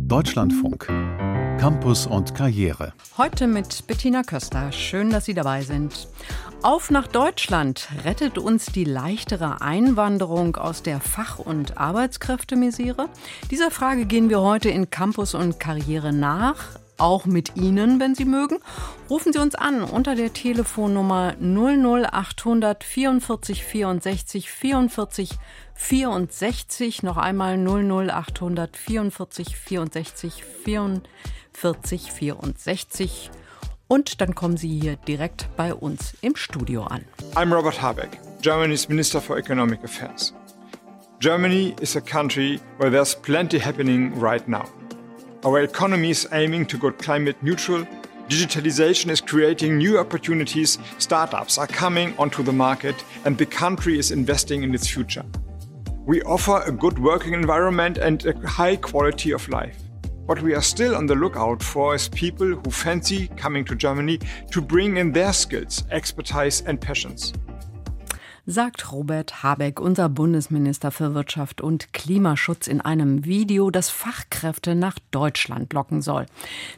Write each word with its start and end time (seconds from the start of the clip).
Deutschlandfunk. 0.00 0.86
Campus 1.58 2.06
und 2.06 2.34
Karriere. 2.34 2.92
Heute 3.16 3.46
mit 3.46 3.86
Bettina 3.86 4.22
Köster. 4.22 4.72
Schön, 4.72 5.10
dass 5.10 5.24
Sie 5.24 5.34
dabei 5.34 5.62
sind. 5.62 6.08
Auf 6.62 6.90
nach 6.90 7.06
Deutschland 7.06 7.88
rettet 8.04 8.38
uns 8.38 8.66
die 8.66 8.84
leichtere 8.84 9.60
Einwanderung 9.60 10.56
aus 10.56 10.82
der 10.82 11.00
Fach- 11.00 11.38
und 11.38 11.78
Arbeitskräftemisere? 11.78 13.08
Dieser 13.50 13.70
Frage 13.70 14.06
gehen 14.06 14.30
wir 14.30 14.40
heute 14.40 14.68
in 14.68 14.90
Campus 14.90 15.34
und 15.34 15.60
Karriere 15.60 16.12
nach 16.12 16.78
auch 16.98 17.26
mit 17.26 17.56
Ihnen, 17.56 18.00
wenn 18.00 18.14
Sie 18.14 18.24
mögen. 18.24 18.58
Rufen 19.10 19.32
Sie 19.32 19.38
uns 19.38 19.54
an 19.54 19.82
unter 19.82 20.14
der 20.14 20.32
Telefonnummer 20.32 21.34
00800 21.40 22.84
44 22.84 23.64
64 23.64 24.50
44 24.50 25.30
64. 25.74 27.02
Noch 27.02 27.16
einmal 27.16 27.56
00800 27.58 28.76
44 28.76 29.56
64 29.56 30.44
44 30.44 32.12
64. 32.12 33.30
Und 33.86 34.20
dann 34.20 34.34
kommen 34.34 34.56
Sie 34.56 34.80
hier 34.80 34.96
direkt 34.96 35.48
bei 35.56 35.74
uns 35.74 36.14
im 36.20 36.36
Studio 36.36 36.84
an. 36.84 37.04
I'm 37.34 37.52
Robert 37.52 37.80
Habeck, 37.82 38.18
Germany's 38.40 38.88
Minister 38.88 39.20
for 39.20 39.36
Economic 39.36 39.84
Affairs. 39.84 40.32
Germany 41.20 41.74
is 41.80 41.96
a 41.96 42.00
country 42.00 42.60
where 42.78 42.90
there's 42.90 43.14
plenty 43.14 43.58
happening 43.58 44.12
right 44.20 44.46
now. 44.48 44.64
Our 45.44 45.60
economy 45.60 46.08
is 46.08 46.26
aiming 46.32 46.64
to 46.66 46.78
go 46.78 46.90
climate 46.90 47.36
neutral. 47.42 47.86
Digitalization 48.28 49.10
is 49.10 49.20
creating 49.20 49.76
new 49.76 49.98
opportunities. 49.98 50.78
Startups 50.96 51.58
are 51.58 51.66
coming 51.66 52.16
onto 52.18 52.42
the 52.42 52.52
market, 52.52 52.94
and 53.26 53.36
the 53.36 53.44
country 53.44 53.98
is 53.98 54.10
investing 54.10 54.62
in 54.62 54.74
its 54.74 54.88
future. 54.88 55.22
We 56.06 56.22
offer 56.22 56.62
a 56.64 56.72
good 56.72 56.98
working 56.98 57.34
environment 57.34 57.98
and 57.98 58.24
a 58.24 58.48
high 58.48 58.76
quality 58.76 59.32
of 59.32 59.46
life. 59.50 59.76
What 60.24 60.40
we 60.40 60.54
are 60.54 60.62
still 60.62 60.96
on 60.96 61.04
the 61.04 61.14
lookout 61.14 61.62
for 61.62 61.94
is 61.94 62.08
people 62.08 62.46
who 62.46 62.70
fancy 62.70 63.28
coming 63.36 63.66
to 63.66 63.74
Germany 63.74 64.20
to 64.50 64.62
bring 64.62 64.96
in 64.96 65.12
their 65.12 65.34
skills, 65.34 65.84
expertise, 65.90 66.62
and 66.62 66.80
passions 66.80 67.34
sagt 68.46 68.92
Robert 68.92 69.42
Habeck, 69.42 69.80
unser 69.80 70.08
Bundesminister 70.08 70.90
für 70.90 71.14
Wirtschaft 71.14 71.60
und 71.60 71.92
Klimaschutz, 71.92 72.66
in 72.66 72.80
einem 72.80 73.24
Video, 73.24 73.70
das 73.70 73.90
Fachkräfte 73.90 74.74
nach 74.74 74.98
Deutschland 75.10 75.72
locken 75.72 76.02
soll. 76.02 76.26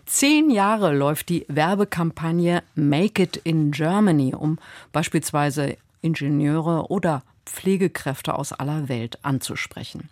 Zehn 0.05 0.51
Jahre 0.51 0.95
läuft 0.95 1.29
die 1.29 1.45
Werbekampagne 1.49 2.63
Make 2.75 3.23
It 3.23 3.37
in 3.39 3.73
Germany, 3.73 4.35
um 4.35 4.59
beispielsweise 4.93 5.77
Ingenieure 6.03 6.91
oder 6.91 7.23
Pflegekräfte 7.47 8.35
aus 8.35 8.53
aller 8.53 8.89
Welt 8.89 9.25
anzusprechen. 9.25 10.09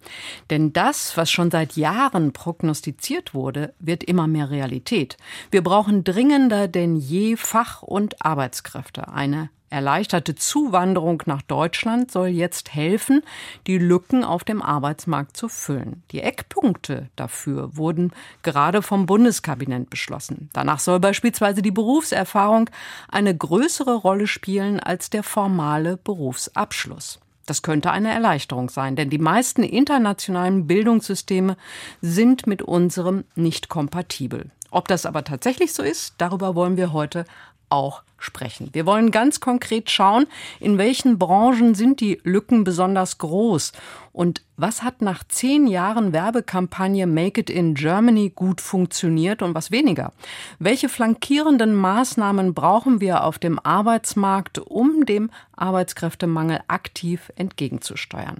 Denn 0.50 0.72
das, 0.72 1.16
was 1.16 1.30
schon 1.30 1.50
seit 1.50 1.76
Jahren 1.76 2.32
prognostiziert 2.32 3.34
wurde, 3.34 3.74
wird 3.80 4.04
immer 4.04 4.26
mehr 4.26 4.50
Realität. 4.50 5.16
Wir 5.50 5.62
brauchen 5.62 6.04
dringender 6.04 6.68
denn 6.68 6.96
je 6.96 7.36
Fach- 7.36 7.82
und 7.82 8.24
Arbeitskräfte. 8.24 9.08
Eine 9.08 9.50
erleichterte 9.70 10.34
Zuwanderung 10.34 11.22
nach 11.26 11.42
Deutschland 11.42 12.10
soll 12.10 12.28
jetzt 12.28 12.74
helfen, 12.74 13.22
die 13.66 13.78
Lücken 13.78 14.24
auf 14.24 14.44
dem 14.44 14.62
Arbeitsmarkt 14.62 15.36
zu 15.36 15.48
füllen. 15.48 16.02
Die 16.12 16.20
Eckpunkte 16.20 17.08
dafür 17.16 17.76
wurden 17.76 18.12
gerade 18.42 18.82
vom 18.82 19.06
Bundeskabinett 19.06 19.90
beschlossen. 19.90 20.50
Danach 20.52 20.78
soll 20.78 21.00
beispielsweise 21.00 21.62
die 21.62 21.70
Berufserfahrung 21.70 22.70
eine 23.08 23.36
größere 23.36 23.94
Rolle 23.94 24.26
spielen 24.26 24.80
als 24.80 25.10
der 25.10 25.22
formale 25.22 25.96
Berufsabschluss. 25.96 27.20
Das 27.46 27.62
könnte 27.62 27.90
eine 27.90 28.10
Erleichterung 28.10 28.70
sein, 28.70 28.96
denn 28.96 29.10
die 29.10 29.18
meisten 29.18 29.62
internationalen 29.62 30.66
Bildungssysteme 30.66 31.56
sind 32.00 32.46
mit 32.46 32.62
unserem 32.62 33.24
nicht 33.34 33.68
kompatibel. 33.68 34.50
Ob 34.70 34.88
das 34.88 35.06
aber 35.06 35.24
tatsächlich 35.24 35.72
so 35.72 35.82
ist, 35.82 36.14
darüber 36.18 36.54
wollen 36.54 36.76
wir 36.76 36.92
heute 36.92 37.26
auch 37.68 38.02
sprechen. 38.24 38.70
Wir 38.72 38.86
wollen 38.86 39.10
ganz 39.10 39.40
konkret 39.40 39.90
schauen, 39.90 40.26
in 40.60 40.78
welchen 40.78 41.18
Branchen 41.18 41.74
sind 41.74 42.00
die 42.00 42.20
Lücken 42.24 42.64
besonders 42.64 43.18
groß 43.18 43.72
und 44.14 44.42
was 44.56 44.84
hat 44.84 45.02
nach 45.02 45.24
zehn 45.24 45.66
Jahren 45.66 46.12
Werbekampagne 46.12 47.08
Make 47.08 47.40
It 47.40 47.50
in 47.50 47.74
Germany 47.74 48.30
gut 48.32 48.60
funktioniert 48.60 49.42
und 49.42 49.56
was 49.56 49.72
weniger? 49.72 50.12
Welche 50.60 50.88
flankierenden 50.88 51.74
Maßnahmen 51.74 52.54
brauchen 52.54 53.00
wir 53.00 53.24
auf 53.24 53.40
dem 53.40 53.58
Arbeitsmarkt, 53.58 54.60
um 54.60 55.04
dem 55.04 55.30
Arbeitskräftemangel 55.56 56.60
aktiv 56.68 57.32
entgegenzusteuern? 57.34 58.36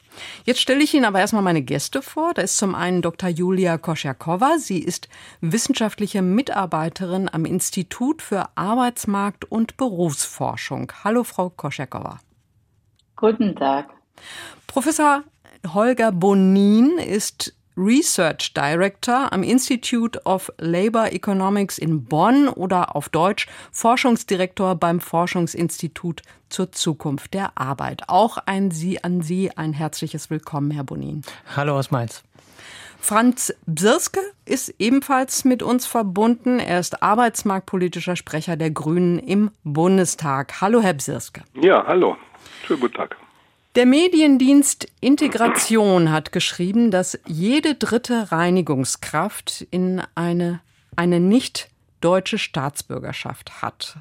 Jetzt 0.44 0.60
stelle 0.60 0.82
ich 0.82 0.94
Ihnen 0.94 1.04
aber 1.04 1.20
erstmal 1.20 1.42
meine 1.42 1.62
Gäste 1.62 2.02
vor. 2.02 2.34
Da 2.34 2.42
ist 2.42 2.56
zum 2.56 2.74
einen 2.74 3.02
Dr. 3.02 3.28
Julia 3.28 3.78
Koscherkova. 3.78 4.58
Sie 4.58 4.78
ist 4.78 5.08
wissenschaftliche 5.40 6.22
Mitarbeiterin 6.22 7.28
am 7.32 7.44
Institut 7.44 8.22
für 8.22 8.48
Arbeitsmarkt 8.56 9.44
und 9.44 9.76
Berufsforschung. 9.76 10.92
Hallo, 11.04 11.24
Frau 11.24 11.50
Koscherkova. 11.50 12.20
Guten 13.16 13.54
Tag. 13.54 13.90
Professor 14.66 15.24
Holger 15.74 16.12
Bonin 16.12 16.98
ist 16.98 17.54
Research 17.80 18.52
Director 18.52 19.32
am 19.32 19.42
Institute 19.42 20.20
of 20.26 20.52
Labor 20.58 21.12
Economics 21.12 21.78
in 21.78 22.04
Bonn 22.04 22.48
oder 22.48 22.94
auf 22.94 23.08
Deutsch 23.08 23.46
Forschungsdirektor 23.72 24.74
beim 24.74 25.00
Forschungsinstitut 25.00 26.20
zur 26.50 26.72
Zukunft 26.72 27.32
der 27.32 27.52
Arbeit. 27.54 28.02
Auch 28.08 28.36
ein 28.44 28.70
Sie 28.70 29.02
an 29.02 29.22
Sie 29.22 29.50
ein 29.56 29.72
herzliches 29.72 30.28
Willkommen, 30.28 30.70
Herr 30.72 30.84
Bonin. 30.84 31.22
Hallo 31.56 31.78
aus 31.78 31.90
Mainz. 31.90 32.22
Franz 32.98 33.54
Bsirske 33.64 34.20
ist 34.44 34.74
ebenfalls 34.78 35.46
mit 35.46 35.62
uns 35.62 35.86
verbunden. 35.86 36.58
Er 36.58 36.80
ist 36.80 37.02
arbeitsmarktpolitischer 37.02 38.14
Sprecher 38.14 38.56
der 38.56 38.72
Grünen 38.72 39.18
im 39.18 39.50
Bundestag. 39.64 40.60
Hallo, 40.60 40.82
Herr 40.82 40.92
Bsirske. 40.92 41.44
Ja, 41.54 41.82
hallo. 41.86 42.18
Schönen 42.66 42.80
guten 42.80 42.94
Tag. 42.94 43.16
Der 43.76 43.86
Mediendienst 43.86 44.88
Integration 45.00 46.10
hat 46.10 46.32
geschrieben, 46.32 46.90
dass 46.90 47.16
jede 47.24 47.76
dritte 47.76 48.32
Reinigungskraft 48.32 49.64
in 49.70 50.02
eine, 50.16 50.60
eine 50.96 51.20
nicht 51.20 51.70
deutsche 52.00 52.36
Staatsbürgerschaft 52.36 53.62
hat. 53.62 53.98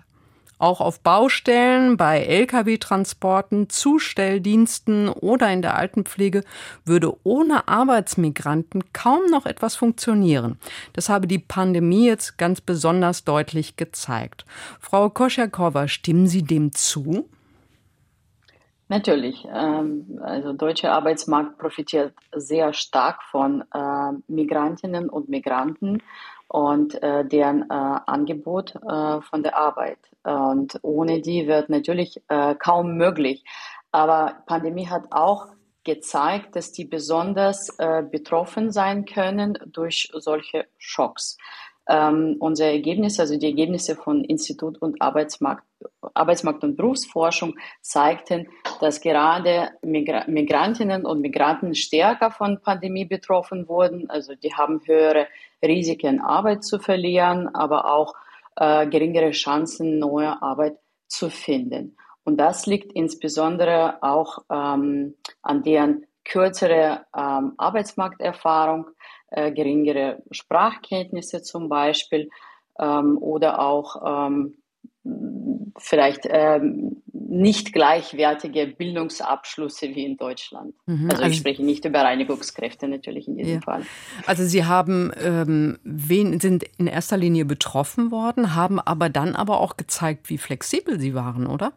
Auch 0.57 0.81
auf 0.81 1.01
Baustellen, 1.01 1.97
bei 1.97 2.25
Lkw-Transporten, 2.25 3.69
Zustelldiensten 3.69 5.07
oder 5.07 5.53
in 5.53 5.61
der 5.61 5.75
Altenpflege 5.75 6.43
würde 6.83 7.15
ohne 7.23 7.67
Arbeitsmigranten 7.67 8.91
kaum 8.91 9.29
noch 9.29 9.45
etwas 9.45 9.75
funktionieren. 9.75 10.57
Das 10.93 11.09
habe 11.09 11.27
die 11.27 11.37
Pandemie 11.37 12.07
jetzt 12.07 12.39
ganz 12.39 12.59
besonders 12.59 13.23
deutlich 13.23 13.75
gezeigt. 13.75 14.47
Frau 14.79 15.11
Koscherkova, 15.11 15.87
stimmen 15.87 16.27
Sie 16.27 16.41
dem 16.41 16.73
zu? 16.73 17.29
Natürlich. 18.89 19.47
Ähm, 19.53 20.19
also 20.23 20.51
deutscher 20.51 20.91
Arbeitsmarkt 20.91 21.59
profitiert 21.59 22.11
sehr 22.35 22.73
stark 22.73 23.21
von 23.21 23.63
äh, 23.71 24.11
Migrantinnen 24.27 25.09
und 25.09 25.29
Migranten 25.29 26.01
und 26.47 27.01
äh, 27.03 27.23
deren 27.23 27.69
äh, 27.69 27.99
Angebot 28.07 28.71
von 28.71 29.43
der 29.43 29.55
Arbeit. 29.55 29.99
Und 30.23 30.79
ohne 30.81 31.21
die 31.21 31.47
wird 31.47 31.69
natürlich 31.69 32.21
kaum 32.27 32.97
möglich. 32.97 33.45
Aber 33.91 34.43
Pandemie 34.47 34.87
hat 34.87 35.05
auch 35.11 35.47
gezeigt, 35.85 36.55
dass 36.55 36.71
die 36.73 36.85
besonders 36.85 37.75
betroffen 38.11 38.71
sein 38.71 39.05
können 39.05 39.57
durch 39.65 40.11
solche 40.13 40.65
Schocks. 40.77 41.37
Ähm, 41.91 42.35
unser 42.39 42.67
Ergebnis, 42.67 43.19
also 43.19 43.37
die 43.37 43.47
Ergebnisse 43.47 43.95
von 43.95 44.23
Institut 44.23 44.79
und 44.79 45.01
Arbeitsmarkt, 45.01 45.63
Arbeitsmarkt 46.13 46.63
und 46.63 46.77
Berufsforschung 46.77 47.57
zeigten, 47.81 48.47
dass 48.79 49.01
gerade 49.01 49.71
Migra 49.81 50.25
Migrantinnen 50.27 51.05
und 51.05 51.21
Migranten 51.21 51.73
stärker 51.73 52.29
von 52.29 52.61
Pandemie 52.61 53.05
betroffen 53.05 53.67
wurden. 53.67 54.07
Also 54.09 54.35
die 54.35 54.53
haben 54.53 54.81
höhere 54.85 55.27
Risiken, 55.63 56.21
Arbeit 56.21 56.63
zu 56.63 56.77
verlieren, 56.77 57.47
aber 57.55 57.91
auch 57.91 58.13
äh, 58.55 58.85
geringere 58.87 59.31
Chancen, 59.31 59.97
neue 59.97 60.41
Arbeit 60.43 60.77
zu 61.07 61.31
finden. 61.31 61.97
Und 62.23 62.37
das 62.37 62.67
liegt 62.67 62.91
insbesondere 62.93 64.03
auch 64.03 64.43
ähm, 64.51 65.15
an 65.41 65.63
deren 65.63 66.05
kürzere 66.23 67.05
ähm, 67.17 67.53
Arbeitsmarkterfahrung, 67.57 68.85
äh, 69.31 69.51
geringere 69.51 70.21
Sprachkenntnisse 70.31 71.41
zum 71.41 71.69
Beispiel 71.69 72.29
ähm, 72.79 73.17
oder 73.17 73.59
auch 73.59 74.27
ähm, 74.29 74.55
vielleicht 75.77 76.27
ähm, 76.29 77.01
nicht 77.13 77.73
gleichwertige 77.73 78.67
Bildungsabschlüsse 78.67 79.95
wie 79.95 80.05
in 80.05 80.17
Deutschland. 80.17 80.73
Mhm, 80.87 81.09
also, 81.11 81.23
also 81.23 81.31
ich 81.31 81.37
spreche 81.37 81.63
nicht 81.63 81.85
über 81.85 82.01
Reinigungskräfte 82.01 82.87
natürlich 82.87 83.27
in 83.27 83.37
diesem 83.37 83.55
ja. 83.55 83.61
Fall. 83.61 83.85
Also 84.25 84.43
Sie 84.45 84.65
haben 84.65 85.11
ähm, 85.21 85.79
wen, 85.83 86.39
sind 86.39 86.65
in 86.77 86.87
erster 86.87 87.17
Linie 87.17 87.45
betroffen 87.45 88.11
worden, 88.11 88.55
haben 88.55 88.79
aber 88.79 89.09
dann 89.09 89.35
aber 89.35 89.59
auch 89.61 89.77
gezeigt, 89.77 90.29
wie 90.29 90.37
flexibel 90.37 90.99
Sie 90.99 91.13
waren, 91.13 91.47
oder? 91.47 91.73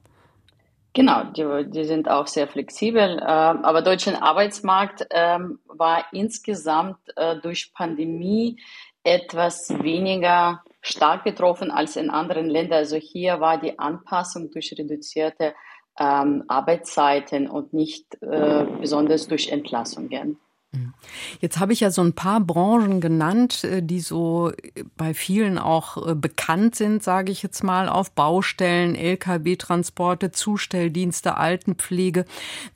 Genau, 0.95 1.25
die, 1.25 1.71
die 1.71 1.85
sind 1.85 2.09
auch 2.09 2.27
sehr 2.27 2.47
flexibel. 2.47 3.19
Äh, 3.19 3.23
aber 3.23 3.83
deutscher 3.83 4.23
Arbeitsmarkt 4.23 5.07
äh, 5.11 5.39
war 5.67 6.05
insgesamt 6.13 6.99
äh, 7.17 7.37
durch 7.41 7.73
Pandemie 7.73 8.61
etwas 9.05 9.71
weniger 9.83 10.63
stark 10.81 11.25
betroffen 11.25 11.71
als 11.71 11.97
in 11.97 12.11
anderen 12.11 12.49
Ländern. 12.49 12.79
Also 12.79 12.97
hier 12.97 13.41
war 13.41 13.59
die 13.59 13.79
Anpassung 13.79 14.51
durch 14.51 14.75
reduzierte 14.79 15.55
ähm, 15.99 16.45
Arbeitszeiten 16.49 17.49
und 17.49 17.73
nicht 17.73 18.21
äh, 18.23 18.67
besonders 18.81 19.29
durch 19.29 19.49
Entlassungen. 19.49 20.39
Mhm. 20.73 20.95
Jetzt 21.41 21.61
habe 21.61 21.73
ich 21.73 21.81
ja 21.81 21.91
so 21.91 22.03
ein 22.03 22.15
paar 22.15 22.41
Branchen 22.41 23.01
genannt, 23.01 23.65
äh, 23.65 23.83
die 23.83 24.01
so 24.01 24.53
bei 24.97 25.15
vielen 25.15 25.59
auch 25.59 26.09
äh, 26.09 26.15
bekannt 26.15 26.75
sind, 26.75 27.03
sage 27.03 27.31
ich 27.31 27.43
jetzt 27.43 27.63
mal, 27.63 27.89
auf 27.89 28.13
Baustellen, 28.13 28.95
Lkw-Transporte, 28.95 30.33
Zustelldienste, 30.33 31.37
Altenpflege. 31.37 32.25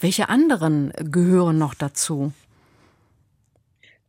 Welche 0.01 0.29
anderen 0.29 0.93
gehören 0.99 1.59
noch 1.59 1.75
dazu? 1.75 2.33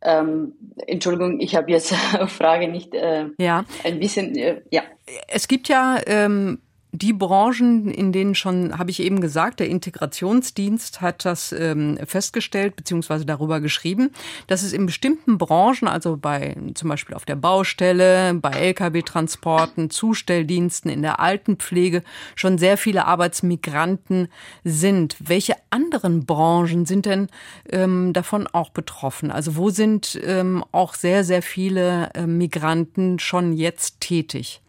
Ähm, 0.00 0.52
Entschuldigung, 0.86 1.40
ich 1.40 1.56
habe 1.56 1.70
jetzt 1.70 1.92
Frage 2.28 2.68
nicht 2.68 2.94
äh, 2.94 3.26
ja. 3.38 3.64
ein 3.84 3.98
bisschen, 3.98 4.36
äh, 4.36 4.62
ja. 4.70 4.82
Es 5.26 5.48
gibt 5.48 5.68
ja 5.68 5.98
ähm, 6.06 6.60
die 6.92 7.12
Branchen, 7.12 7.90
in 7.90 8.12
denen 8.12 8.34
schon, 8.34 8.78
habe 8.78 8.90
ich 8.90 9.00
eben 9.00 9.20
gesagt, 9.20 9.60
der 9.60 9.68
Integrationsdienst 9.68 11.02
hat 11.02 11.24
das 11.24 11.52
ähm, 11.52 11.98
festgestellt 12.06 12.76
bzw. 12.76 13.24
darüber 13.24 13.60
geschrieben, 13.60 14.10
dass 14.46 14.62
es 14.62 14.72
in 14.72 14.86
bestimmten 14.86 15.36
Branchen, 15.36 15.86
also 15.86 16.16
bei 16.16 16.56
zum 16.74 16.88
Beispiel 16.88 17.14
auf 17.14 17.26
der 17.26 17.36
Baustelle, 17.36 18.32
bei 18.34 18.50
Lkw-Transporten, 18.50 19.90
Zustelldiensten, 19.90 20.90
in 20.90 21.02
der 21.02 21.20
Altenpflege 21.20 22.02
schon 22.34 22.56
sehr 22.56 22.78
viele 22.78 23.04
Arbeitsmigranten 23.04 24.28
sind. 24.64 25.16
Welche 25.20 25.56
anderen 25.70 26.24
Branchen 26.24 26.86
sind 26.86 27.04
denn 27.04 27.28
ähm, 27.68 28.14
davon 28.14 28.46
auch 28.46 28.70
betroffen? 28.70 29.30
Also 29.30 29.56
wo 29.56 29.68
sind 29.68 30.18
ähm, 30.24 30.64
auch 30.72 30.94
sehr, 30.94 31.22
sehr 31.22 31.42
viele 31.42 32.10
äh, 32.14 32.26
Migranten 32.26 33.18
schon 33.18 33.52
jetzt 33.52 34.00
tätig? 34.00 34.62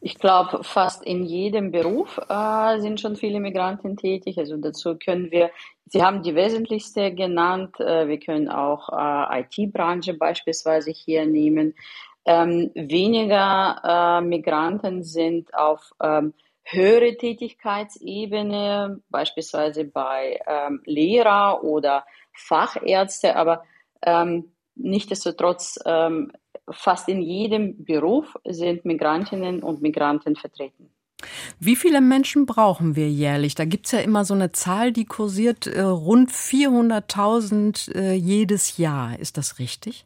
Ich 0.00 0.18
glaube, 0.18 0.62
fast 0.62 1.04
in 1.04 1.24
jedem 1.24 1.70
Beruf 1.70 2.18
äh, 2.28 2.80
sind 2.80 3.00
schon 3.00 3.16
viele 3.16 3.40
Migranten 3.40 3.96
tätig. 3.96 4.38
Also 4.38 4.56
dazu 4.56 4.96
können 4.96 5.30
wir, 5.30 5.50
Sie 5.86 6.02
haben 6.02 6.22
die 6.22 6.34
wesentlichste 6.34 7.14
genannt. 7.14 7.78
Äh, 7.80 8.08
wir 8.08 8.18
können 8.18 8.48
auch 8.48 8.88
äh, 8.88 9.40
IT-Branche 9.40 10.14
beispielsweise 10.14 10.90
hier 10.90 11.26
nehmen. 11.26 11.74
Ähm, 12.24 12.70
weniger 12.74 13.80
äh, 13.84 14.20
Migranten 14.20 15.04
sind 15.04 15.54
auf 15.54 15.92
ähm, 16.02 16.34
höhere 16.64 17.16
Tätigkeitsebene, 17.16 19.00
beispielsweise 19.08 19.84
bei 19.84 20.40
ähm, 20.46 20.82
Lehrer 20.84 21.62
oder 21.62 22.04
Fachärzte, 22.32 23.36
aber 23.36 23.62
ähm, 24.02 24.52
Nichtsdestotrotz 24.76 25.78
ähm, 25.84 26.32
fast 26.70 27.08
in 27.08 27.22
jedem 27.22 27.84
Beruf 27.84 28.36
sind 28.44 28.84
Migrantinnen 28.84 29.62
und 29.62 29.82
Migranten 29.82 30.36
vertreten. 30.36 30.90
Wie 31.58 31.76
viele 31.76 32.00
Menschen 32.02 32.44
brauchen 32.44 32.94
wir 32.94 33.08
jährlich? 33.08 33.54
Da 33.54 33.64
gibt 33.64 33.86
es 33.86 33.92
ja 33.92 34.00
immer 34.00 34.24
so 34.24 34.34
eine 34.34 34.52
Zahl, 34.52 34.92
die 34.92 35.06
kursiert, 35.06 35.66
äh, 35.66 35.80
rund 35.80 36.30
400.000 36.30 37.94
äh, 37.94 38.12
jedes 38.12 38.76
Jahr. 38.76 39.18
Ist 39.18 39.38
das 39.38 39.58
richtig? 39.58 40.04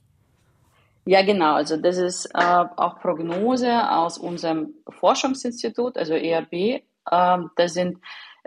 Ja, 1.07 1.23
genau. 1.23 1.55
Also 1.55 1.77
das 1.77 1.99
ist 1.99 2.27
äh, 2.27 2.65
auch 2.77 3.01
Prognose 3.01 3.91
aus 3.91 4.19
unserem 4.19 4.75
Forschungsinstitut, 4.89 5.99
also 5.99 6.15
ERB. 6.15 6.53
Äh, 6.53 6.83
das 7.57 7.75
sind 7.75 7.99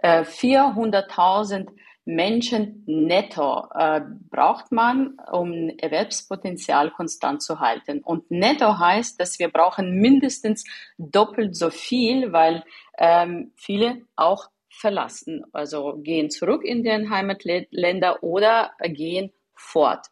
400.000 0.01 1.57
Menschen. 1.57 1.79
Menschen 2.05 2.83
netto 2.85 3.67
äh, 3.73 4.01
braucht 4.29 4.71
man, 4.71 5.17
um 5.31 5.69
Erwerbspotenzial 5.77 6.91
konstant 6.91 7.41
zu 7.41 7.59
halten. 7.59 8.01
Und 8.01 8.29
netto 8.29 8.77
heißt, 8.77 9.19
dass 9.19 9.39
wir 9.39 9.49
brauchen 9.49 9.99
mindestens 9.99 10.65
doppelt 10.97 11.55
so 11.55 11.69
viel, 11.69 12.33
weil 12.33 12.63
ähm, 12.97 13.53
viele 13.55 14.01
auch 14.15 14.49
verlassen, 14.69 15.45
also 15.53 15.97
gehen 15.97 16.29
zurück 16.29 16.63
in 16.63 16.83
den 16.83 17.09
Heimatländer 17.09 18.23
oder 18.23 18.71
gehen 18.81 19.31
fort. 19.55 20.07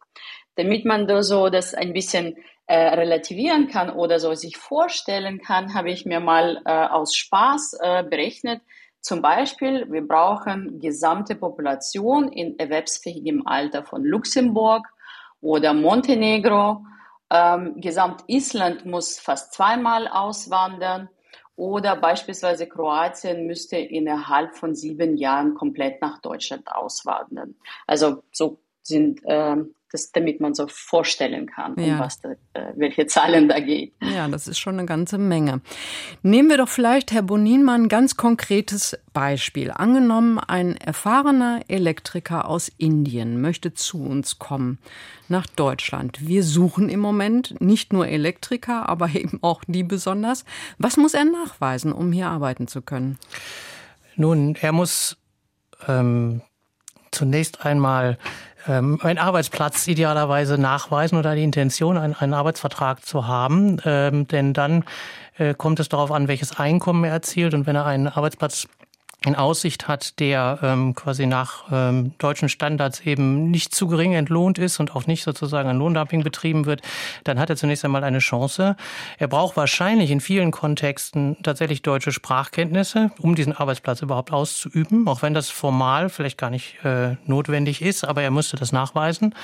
Damit 0.55 0.85
man 0.85 1.07
da 1.07 1.23
so 1.23 1.49
das 1.49 1.73
ein 1.73 1.93
bisschen 1.93 2.37
äh, 2.67 2.77
relativieren 2.77 3.67
kann 3.67 3.89
oder 3.89 4.19
so 4.19 4.33
sich 4.33 4.55
vorstellen 4.55 5.41
kann, 5.41 5.73
habe 5.73 5.91
ich 5.91 6.05
mir 6.05 6.19
mal 6.19 6.61
äh, 6.65 6.71
aus 6.71 7.15
Spaß 7.15 7.79
äh, 7.81 8.03
berechnet, 8.03 8.61
zum 9.01 9.21
Beispiel, 9.21 9.91
wir 9.91 10.07
brauchen 10.07 10.79
gesamte 10.79 11.35
Population 11.35 12.31
in 12.31 12.57
erwerbsfähigem 12.59 13.47
Alter 13.47 13.83
von 13.83 14.03
Luxemburg 14.03 14.87
oder 15.41 15.73
Montenegro. 15.73 16.85
Ähm, 17.31 17.81
Gesamt 17.81 18.23
Island 18.27 18.85
muss 18.85 19.19
fast 19.19 19.53
zweimal 19.53 20.07
auswandern. 20.07 21.09
Oder 21.55 21.95
beispielsweise 21.95 22.67
Kroatien 22.67 23.45
müsste 23.47 23.77
innerhalb 23.77 24.55
von 24.55 24.75
sieben 24.75 25.17
Jahren 25.17 25.55
komplett 25.55 26.01
nach 26.01 26.19
Deutschland 26.21 26.71
auswandern. 26.71 27.55
Also 27.87 28.23
so 28.31 28.59
sind 28.83 29.21
äh, 29.25 29.57
das, 29.91 30.11
damit 30.11 30.39
man 30.39 30.53
so 30.53 30.67
vorstellen 30.67 31.47
kann, 31.47 31.75
ja. 31.77 31.93
um 31.93 31.99
was 31.99 32.21
da, 32.21 32.31
äh, 32.53 32.73
welche 32.75 33.07
Zahlen 33.07 33.49
da 33.49 33.59
geht. 33.59 33.93
Ja, 34.01 34.27
das 34.27 34.47
ist 34.47 34.59
schon 34.59 34.79
eine 34.79 34.85
ganze 34.85 35.17
Menge. 35.17 35.61
Nehmen 36.23 36.49
wir 36.49 36.57
doch 36.57 36.69
vielleicht, 36.69 37.11
Herr 37.11 37.23
Bonin, 37.23 37.63
mal 37.63 37.75
ein 37.75 37.89
ganz 37.89 38.15
konkretes 38.15 38.97
Beispiel. 39.13 39.71
Angenommen, 39.71 40.39
ein 40.39 40.77
erfahrener 40.77 41.61
Elektriker 41.67 42.47
aus 42.47 42.71
Indien 42.77 43.41
möchte 43.41 43.73
zu 43.73 44.03
uns 44.03 44.39
kommen, 44.39 44.79
nach 45.27 45.47
Deutschland. 45.47 46.27
Wir 46.27 46.43
suchen 46.43 46.89
im 46.89 46.99
Moment 46.99 47.59
nicht 47.59 47.91
nur 47.91 48.07
Elektriker, 48.07 48.87
aber 48.89 49.09
eben 49.09 49.39
auch 49.41 49.63
die 49.67 49.83
besonders. 49.83 50.45
Was 50.77 50.97
muss 50.97 51.13
er 51.13 51.25
nachweisen, 51.25 51.91
um 51.91 52.11
hier 52.11 52.27
arbeiten 52.27 52.67
zu 52.67 52.81
können? 52.81 53.17
Nun, 54.15 54.55
er 54.61 54.71
muss 54.71 55.17
ähm, 55.87 56.41
zunächst 57.11 57.65
einmal 57.65 58.17
ähm, 58.67 58.99
einen 59.01 59.19
Arbeitsplatz 59.19 59.87
idealerweise 59.87 60.57
nachweisen 60.57 61.17
oder 61.17 61.35
die 61.35 61.43
Intention, 61.43 61.97
einen, 61.97 62.15
einen 62.15 62.33
Arbeitsvertrag 62.33 63.05
zu 63.05 63.27
haben. 63.27 63.77
Ähm, 63.85 64.27
denn 64.27 64.53
dann 64.53 64.83
äh, 65.37 65.53
kommt 65.53 65.79
es 65.79 65.89
darauf 65.89 66.11
an, 66.11 66.27
welches 66.27 66.57
Einkommen 66.57 67.03
er 67.03 67.11
erzielt. 67.11 67.53
Und 67.53 67.65
wenn 67.65 67.75
er 67.75 67.85
einen 67.85 68.07
Arbeitsplatz 68.07 68.67
in 69.23 69.35
Aussicht 69.35 69.87
hat, 69.87 70.19
der 70.19 70.57
ähm, 70.63 70.95
quasi 70.95 71.27
nach 71.27 71.65
ähm, 71.71 72.13
deutschen 72.17 72.49
Standards 72.49 73.01
eben 73.01 73.51
nicht 73.51 73.75
zu 73.75 73.87
gering 73.87 74.13
entlohnt 74.13 74.57
ist 74.57 74.79
und 74.79 74.95
auch 74.95 75.05
nicht 75.05 75.23
sozusagen 75.23 75.69
ein 75.69 75.77
Lohndumping 75.77 76.23
betrieben 76.23 76.65
wird, 76.65 76.81
dann 77.23 77.37
hat 77.39 77.51
er 77.51 77.55
zunächst 77.55 77.85
einmal 77.85 78.03
eine 78.03 78.17
Chance. 78.17 78.75
Er 79.19 79.27
braucht 79.27 79.57
wahrscheinlich 79.57 80.09
in 80.09 80.21
vielen 80.21 80.49
Kontexten 80.49 81.37
tatsächlich 81.43 81.83
deutsche 81.83 82.11
Sprachkenntnisse, 82.11 83.11
um 83.19 83.35
diesen 83.35 83.53
Arbeitsplatz 83.55 84.01
überhaupt 84.01 84.33
auszuüben, 84.33 85.07
auch 85.07 85.21
wenn 85.21 85.35
das 85.35 85.51
formal 85.51 86.09
vielleicht 86.09 86.39
gar 86.39 86.49
nicht 86.49 86.83
äh, 86.83 87.15
notwendig 87.27 87.83
ist, 87.83 88.03
aber 88.03 88.23
er 88.23 88.31
müsste 88.31 88.57
das 88.57 88.71
nachweisen. 88.71 89.35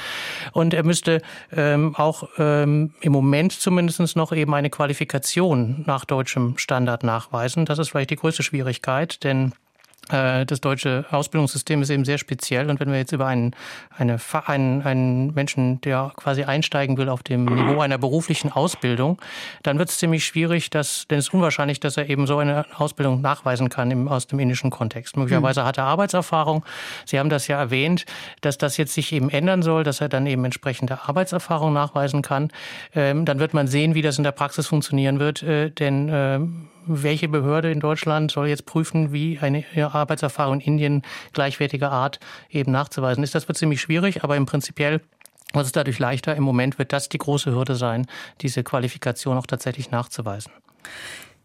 Und 0.54 0.74
er 0.74 0.84
müsste 0.84 1.22
ähm, 1.56 1.96
auch 1.96 2.28
ähm, 2.40 2.96
im 3.02 3.12
Moment 3.12 3.54
zumindest 3.54 4.16
noch 4.16 4.32
eben 4.32 4.56
eine 4.56 4.72
Qualifikation 4.72 5.84
nach 5.86 6.04
deutschem 6.04 6.58
Standard 6.58 7.04
nachweisen. 7.04 7.66
Das 7.66 7.78
ist 7.78 7.90
vielleicht 7.90 8.10
die 8.10 8.16
größte 8.16 8.42
Schwierigkeit, 8.42 9.24
denn 9.24 9.54
das 10.10 10.62
deutsche 10.62 11.06
Ausbildungssystem 11.12 11.82
ist 11.82 11.90
eben 11.90 12.06
sehr 12.06 12.18
speziell. 12.18 12.70
Und 12.70 12.80
wenn 12.80 12.90
wir 12.90 12.98
jetzt 12.98 13.12
über 13.12 13.26
einen, 13.28 13.54
eine, 13.98 14.18
einen, 14.46 14.82
einen 14.84 15.34
Menschen, 15.34 15.82
der 15.82 16.14
quasi 16.16 16.44
einsteigen 16.44 16.98
will 16.98 17.10
auf 17.10 17.24
dem 17.24 17.44
Niveau 17.44 17.82
einer 17.82 17.98
beruflichen 17.98 18.50
Ausbildung, 18.50 19.22
dann 19.64 19.80
wird 19.80 19.90
es 19.90 19.98
ziemlich 19.98 20.24
schwierig, 20.24 20.70
dass, 20.70 21.08
denn 21.10 21.20
es 21.20 21.28
ist 21.28 21.34
unwahrscheinlich, 21.34 21.82
dass 21.82 21.98
er 21.98 22.10
eben 22.10 22.26
so 22.26 22.38
eine 22.38 22.66
Ausbildung 22.78 23.20
nachweisen 23.20 23.68
kann 23.68 23.92
im, 23.92 24.08
aus 24.08 24.28
dem 24.28 24.40
indischen 24.40 24.70
Kontext. 24.70 25.18
Möglicherweise 25.18 25.66
hat 25.66 25.78
er 25.78 25.84
Arbeitserfahrung. 25.86 26.64
Sie 27.06 27.20
haben 27.20 27.30
das 27.30 27.48
ja 27.48 27.60
erwähnt, 27.60 28.06
dass 28.40 28.58
das 28.58 28.78
jetzt 28.78 28.94
sich 28.94 29.12
eben 29.12 29.30
ändern 29.30 29.62
soll, 29.62 29.84
dass 29.84 30.00
er 30.00 30.08
dann 30.08 30.26
eben 30.26 30.46
entsprechende 30.46 31.02
Arbeitserfahrung 31.02 31.74
nachweisen 31.74 32.22
kann. 32.22 32.50
Ähm, 32.96 33.26
dann 33.26 33.40
wird 33.40 33.54
man 33.54 33.68
sehen, 33.68 33.94
wie 33.94 34.02
das 34.02 34.18
in 34.18 34.24
der 34.24 34.32
Praxis 34.32 34.68
funktionieren 34.68 35.20
wird. 35.20 35.44
Äh, 35.44 35.72
denn 35.72 36.10
ähm, 36.10 36.68
welche 36.88 37.28
Behörde 37.28 37.72
in 37.72 37.80
Deutschland 37.80 38.32
soll 38.32 38.48
jetzt 38.48 38.66
prüfen, 38.66 39.12
wie 39.12 39.40
eine 39.40 39.64
Arbeitserfahrung 39.76 40.62
in 40.62 40.78
Indien 40.78 41.02
gleichwertiger 41.34 41.92
Art 41.92 42.20
eben 42.50 42.72
nachzuweisen 42.72 43.24
ist. 43.24 43.36
Das 43.36 43.48
wird 43.48 43.58
ziemlich 43.58 43.82
schwierig, 43.82 44.24
aber 44.24 44.36
im 44.36 44.46
Prinzipiell 44.46 45.02
was 45.54 45.68
ist 45.68 45.76
dadurch 45.78 45.98
leichter? 45.98 46.36
Im 46.36 46.44
Moment 46.44 46.78
wird 46.78 46.92
das 46.92 47.08
die 47.08 47.18
große 47.18 47.52
Hürde 47.52 47.76
sein, 47.76 48.06
diese 48.42 48.64
Qualifikation 48.64 49.38
auch 49.38 49.48
tatsächlich 49.48 49.92
nachzuweisen. 49.92 50.52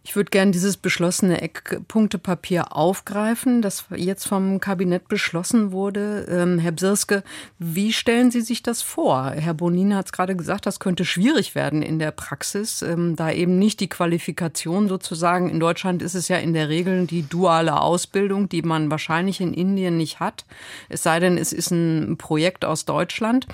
Ich 0.04 0.16
würde 0.16 0.30
gerne 0.30 0.50
dieses 0.50 0.76
beschlossene 0.76 1.40
Eckpunktepapier 1.42 2.76
aufgreifen, 2.76 3.62
das 3.62 3.84
jetzt 3.94 4.26
vom 4.26 4.58
Kabinett 4.58 5.06
beschlossen 5.06 5.70
wurde. 5.70 6.26
Ähm, 6.28 6.58
Herr 6.58 6.72
Bsirske, 6.72 7.22
wie 7.60 7.92
stellen 7.92 8.32
Sie 8.32 8.40
sich 8.40 8.64
das 8.64 8.82
vor? 8.82 9.30
Herr 9.30 9.54
Bonin 9.54 9.94
hat 9.94 10.06
es 10.06 10.12
gerade 10.12 10.34
gesagt, 10.34 10.66
das 10.66 10.80
könnte 10.80 11.04
schwierig 11.04 11.54
werden 11.54 11.82
in 11.82 12.00
der 12.00 12.10
Praxis, 12.10 12.82
ähm, 12.82 13.14
da 13.14 13.30
eben 13.30 13.60
nicht 13.60 13.78
die 13.78 13.88
Qualifikation 13.88 14.88
sozusagen. 14.88 15.48
In 15.48 15.60
Deutschland 15.60 16.02
ist 16.02 16.14
es 16.14 16.26
ja 16.26 16.38
in 16.38 16.52
der 16.52 16.68
Regel 16.68 17.06
die 17.06 17.22
duale 17.22 17.80
Ausbildung, 17.80 18.48
die 18.48 18.62
man 18.62 18.90
wahrscheinlich 18.90 19.40
in 19.40 19.54
Indien 19.54 19.96
nicht 19.98 20.18
hat. 20.18 20.44
Es 20.88 21.04
sei 21.04 21.20
denn, 21.20 21.38
es 21.38 21.52
ist 21.52 21.70
ein 21.70 22.16
Projekt 22.18 22.64
aus 22.64 22.86
Deutschland. 22.86 23.46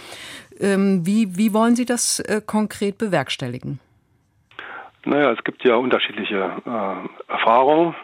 Ähm, 0.59 1.05
wie, 1.05 1.37
wie 1.37 1.52
wollen 1.52 1.76
Sie 1.76 1.85
das 1.85 2.21
äh, 2.21 2.40
konkret 2.45 2.97
bewerkstelligen? 2.97 3.81
Naja, 5.05 5.33
es 5.33 5.43
gibt 5.45 5.64
ja 5.64 5.76
unterschiedliche 5.76 6.52
äh, 6.67 7.33
Erfahrungen. 7.33 7.95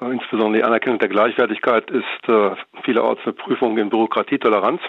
Äh, 0.00 0.12
insbesondere 0.12 0.58
die 0.58 0.64
Anerkennung 0.64 0.98
der 0.98 1.08
Gleichwertigkeit 1.08 1.90
ist 1.90 2.28
äh, 2.28 2.50
vielerorts 2.84 3.22
eine 3.24 3.32
Prüfung 3.32 3.76
in 3.78 3.90
Bürokratietoleranz, 3.90 4.80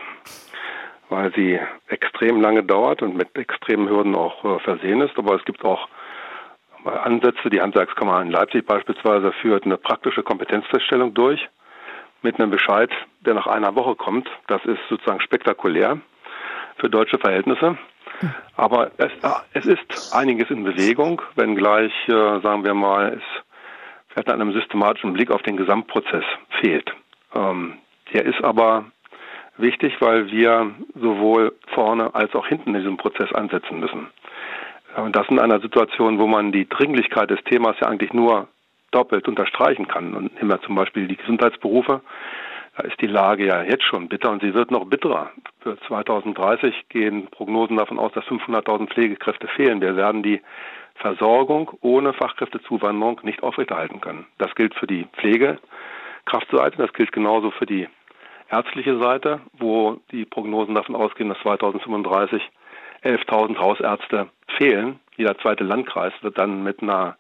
weil 1.10 1.34
sie 1.34 1.60
extrem 1.88 2.41
lange 2.41 2.63
dauert 2.63 3.01
und 3.01 3.15
mit 3.15 3.36
extremen 3.38 3.89
Hürden 3.89 4.15
auch 4.15 4.43
äh, 4.46 4.60
versehen 4.60 5.01
ist. 5.01 5.17
Aber 5.17 5.36
es 5.36 5.46
gibt 5.46 5.65
auch 5.65 5.88
Ansätze, 6.86 7.50
die 7.50 7.62
Handwerkskammer 7.62 8.22
in 8.22 8.31
Leipzig 8.31 8.65
beispielsweise 8.65 9.31
führt 9.34 9.65
eine 9.65 9.77
praktische 9.77 10.24
Kompetenzfeststellung 10.24 11.13
durch 11.13 11.48
mit 12.24 12.39
einem 12.39 12.51
Bescheid, 12.51 12.89
der 13.22 13.34
nach 13.34 13.48
einer 13.48 13.75
Woche 13.75 13.96
kommt. 13.96 14.29
Das 14.48 14.63
ist 14.65 14.79
sozusagen 14.89 15.22
spektakulär 15.22 16.00
für 16.77 16.89
deutsche 16.89 17.20
Verhältnisse. 17.20 17.77
Aber 18.56 18.92
es, 18.98 19.12
es 19.54 19.66
ist 19.66 20.13
einiges 20.13 20.50
in 20.50 20.63
Bewegung, 20.63 21.22
wenngleich, 21.36 21.94
äh, 22.08 22.40
sagen 22.42 22.63
wir 22.63 22.74
mal, 22.74 23.13
es 23.13 23.24
vielleicht 24.10 24.30
an 24.30 24.42
einem 24.42 24.54
systematischen 24.54 25.13
Blick 25.13 25.32
auf 25.32 25.42
den 25.42 25.58
Gesamtprozess 25.58 26.25
fehlt. 26.60 26.92
Ähm, 27.34 27.78
der 28.13 28.25
ist 28.25 28.44
aber 28.44 28.86
wichtig, 29.58 29.96
weil 30.00 30.30
wir 30.32 30.72
sowohl 30.96 31.56
vorne 31.74 32.13
als 32.13 32.34
auch 32.36 32.48
hinten 32.48 32.75
in 32.75 32.82
diesem 32.82 32.98
Prozess 32.98 33.32
ansetzen 33.34 33.80
müssen. 33.80 34.08
Und 34.98 35.16
das 35.16 35.28
in 35.30 35.40
einer 35.40 35.62
Situation, 35.62 36.20
wo 36.20 36.28
man 36.28 36.51
die 36.51 36.68
Dringlichkeit 36.68 37.30
des 37.30 37.42
Themas 37.46 37.78
ja 37.80 37.88
eigentlich 37.88 38.13
nur 38.13 38.48
doppelt 38.92 39.28
unterstreichen 39.28 39.88
kann. 39.88 40.13
Und 40.13 40.36
nehmen 40.36 40.50
wir 40.50 40.62
zum 40.62 40.75
Beispiel 40.75 41.08
die 41.08 41.16
Gesundheitsberufe. 41.16 42.01
Ist 42.84 43.02
die 43.02 43.08
Lage 43.08 43.48
ja 43.48 43.64
jetzt 43.64 43.84
schon 43.84 44.08
bitter 44.08 44.32
und 44.32 44.42
sie 44.42 44.54
wird 44.54 44.72
noch 44.72 44.86
bitterer. 44.86 45.32
Für 45.60 45.78
2030 45.88 46.90
gehen 46.90 47.28
Prognosen 47.28 47.78
davon 47.78 48.00
aus, 48.00 48.12
dass 48.14 48.26
500.000 48.26 48.88
Pflegekräfte 48.94 49.48
fehlen. 49.48 49.82
Wir 49.82 49.96
werden 49.96 50.24
die 50.24 50.42
Versorgung 50.96 51.72
ohne 51.82 52.14
Fachkräftezuwanderung 52.14 53.22
nicht 53.24 53.44
aufrechterhalten 53.44 54.02
können. 54.02 54.26
Das 54.38 54.54
gilt 54.56 54.76
für 54.76 54.88
die 54.88 55.06
Pflegekraftseite, 55.14 56.78
das 56.78 56.94
gilt 56.94 57.12
genauso 57.12 57.52
für 57.52 57.66
die 57.66 57.88
ärztliche 58.50 59.00
Seite, 59.00 59.42
wo 59.54 60.00
die 60.12 60.26
Prognosen 60.26 60.76
davon 60.76 60.96
ausgehen, 60.96 61.30
dass 61.30 61.40
2035 61.40 62.42
11.000 63.04 63.58
Hausärzte 63.58 64.30
fehlen. 64.58 65.00
Jeder 65.18 65.38
zweite 65.40 65.64
Landkreis 65.64 66.14
wird 66.22 66.38
dann 66.38 66.64
mit 66.64 66.82
einer 66.82 67.18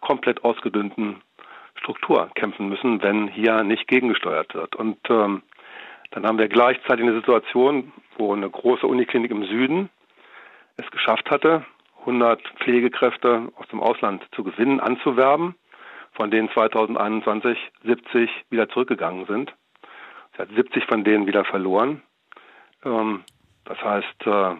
komplett 0.00 0.44
ausgedünnten 0.44 1.20
Struktur 1.76 2.30
kämpfen 2.34 2.68
müssen, 2.68 3.02
wenn 3.02 3.28
hier 3.28 3.62
nicht 3.62 3.88
gegengesteuert 3.88 4.54
wird. 4.54 4.76
Und 4.76 4.98
ähm, 5.08 5.42
dann 6.10 6.26
haben 6.26 6.38
wir 6.38 6.48
gleichzeitig 6.48 7.04
eine 7.04 7.16
Situation, 7.16 7.92
wo 8.16 8.32
eine 8.32 8.48
große 8.48 8.86
Uniklinik 8.86 9.30
im 9.30 9.44
Süden 9.44 9.90
es 10.76 10.90
geschafft 10.90 11.30
hatte, 11.30 11.64
100 12.00 12.40
Pflegekräfte 12.60 13.52
aus 13.56 13.66
dem 13.68 13.80
Ausland 13.80 14.22
zu 14.34 14.44
gewinnen, 14.44 14.80
anzuwerben, 14.80 15.54
von 16.12 16.30
denen 16.30 16.50
2021 16.50 17.58
70 17.84 18.30
wieder 18.50 18.68
zurückgegangen 18.68 19.26
sind. 19.26 19.52
Sie 20.32 20.42
hat 20.42 20.50
70 20.54 20.84
von 20.86 21.04
denen 21.04 21.26
wieder 21.26 21.44
verloren. 21.44 22.02
Ähm, 22.84 23.24
das 23.64 23.82
heißt, 23.82 24.26
äh, 24.26 24.54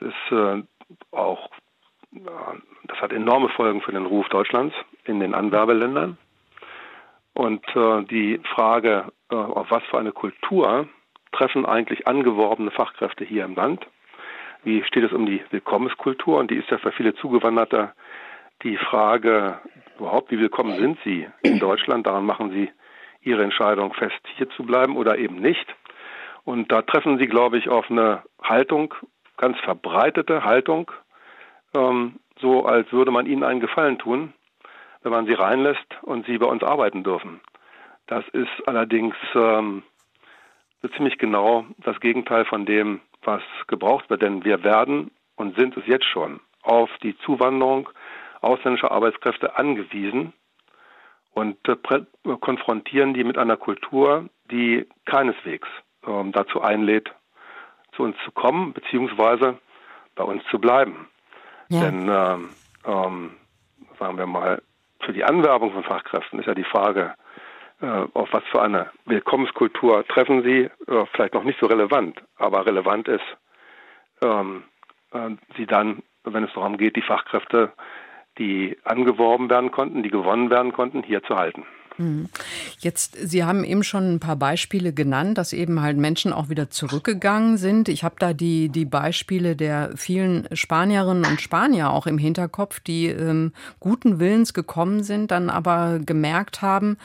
es 0.00 0.08
ist 0.08 0.32
äh, 0.32 0.62
auch 1.12 1.50
das 2.84 2.98
hat 3.00 3.12
enorme 3.12 3.48
Folgen 3.50 3.82
für 3.82 3.92
den 3.92 4.04
Ruf 4.04 4.28
Deutschlands 4.30 4.74
in 5.10 5.20
den 5.20 5.34
Anwerbeländern. 5.34 6.16
Und 7.34 7.64
äh, 7.76 8.02
die 8.04 8.40
Frage, 8.54 9.12
äh, 9.30 9.34
auf 9.34 9.70
was 9.70 9.82
für 9.84 9.98
eine 9.98 10.12
Kultur 10.12 10.88
treffen 11.32 11.66
eigentlich 11.66 12.06
angeworbene 12.06 12.70
Fachkräfte 12.70 13.24
hier 13.24 13.44
im 13.44 13.54
Land? 13.54 13.86
Wie 14.62 14.82
steht 14.84 15.04
es 15.04 15.12
um 15.12 15.26
die 15.26 15.42
Willkommenskultur? 15.50 16.38
Und 16.38 16.50
die 16.50 16.56
ist 16.56 16.70
ja 16.70 16.78
für 16.78 16.92
viele 16.92 17.14
Zugewanderte 17.14 17.92
die 18.62 18.76
Frage 18.76 19.58
überhaupt, 19.98 20.30
wie 20.30 20.38
willkommen 20.38 20.78
sind 20.78 20.98
sie 21.04 21.26
in 21.42 21.58
Deutschland? 21.58 22.06
Daran 22.06 22.26
machen 22.26 22.50
sie 22.50 22.70
ihre 23.22 23.42
Entscheidung 23.42 23.94
fest, 23.94 24.20
hier 24.36 24.48
zu 24.50 24.64
bleiben 24.64 24.96
oder 24.96 25.18
eben 25.18 25.36
nicht. 25.36 25.66
Und 26.44 26.72
da 26.72 26.82
treffen 26.82 27.18
sie, 27.18 27.26
glaube 27.26 27.58
ich, 27.58 27.68
auf 27.68 27.90
eine 27.90 28.22
Haltung, 28.42 28.94
ganz 29.36 29.58
verbreitete 29.60 30.44
Haltung, 30.44 30.90
ähm, 31.74 32.16
so 32.40 32.64
als 32.64 32.90
würde 32.92 33.10
man 33.10 33.26
ihnen 33.26 33.44
einen 33.44 33.60
Gefallen 33.60 33.98
tun, 33.98 34.32
wenn 35.02 35.12
man 35.12 35.26
sie 35.26 35.34
reinlässt 35.34 35.86
und 36.02 36.26
sie 36.26 36.38
bei 36.38 36.46
uns 36.46 36.62
arbeiten 36.62 37.02
dürfen. 37.04 37.40
Das 38.06 38.24
ist 38.28 38.50
allerdings 38.66 39.14
ähm, 39.34 39.82
so 40.82 40.88
ziemlich 40.88 41.18
genau 41.18 41.64
das 41.78 42.00
Gegenteil 42.00 42.44
von 42.44 42.66
dem, 42.66 43.00
was 43.22 43.42
gebraucht 43.66 44.10
wird. 44.10 44.22
Denn 44.22 44.44
wir 44.44 44.64
werden 44.64 45.10
und 45.36 45.56
sind 45.56 45.76
es 45.76 45.86
jetzt 45.86 46.06
schon 46.06 46.40
auf 46.62 46.90
die 47.02 47.16
Zuwanderung 47.18 47.88
ausländischer 48.40 48.90
Arbeitskräfte 48.90 49.56
angewiesen 49.56 50.32
und 51.32 51.56
äh, 51.68 52.36
konfrontieren 52.40 53.14
die 53.14 53.24
mit 53.24 53.38
einer 53.38 53.56
Kultur, 53.56 54.28
die 54.50 54.86
keineswegs 55.04 55.68
ähm, 56.06 56.32
dazu 56.32 56.60
einlädt, 56.60 57.10
zu 57.92 58.02
uns 58.02 58.16
zu 58.24 58.32
kommen, 58.32 58.72
beziehungsweise 58.72 59.58
bei 60.14 60.24
uns 60.24 60.42
zu 60.50 60.58
bleiben. 60.58 61.08
Ja. 61.68 61.82
Denn, 61.82 62.08
ähm, 62.08 62.50
ähm, 62.84 63.30
sagen 63.98 64.18
wir 64.18 64.26
mal, 64.26 64.62
für 65.00 65.12
die 65.12 65.24
Anwerbung 65.24 65.72
von 65.72 65.84
Fachkräften 65.84 66.38
ist 66.38 66.46
ja 66.46 66.54
die 66.54 66.64
Frage, 66.64 67.14
äh, 67.80 68.06
auf 68.14 68.32
was 68.32 68.44
für 68.50 68.60
eine 68.60 68.90
Willkommenskultur 69.06 70.06
treffen 70.06 70.42
sie, 70.42 70.70
äh, 70.86 71.06
vielleicht 71.12 71.34
noch 71.34 71.44
nicht 71.44 71.58
so 71.58 71.66
relevant, 71.66 72.22
aber 72.36 72.66
relevant 72.66 73.08
ist, 73.08 73.24
ähm, 74.22 74.64
äh, 75.12 75.30
sie 75.56 75.66
dann, 75.66 76.02
wenn 76.24 76.44
es 76.44 76.52
darum 76.52 76.76
geht, 76.76 76.96
die 76.96 77.02
Fachkräfte, 77.02 77.72
die 78.38 78.76
angeworben 78.84 79.50
werden 79.50 79.70
konnten, 79.70 80.02
die 80.02 80.10
gewonnen 80.10 80.50
werden 80.50 80.72
konnten, 80.72 81.02
hier 81.02 81.22
zu 81.22 81.36
halten. 81.36 81.64
Mhm. 82.00 82.28
Jetzt, 82.78 83.16
Sie 83.22 83.44
haben 83.44 83.62
eben 83.62 83.84
schon 83.84 84.14
ein 84.14 84.20
paar 84.20 84.36
Beispiele 84.36 84.92
genannt, 84.92 85.36
dass 85.36 85.52
eben 85.52 85.82
halt 85.82 85.98
Menschen 85.98 86.32
auch 86.32 86.48
wieder 86.48 86.70
zurückgegangen 86.70 87.58
sind. 87.58 87.88
Ich 87.88 88.04
habe 88.04 88.14
da 88.18 88.32
die, 88.32 88.70
die 88.70 88.86
Beispiele 88.86 89.54
der 89.54 89.90
vielen 89.96 90.48
Spanierinnen 90.52 91.26
und 91.26 91.40
Spanier 91.40 91.90
auch 91.90 92.06
im 92.06 92.16
Hinterkopf, 92.16 92.80
die 92.80 93.06
ähm, 93.06 93.52
guten 93.80 94.18
Willens 94.18 94.54
gekommen 94.54 95.02
sind, 95.02 95.30
dann 95.30 95.50
aber 95.50 96.00
gemerkt 96.04 96.62
haben, 96.62 96.96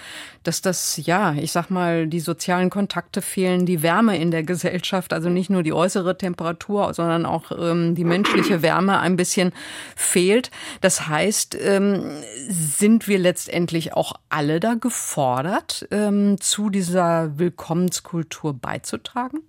dass 0.44 0.62
das, 0.62 1.02
ja, 1.06 1.34
ich 1.34 1.52
sag 1.52 1.70
mal, 1.70 2.08
die 2.08 2.22
sozialen 2.22 2.70
Kontakte 2.70 3.22
fehlen, 3.22 3.66
die 3.66 3.82
Wärme 3.82 4.18
in 4.18 4.32
der 4.32 4.44
Gesellschaft, 4.44 5.12
also 5.12 5.30
nicht 5.30 5.50
nur 5.50 5.64
die 5.64 5.74
äußere 5.74 6.18
Temperatur, 6.18 6.94
sondern 6.94 7.26
auch 7.26 7.52
ähm, 7.52 7.96
die 7.96 8.06
menschliche 8.06 8.62
Wärme 8.62 9.00
ein 9.00 9.18
bisschen 9.18 9.52
fehlt. 9.96 10.52
Das 10.80 11.08
heißt, 11.08 11.58
ähm, 11.62 12.12
sind 12.48 13.08
wir 13.10 13.20
letztendlich 13.20 13.94
auch 13.94 14.14
alle 14.30 14.60
da 14.60 14.76
gefordert, 14.86 15.88
ähm, 15.90 16.38
zu 16.40 16.70
dieser 16.70 17.40
Willkommenskultur 17.40 18.54
beizutragen? 18.54 19.40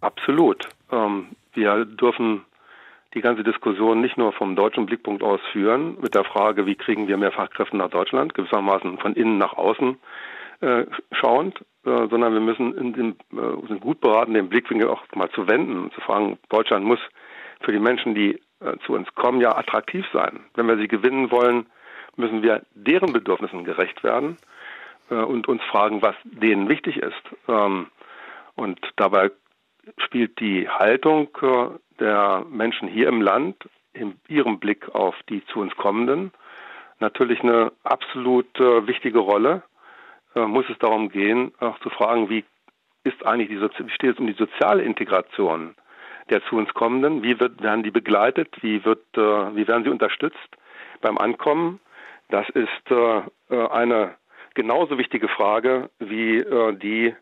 Absolut. 0.00 0.68
Ähm, 0.92 1.30
wir 1.52 1.84
dürfen 1.84 2.44
die 3.14 3.22
ganze 3.22 3.42
Diskussion 3.42 4.00
nicht 4.00 4.16
nur 4.16 4.32
vom 4.32 4.54
deutschen 4.54 4.86
Blickpunkt 4.86 5.24
aus 5.24 5.40
führen, 5.50 6.00
mit 6.00 6.14
der 6.14 6.22
Frage, 6.22 6.64
wie 6.64 6.76
kriegen 6.76 7.08
wir 7.08 7.16
mehr 7.16 7.32
Fachkräfte 7.32 7.76
nach 7.76 7.90
Deutschland, 7.90 8.34
gewissermaßen 8.34 8.98
von 8.98 9.14
innen 9.14 9.36
nach 9.36 9.54
außen 9.54 9.98
äh, 10.60 10.84
schauend, 11.10 11.58
äh, 11.84 12.06
sondern 12.08 12.32
wir 12.32 12.40
müssen 12.40 12.72
in 12.78 12.92
dem, 12.92 13.16
äh, 13.32 13.66
sind 13.66 13.80
gut 13.80 14.00
beraten, 14.00 14.34
den 14.34 14.48
Blickwinkel 14.48 14.88
auch 14.88 15.02
mal 15.16 15.30
zu 15.30 15.48
wenden 15.48 15.76
und 15.76 15.92
zu 15.92 16.00
fragen, 16.02 16.38
Deutschland 16.50 16.86
muss 16.86 17.00
für 17.62 17.72
die 17.72 17.80
Menschen, 17.80 18.14
die 18.14 18.40
äh, 18.60 18.76
zu 18.86 18.92
uns 18.92 19.12
kommen, 19.16 19.40
ja 19.40 19.56
attraktiv 19.56 20.06
sein. 20.12 20.38
Wenn 20.54 20.68
wir 20.68 20.76
sie 20.76 20.86
gewinnen 20.86 21.32
wollen, 21.32 21.66
müssen 22.16 22.42
wir 22.42 22.62
deren 22.74 23.12
Bedürfnissen 23.12 23.64
gerecht 23.64 24.02
werden 24.02 24.36
äh, 25.10 25.14
und 25.14 25.48
uns 25.48 25.62
fragen, 25.64 26.02
was 26.02 26.14
denen 26.24 26.68
wichtig 26.68 26.98
ist. 26.98 27.22
Ähm, 27.48 27.86
und 28.56 28.78
dabei 28.96 29.30
spielt 29.98 30.38
die 30.40 30.68
Haltung 30.68 31.28
äh, 31.42 31.68
der 31.98 32.44
Menschen 32.50 32.88
hier 32.88 33.08
im 33.08 33.22
Land 33.22 33.56
in 33.92 34.18
ihrem 34.28 34.58
Blick 34.60 34.94
auf 34.94 35.16
die 35.28 35.44
zu 35.46 35.60
uns 35.60 35.74
kommenden 35.76 36.32
natürlich 37.00 37.40
eine 37.42 37.72
absolut 37.82 38.58
äh, 38.60 38.86
wichtige 38.86 39.18
Rolle. 39.18 39.62
Äh, 40.34 40.40
muss 40.40 40.66
es 40.68 40.78
darum 40.78 41.08
gehen, 41.08 41.52
auch 41.58 41.78
zu 41.80 41.90
fragen, 41.90 42.28
wie 42.28 42.44
ist 43.02 43.24
eigentlich 43.26 43.48
die 43.48 43.60
wie 43.60 43.90
steht 43.90 44.14
es 44.14 44.18
um 44.18 44.26
die 44.26 44.34
soziale 44.34 44.82
Integration 44.82 45.74
der 46.28 46.44
zu 46.44 46.56
uns 46.56 46.72
kommenden? 46.74 47.22
Wie 47.22 47.40
wird, 47.40 47.62
werden 47.62 47.82
die 47.82 47.90
begleitet? 47.90 48.54
Wie 48.60 48.84
wird, 48.84 49.02
äh, 49.16 49.56
wie 49.56 49.66
werden 49.66 49.84
sie 49.84 49.90
unterstützt? 49.90 50.38
beim 51.00 51.16
Ankommen, 51.16 51.80
das 52.30 52.48
ist 52.50 52.90
äh, 52.90 53.22
äh, 53.50 53.68
eine 53.68 54.14
genauso 54.54 54.98
wichtige 54.98 55.28
Frage 55.28 55.90
wie 55.98 56.38
äh, 56.38 56.76
die 56.76 57.14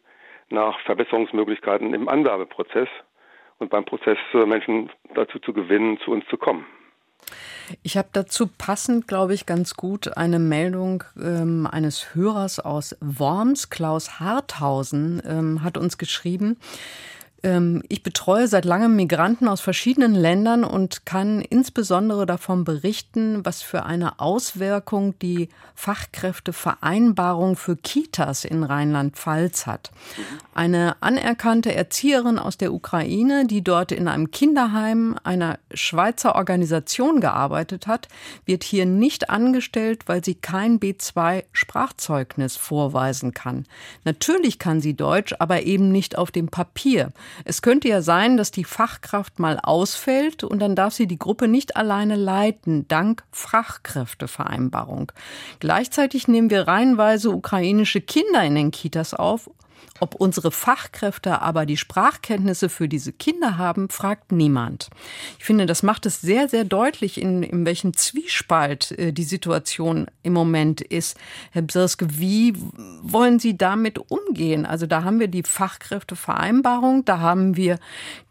nach 0.50 0.79
Verbesserungsmöglichkeiten 0.81 1.95
im 1.95 2.09
Anwerbeprozess 2.09 2.88
und 3.59 3.71
beim 3.71 3.85
Prozess 3.85 4.19
äh, 4.33 4.47
Menschen 4.47 4.91
dazu 5.15 5.38
zu 5.38 5.53
gewinnen, 5.53 5.99
zu 6.05 6.12
uns 6.12 6.25
zu 6.29 6.37
kommen. 6.37 6.67
Ich 7.83 7.99
habe 7.99 8.09
dazu 8.12 8.47
passend, 8.47 9.09
glaube 9.09 9.35
ich, 9.35 9.45
ganz 9.45 9.75
gut 9.75 10.17
eine 10.17 10.38
Meldung 10.38 11.05
ähm, 11.21 11.69
eines 11.71 12.15
Hörers 12.15 12.61
aus 12.61 12.97
Worms, 13.00 13.69
Klaus 13.69 14.21
Harthausen, 14.21 15.21
ähm, 15.27 15.62
hat 15.62 15.77
uns 15.77 15.99
geschrieben. 15.99 16.59
Ähm, 17.45 17.83
ich 17.88 18.02
betreue 18.02 18.49
seit 18.49 18.64
langem 18.64 18.97
Migranten 18.97 19.47
aus 19.47 19.61
verschiedenen 19.61 20.14
Ländern 20.14 20.64
und 20.64 21.07
kann 21.07 21.40
insbesondere 21.40 22.26
davon 22.26 22.64
berichten, 22.64 23.45
was 23.45 23.62
für 23.62 23.87
eine 23.87 24.18
Auswirkung 24.18 25.16
die 25.21 25.49
Fachkräftevereinbarung 25.75 27.57
für 27.57 27.76
Kitas 27.76 28.45
in 28.45 28.64
Rheinland-Pfalz 28.64 29.66
hat. 29.66 29.92
Eine 30.52 30.97
anerkannte 31.00 31.73
Erzieherin 31.73 32.38
aus 32.38 32.59
der 32.59 32.73
Ukraine, 32.73 33.47
die 33.47 33.62
dort 33.62 33.92
in 33.92 34.09
einem 34.09 34.33
Kinderheim 34.33 35.16
einer 35.23 35.59
Schweizer 35.73 36.35
Organisation 36.35 37.21
gearbeitet 37.21 37.87
hat, 37.87 38.09
wird 38.45 38.64
hier 38.64 38.87
nicht 38.87 39.30
angestellt, 39.30 40.02
weil 40.07 40.25
sie 40.25 40.35
kein 40.35 40.80
B2-Sprachzeugnis 40.80 42.57
vorweisen 42.57 43.33
kann. 43.33 43.66
Natürlich 44.04 44.59
kann 44.59 44.80
sie 44.80 44.95
Deutsch, 44.95 45.35
aber 45.38 45.62
eben 45.62 45.92
nicht 45.92 46.18
auf 46.18 46.33
dem 46.33 46.49
Papier. 46.49 47.12
Es 47.45 47.63
könnte 47.63 47.89
ja 47.89 48.03
sein, 48.03 48.37
dass 48.37 48.51
die 48.51 48.65
Fachkraft 48.65 49.39
mal 49.39 49.59
ausfällt 49.63 50.45
und 50.45 50.61
dann 50.61 50.75
darf 50.75 50.95
sie 50.95 51.07
die 51.07 51.19
Gruppe 51.19 51.49
nicht 51.49 51.77
alleine 51.77 52.17
leiten, 52.17 52.87
dank 52.89 53.25
Fachkräftevereinbarung. 53.33 55.13
Gleichzeitig 55.61 56.29
nehmen 56.29 56.51
wir 56.51 56.69
reihenweise 56.69 57.31
ukrainische 57.31 58.01
Kinder 58.01 58.43
in 58.45 58.55
den 58.55 58.71
Kitas 58.71 59.15
auf 59.15 59.51
ob 60.01 60.15
unsere 60.15 60.51
Fachkräfte 60.51 61.43
aber 61.43 61.67
die 61.67 61.77
Sprachkenntnisse 61.77 62.69
für 62.69 62.89
diese 62.89 63.13
Kinder 63.13 63.59
haben, 63.59 63.89
fragt 63.89 64.33
niemand. 64.33 64.91
Ich 65.39 65.45
finde, 65.45 65.67
das 65.67 65.83
macht 65.83 66.07
es 66.07 66.21
sehr, 66.21 66.49
sehr 66.49 66.65
deutlich, 66.65 67.21
in, 67.21 67.43
in 67.43 67.67
welchem 67.67 67.95
Zwiespalt 67.95 68.93
äh, 68.93 69.13
die 69.13 69.25
Situation 69.25 70.07
im 70.23 70.33
Moment 70.33 70.81
ist. 70.81 71.17
Herr 71.51 71.63
Bsirske, 71.63 72.07
wie 72.19 72.55
wollen 73.03 73.39
Sie 73.39 73.57
damit 73.57 73.99
umgehen? 74.11 74.67
Also 74.67 74.87
da 74.87 75.05
haben 75.05 75.21
wir 75.21 75.29
die 75.29 75.43
Fachkräftevereinbarung, 75.43 77.05
da 77.05 77.19
haben 77.21 77.57
wir 77.57 77.79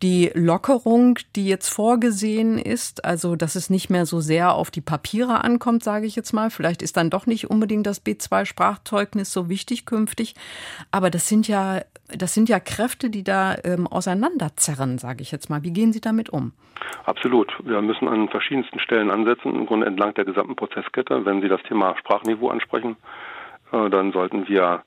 die 0.02 0.32
Lockerung, 0.34 1.20
die 1.36 1.48
jetzt 1.48 1.70
vorgesehen 1.70 2.58
ist, 2.58 3.04
also 3.06 3.36
dass 3.36 3.56
es 3.56 3.70
nicht 3.70 3.90
mehr 3.90 4.06
so 4.06 4.22
sehr 4.22 4.54
auf 4.54 4.72
die 4.72 4.82
Papiere 4.82 5.44
ankommt, 5.44 5.84
sage 5.84 6.06
ich 6.08 6.16
jetzt 6.16 6.34
mal. 6.34 6.50
Vielleicht 6.50 6.82
ist 6.82 6.98
dann 6.98 7.10
doch 7.10 7.26
nicht 7.26 7.50
unbedingt 7.50 7.86
das 7.86 8.04
B2-Sprachzeugnis 8.04 9.32
so 9.32 9.50
wichtig 9.50 9.86
künftig, 9.86 10.36
aber 10.92 11.10
das 11.10 11.28
sind 11.28 11.37
ja 11.46 11.58
ja, 11.78 11.82
das 12.16 12.34
sind 12.34 12.50
ja 12.50 12.60
Kräfte, 12.60 13.10
die 13.10 13.24
da 13.24 13.56
ähm, 13.64 13.88
auseinanderzerren, 13.88 14.98
sage 14.98 15.22
ich 15.22 15.32
jetzt 15.32 15.50
mal. 15.50 15.64
Wie 15.64 15.74
gehen 15.74 15.92
Sie 15.92 16.02
damit 16.02 16.30
um? 16.30 16.54
Absolut. 17.06 17.54
Wir 17.64 17.82
müssen 17.82 18.08
an 18.08 18.30
verschiedensten 18.30 18.80
Stellen 18.80 19.12
ansetzen, 19.12 19.56
im 19.56 19.66
Grunde 19.66 19.88
entlang 19.88 20.14
der 20.14 20.26
gesamten 20.26 20.56
Prozesskette. 20.56 21.26
Wenn 21.26 21.42
Sie 21.42 21.50
das 21.50 21.62
Thema 21.64 21.96
Sprachniveau 21.98 22.50
ansprechen, 22.50 22.96
äh, 23.72 23.90
dann 23.90 24.12
sollten 24.14 24.48
wir 24.48 24.84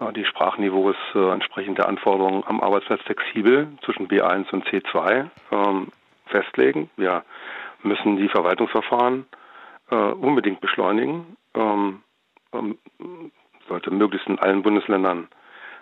äh, 0.00 0.12
die 0.12 0.24
Sprachniveaus 0.24 0.96
äh, 1.14 1.30
entsprechend 1.30 1.78
der 1.78 1.88
Anforderungen 1.88 2.42
am 2.46 2.60
Arbeitsplatz 2.60 3.02
flexibel 3.02 3.68
zwischen 3.84 4.08
B1 4.08 4.50
und 4.52 4.66
C2 4.66 5.28
ähm, 5.52 5.88
festlegen. 6.26 6.90
Wir 6.96 7.24
müssen 7.82 8.16
die 8.16 8.28
Verwaltungsverfahren 8.28 9.26
äh, 9.90 9.94
unbedingt 9.94 10.60
beschleunigen. 10.60 11.36
Ähm, 11.54 12.02
ähm, 12.52 12.78
sollte 13.68 13.90
möglichst 13.90 14.26
in 14.28 14.38
allen 14.38 14.62
Bundesländern 14.62 15.28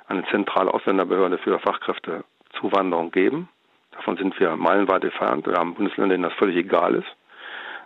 eine 0.09 0.25
zentrale 0.31 0.73
Ausländerbehörde 0.73 1.39
für 1.39 1.59
Fachkräftezuwanderung 1.59 3.11
geben. 3.11 3.49
Davon 3.93 4.17
sind 4.17 4.39
wir 4.39 4.57
meilenweit 4.57 5.05
entfernt. 5.05 5.47
Wir 5.47 5.55
haben 5.55 5.75
Bundesländer, 5.75 6.15
denen 6.15 6.25
das 6.25 6.35
völlig 6.35 6.57
egal 6.57 6.95
ist. 6.95 7.17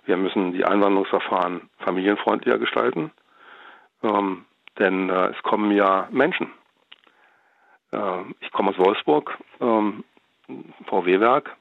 Wir 0.05 0.17
müssen 0.17 0.53
die 0.53 0.65
Einwanderungsverfahren 0.65 1.69
familienfreundlicher 1.79 2.59
gestalten, 2.59 3.13
ähm, 4.03 4.45
denn 4.79 5.11
äh, 5.11 5.29
es 5.29 5.43
kommen 5.43 5.71
ja 5.71 6.09
Menschen. 6.11 6.51
Äh, 7.93 8.23
ich 8.41 8.51
komme 8.51 8.71
aus 8.71 8.79
Wolfsburg, 8.79 9.37
ähm, 9.61 10.05
VW-Werk 10.87 11.57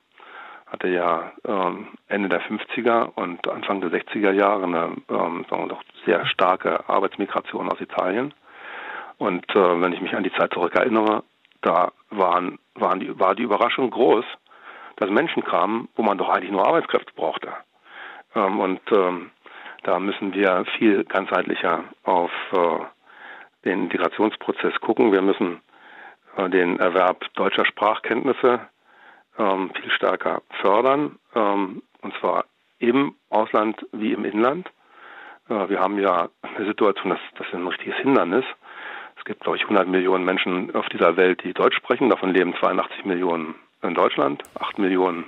hatte 0.71 0.87
ja 0.87 1.31
ähm, 1.47 1.87
Ende 2.07 2.29
der 2.29 2.41
50er 2.41 3.11
und 3.15 3.47
Anfang 3.47 3.81
der 3.81 3.89
60er 3.89 4.31
Jahre 4.31 4.63
eine 4.63 4.95
ähm, 5.09 5.45
sagen 5.49 5.63
wir 5.63 5.67
doch 5.67 5.83
sehr 6.05 6.25
starke 6.27 6.87
Arbeitsmigration 6.87 7.71
aus 7.71 7.81
Italien. 7.81 8.33
Und 9.19 9.47
äh, 9.53 9.81
wenn 9.81 9.93
ich 9.93 10.01
mich 10.01 10.15
an 10.15 10.23
die 10.23 10.33
Zeit 10.33 10.53
zurückerinnere, 10.53 11.23
da 11.61 11.91
waren, 12.09 12.57
waren 12.75 12.99
die, 12.99 13.19
war 13.19 13.35
die 13.35 13.43
Überraschung 13.43 13.91
groß, 13.91 14.25
dass 14.95 15.09
Menschen 15.09 15.43
kamen, 15.43 15.89
wo 15.95 16.03
man 16.03 16.17
doch 16.17 16.29
eigentlich 16.29 16.51
nur 16.51 16.65
Arbeitskräfte 16.65 17.13
brauchte. 17.13 17.53
Ähm, 18.33 18.59
und 18.59 18.81
ähm, 18.91 19.31
da 19.83 19.99
müssen 19.99 20.33
wir 20.33 20.65
viel 20.77 21.03
ganzheitlicher 21.03 21.83
auf 22.03 22.31
äh, 22.53 22.79
den 23.65 23.83
Integrationsprozess 23.83 24.79
gucken. 24.79 25.11
Wir 25.11 25.21
müssen 25.21 25.61
äh, 26.37 26.49
den 26.49 26.79
Erwerb 26.79 27.25
deutscher 27.33 27.65
Sprachkenntnisse 27.65 28.61
ähm, 29.37 29.71
viel 29.73 29.91
stärker 29.91 30.41
fördern, 30.61 31.19
ähm, 31.35 31.81
und 32.01 32.13
zwar 32.19 32.45
im 32.79 33.15
Ausland 33.29 33.85
wie 33.91 34.13
im 34.13 34.23
Inland. 34.23 34.69
Äh, 35.49 35.67
wir 35.67 35.81
haben 35.81 35.99
ja 35.99 36.29
eine 36.41 36.65
Situation, 36.65 37.11
dass 37.11 37.19
das 37.37 37.47
ist 37.47 37.53
ein 37.53 37.67
richtiges 37.67 37.97
Hindernis 37.97 38.45
gibt, 39.29 39.43
glaube 39.43 39.57
ich, 39.57 39.63
100 39.63 39.87
Millionen 39.87 40.25
Menschen 40.25 40.73
auf 40.73 40.89
dieser 40.89 41.15
Welt, 41.15 41.43
die 41.43 41.53
Deutsch 41.53 41.77
sprechen. 41.77 42.09
Davon 42.09 42.33
leben 42.33 42.55
82 42.59 43.05
Millionen 43.05 43.53
in 43.83 43.93
Deutschland, 43.93 44.41
8 44.59 44.79
Millionen 44.79 45.25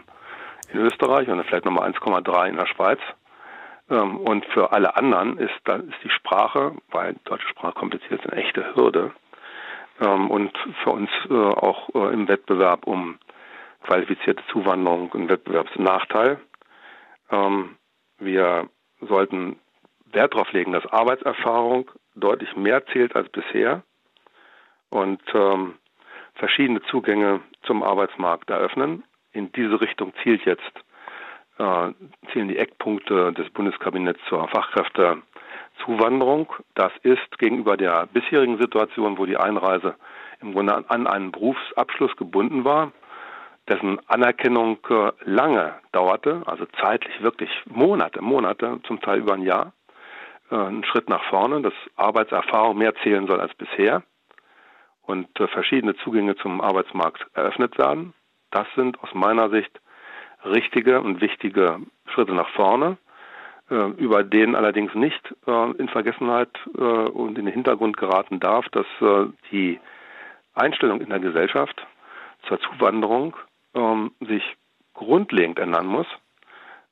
in 0.73 0.79
Österreich 0.79 1.29
und 1.29 1.43
vielleicht 1.45 1.65
nochmal 1.65 1.87
1,3 1.91 2.49
in 2.49 2.55
der 2.55 2.65
Schweiz. 2.65 2.99
Ähm, 3.91 4.17
und 4.17 4.43
für 4.47 4.71
alle 4.71 4.95
anderen 4.95 5.37
ist, 5.37 5.53
ist 5.67 6.03
die 6.03 6.09
Sprache, 6.09 6.73
weil 6.89 7.15
deutsche 7.25 7.47
Sprache 7.49 7.73
kompliziert 7.73 8.13
ist, 8.13 8.31
eine 8.31 8.41
echte 8.41 8.75
Hürde. 8.75 9.11
Ähm, 9.99 10.31
und 10.31 10.51
für 10.83 10.89
uns 10.89 11.11
äh, 11.29 11.33
auch 11.33 11.89
äh, 11.93 12.11
im 12.11 12.27
Wettbewerb 12.27 12.87
um 12.87 13.19
qualifizierte 13.83 14.41
Zuwanderung 14.51 15.13
ein 15.13 15.29
Wettbewerbsnachteil. 15.29 16.39
Ähm, 17.29 17.75
wir 18.17 18.67
sollten 18.99 19.59
Wert 20.11 20.33
darauf 20.33 20.51
legen, 20.53 20.71
dass 20.71 20.87
Arbeitserfahrung 20.87 21.91
deutlich 22.15 22.55
mehr 22.55 22.83
zählt 22.87 23.15
als 23.15 23.29
bisher 23.29 23.83
und 24.91 25.21
ähm, 25.33 25.73
verschiedene 26.35 26.83
Zugänge 26.83 27.39
zum 27.63 27.81
Arbeitsmarkt 27.81 28.51
eröffnen. 28.51 29.03
In 29.33 29.51
diese 29.53 29.81
Richtung 29.81 30.13
zielt 30.21 30.45
jetzt 30.45 30.71
äh, 31.57 31.91
zielen 32.31 32.49
die 32.49 32.57
Eckpunkte 32.57 33.33
des 33.33 33.49
Bundeskabinetts 33.51 34.19
zur 34.27 34.47
Fachkräftezuwanderung. 34.47 36.53
Das 36.75 36.91
ist 37.03 37.39
gegenüber 37.39 37.77
der 37.77 38.07
bisherigen 38.07 38.59
Situation, 38.59 39.17
wo 39.17 39.25
die 39.25 39.37
Einreise 39.37 39.95
im 40.41 40.53
Grunde 40.53 40.83
an 40.89 41.07
einen 41.07 41.31
Berufsabschluss 41.31 42.15
gebunden 42.15 42.65
war, 42.65 42.91
dessen 43.69 43.99
Anerkennung 44.07 44.79
äh, 44.89 45.11
lange 45.23 45.75
dauerte, 45.91 46.41
also 46.45 46.65
zeitlich 46.81 47.21
wirklich 47.21 47.51
Monate, 47.65 48.21
Monate, 48.21 48.79
zum 48.87 48.99
Teil 49.01 49.19
über 49.19 49.33
ein 49.33 49.43
Jahr, 49.43 49.73
äh, 50.49 50.55
einen 50.55 50.83
Schritt 50.83 51.09
nach 51.09 51.23
vorne, 51.25 51.61
dass 51.61 51.73
Arbeitserfahrung 51.95 52.77
mehr 52.77 52.95
zählen 52.95 53.27
soll 53.27 53.39
als 53.39 53.53
bisher 53.53 54.01
und 55.03 55.27
äh, 55.39 55.47
verschiedene 55.47 55.95
Zugänge 55.97 56.35
zum 56.37 56.61
Arbeitsmarkt 56.61 57.25
eröffnet 57.33 57.77
werden. 57.77 58.13
Das 58.51 58.67
sind 58.75 59.01
aus 59.03 59.13
meiner 59.13 59.49
Sicht 59.49 59.71
richtige 60.43 61.01
und 61.01 61.21
wichtige 61.21 61.79
Schritte 62.07 62.33
nach 62.33 62.49
vorne, 62.49 62.97
äh, 63.69 63.75
über 63.75 64.23
denen 64.23 64.55
allerdings 64.55 64.93
nicht 64.95 65.21
in 65.45 65.89
Vergessenheit 65.89 66.49
und 66.65 67.37
in 67.37 67.45
den 67.45 67.53
Hintergrund 67.53 67.97
geraten 67.97 68.39
darf, 68.39 68.67
dass 68.69 68.85
die 69.51 69.79
Einstellung 70.53 71.01
in 71.01 71.09
der 71.09 71.19
Gesellschaft 71.19 71.85
zur 72.47 72.59
Zuwanderung 72.59 73.35
ähm, 73.73 74.11
sich 74.19 74.43
grundlegend 74.93 75.59
ändern 75.59 75.87
muss. 75.87 76.07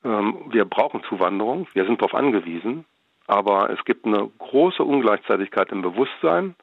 Ähm, 0.04 0.46
wir 0.50 0.66
brauchen 0.66 1.04
Zuwanderung, 1.04 1.68
wir 1.74 1.86
sind 1.86 2.02
darauf 2.02 2.16
angewiesen, 2.16 2.86
aber 3.28 3.70
es 3.70 3.84
gibt 3.86 4.06
eine 4.06 4.30
große 4.38 4.84
Ungleichzeitigkeit 4.84 5.72
im 5.72 5.82
Bewusstsein 5.82 6.56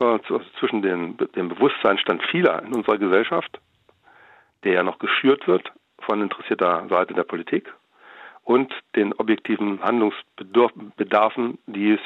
äh, 0.00 0.18
zwischen 0.58 0.82
den, 0.82 1.16
dem 1.34 1.48
Bewusstseinsstand 1.48 2.22
vieler 2.30 2.62
in 2.62 2.74
unserer 2.74 2.98
Gesellschaft, 2.98 3.60
der 4.64 4.72
ja 4.74 4.82
noch 4.82 4.98
geschürt 4.98 5.46
wird 5.46 5.72
von 5.98 6.22
interessierter 6.22 6.86
Seite 6.88 7.14
der 7.14 7.24
Politik, 7.24 7.72
und 8.46 8.72
den 8.94 9.12
objektiven 9.12 9.82
Handlungsbedarfen, 9.82 11.58
die 11.66 11.92
es 11.92 12.00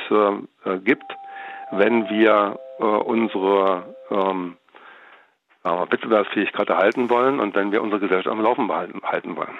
äh, 0.65 0.79
gibt, 0.79 1.05
wenn 1.71 2.09
wir 2.09 2.59
äh, 2.79 2.83
unsere 2.83 3.95
ähm, 4.11 4.57
Wettbewerbsfähigkeit 5.63 6.71
erhalten 6.71 7.11
wollen 7.11 7.39
und 7.39 7.55
wenn 7.55 7.71
wir 7.71 7.83
unsere 7.83 8.01
Gesellschaft 8.01 8.35
am 8.35 8.43
Laufen 8.43 8.67
behalten, 8.67 9.03
halten 9.05 9.37
wollen. 9.37 9.59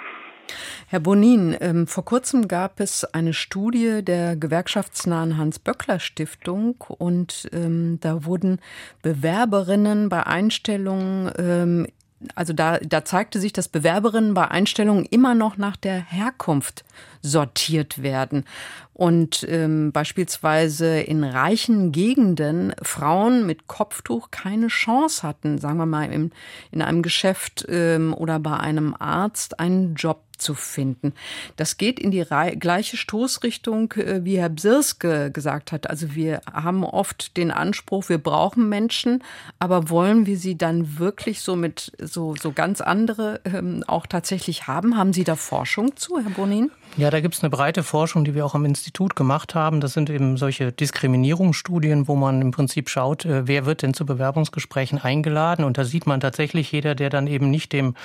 Herr 0.91 0.99
Bonin, 0.99 1.55
ähm, 1.61 1.87
vor 1.87 2.03
kurzem 2.03 2.49
gab 2.49 2.81
es 2.81 3.05
eine 3.05 3.31
Studie 3.31 4.03
der 4.03 4.35
gewerkschaftsnahen 4.35 5.37
Hans-Böckler-Stiftung 5.37 6.83
und 6.85 7.47
ähm, 7.53 7.99
da 8.01 8.25
wurden 8.25 8.59
Bewerberinnen 9.01 10.09
bei 10.09 10.27
Einstellungen 10.27 11.31
ähm, 11.37 11.87
also 12.35 12.53
da, 12.53 12.77
da 12.77 13.03
zeigte 13.03 13.39
sich, 13.39 13.53
dass 13.53 13.67
Bewerberinnen 13.67 14.33
bei 14.33 14.47
Einstellungen 14.47 15.05
immer 15.05 15.33
noch 15.33 15.57
nach 15.57 15.75
der 15.75 16.03
Herkunft 16.03 16.83
sortiert 17.21 18.03
werden. 18.03 18.45
Und 18.93 19.45
ähm, 19.49 19.91
beispielsweise 19.91 20.99
in 20.99 21.23
reichen 21.23 21.91
Gegenden 21.91 22.75
Frauen 22.81 23.47
mit 23.47 23.65
Kopftuch 23.67 24.29
keine 24.29 24.67
Chance 24.67 25.23
hatten, 25.23 25.57
sagen 25.57 25.77
wir 25.77 25.87
mal 25.87 26.11
im, 26.11 26.31
in 26.71 26.81
einem 26.81 27.01
Geschäft 27.01 27.65
ähm, 27.69 28.13
oder 28.13 28.39
bei 28.39 28.57
einem 28.57 28.95
Arzt 28.99 29.59
einen 29.59 29.95
Job 29.95 30.21
zu 30.41 30.53
finden. 30.53 31.13
Das 31.55 31.77
geht 31.77 31.99
in 31.99 32.11
die 32.11 32.25
gleiche 32.59 32.97
Stoßrichtung, 32.97 33.93
äh, 33.93 34.25
wie 34.25 34.39
Herr 34.39 34.49
Bsirske 34.49 35.31
gesagt 35.31 35.71
hat. 35.71 35.89
Also 35.89 36.15
wir 36.15 36.41
haben 36.51 36.83
oft 36.83 37.37
den 37.37 37.51
Anspruch, 37.51 38.09
wir 38.09 38.17
brauchen 38.17 38.67
Menschen, 38.69 39.23
aber 39.59 39.89
wollen 39.89 40.25
wir 40.25 40.37
sie 40.37 40.57
dann 40.57 40.99
wirklich 40.99 41.41
so 41.41 41.55
mit 41.55 41.91
so, 41.99 42.35
so 42.35 42.51
ganz 42.51 42.81
andere 42.81 43.41
ähm, 43.45 43.83
auch 43.87 44.07
tatsächlich 44.07 44.67
haben? 44.67 44.97
Haben 44.97 45.13
Sie 45.13 45.23
da 45.23 45.35
Forschung 45.35 45.95
zu, 45.95 46.19
Herr 46.19 46.31
Bonin? 46.31 46.71
Ja, 46.97 47.09
da 47.09 47.21
gibt 47.21 47.35
es 47.35 47.41
eine 47.41 47.49
breite 47.49 47.83
Forschung, 47.83 48.25
die 48.25 48.35
wir 48.35 48.45
auch 48.45 48.53
am 48.53 48.65
Institut 48.65 49.15
gemacht 49.15 49.55
haben. 49.55 49.79
Das 49.79 49.93
sind 49.93 50.09
eben 50.09 50.35
solche 50.35 50.73
Diskriminierungsstudien, 50.73 52.09
wo 52.09 52.15
man 52.15 52.41
im 52.41 52.51
Prinzip 52.51 52.89
schaut, 52.89 53.23
äh, 53.23 53.47
wer 53.47 53.65
wird 53.65 53.81
denn 53.81 53.93
zu 53.93 54.05
Bewerbungsgesprächen 54.05 54.99
eingeladen. 54.99 55.63
Und 55.63 55.77
da 55.77 55.85
sieht 55.85 56.05
man 56.05 56.19
tatsächlich 56.19 56.69
jeder, 56.73 56.93
der 56.93 57.09
dann 57.09 57.27
eben 57.27 57.49
nicht 57.49 57.71
dem, 57.71 57.95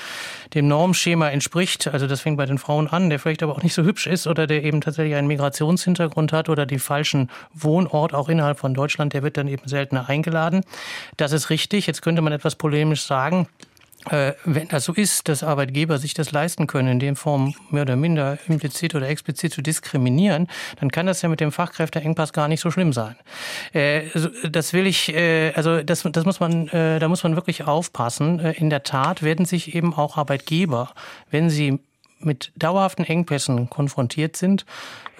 dem 0.55 0.69
Normschema 0.69 1.29
entspricht. 1.31 1.89
Also 1.89 2.07
das 2.07 2.21
fängt 2.21 2.37
bei 2.37 2.47
den 2.47 2.59
Frauen 2.59 2.87
an, 2.87 3.11
der 3.11 3.19
vielleicht 3.19 3.43
aber 3.43 3.55
auch 3.55 3.63
nicht 3.65 3.75
so 3.75 3.83
hübsch 3.83 4.07
ist 4.07 4.29
oder 4.29 4.47
der 4.47 4.63
eben 4.63 4.81
tatsächlich 4.81 5.17
einen 5.17 5.27
Migrationshintergrund 5.27 6.33
hat 6.33 6.49
oder 6.49 6.65
den 6.65 6.79
falschen 6.79 7.29
Wohnort 7.53 8.15
auch 8.15 8.29
innerhalb 8.29 8.61
von 8.61 8.73
Deutschland, 8.73 9.15
der 9.15 9.25
wird 9.25 9.37
dann 9.37 9.49
eben 9.49 9.67
seltener 9.67 10.09
eingeladen. 10.09 10.63
Das 11.17 11.33
ist 11.33 11.51
richtig. 11.51 11.89
Jetzt 11.89 12.03
könnte 12.03 12.23
man 12.23 12.33
etwas 12.33 12.55
polemisch 12.55 13.03
sagen, 13.03 13.49
wenn 14.11 14.69
das 14.69 14.85
so 14.85 14.93
ist, 14.93 15.29
dass 15.29 15.43
Arbeitgeber 15.43 15.99
sich 15.99 16.15
das 16.15 16.33
leisten 16.33 16.67
können, 16.67 16.89
in 16.89 16.99
dem 16.99 17.17
Form 17.17 17.55
mehr 17.71 17.83
oder 17.83 17.97
minder 17.97 18.39
implizit 18.47 18.95
oder 18.95 19.09
explizit 19.09 19.53
zu 19.53 19.63
diskriminieren, 19.63 20.49
dann 20.79 20.91
kann 20.91 21.07
das 21.07 21.23
ja 21.23 21.29
mit 21.29 21.41
dem 21.41 21.53
Fachkräfteengpass 21.53 22.33
gar 22.33 22.49
nicht 22.49 22.61
so 22.61 22.71
schlimm 22.71 22.93
sein. 22.93 23.17
Äh, 23.73 24.03
das 24.49 24.73
will 24.73 24.87
ich, 24.87 25.15
äh, 25.15 25.53
also 25.55 25.83
das, 25.83 26.03
das 26.03 26.25
muss 26.25 26.41
man, 26.41 26.67
da 26.67 27.09
muss 27.09 27.23
man 27.23 27.35
wirklich 27.35 27.65
aufpassen. 27.65 28.39
In 28.39 28.71
der 28.71 28.83
Tat 28.83 29.23
werden 29.23 29.45
sich 29.45 29.75
eben 29.75 29.95
auch 29.95 30.17
Arbeitgeber, 30.17 30.93
wenn 31.31 31.51
sie 31.51 31.81
mit 32.19 32.53
dauerhaften 32.57 33.05
Engpässen 33.05 33.69
konfrontiert 33.71 34.37
sind, 34.37 34.65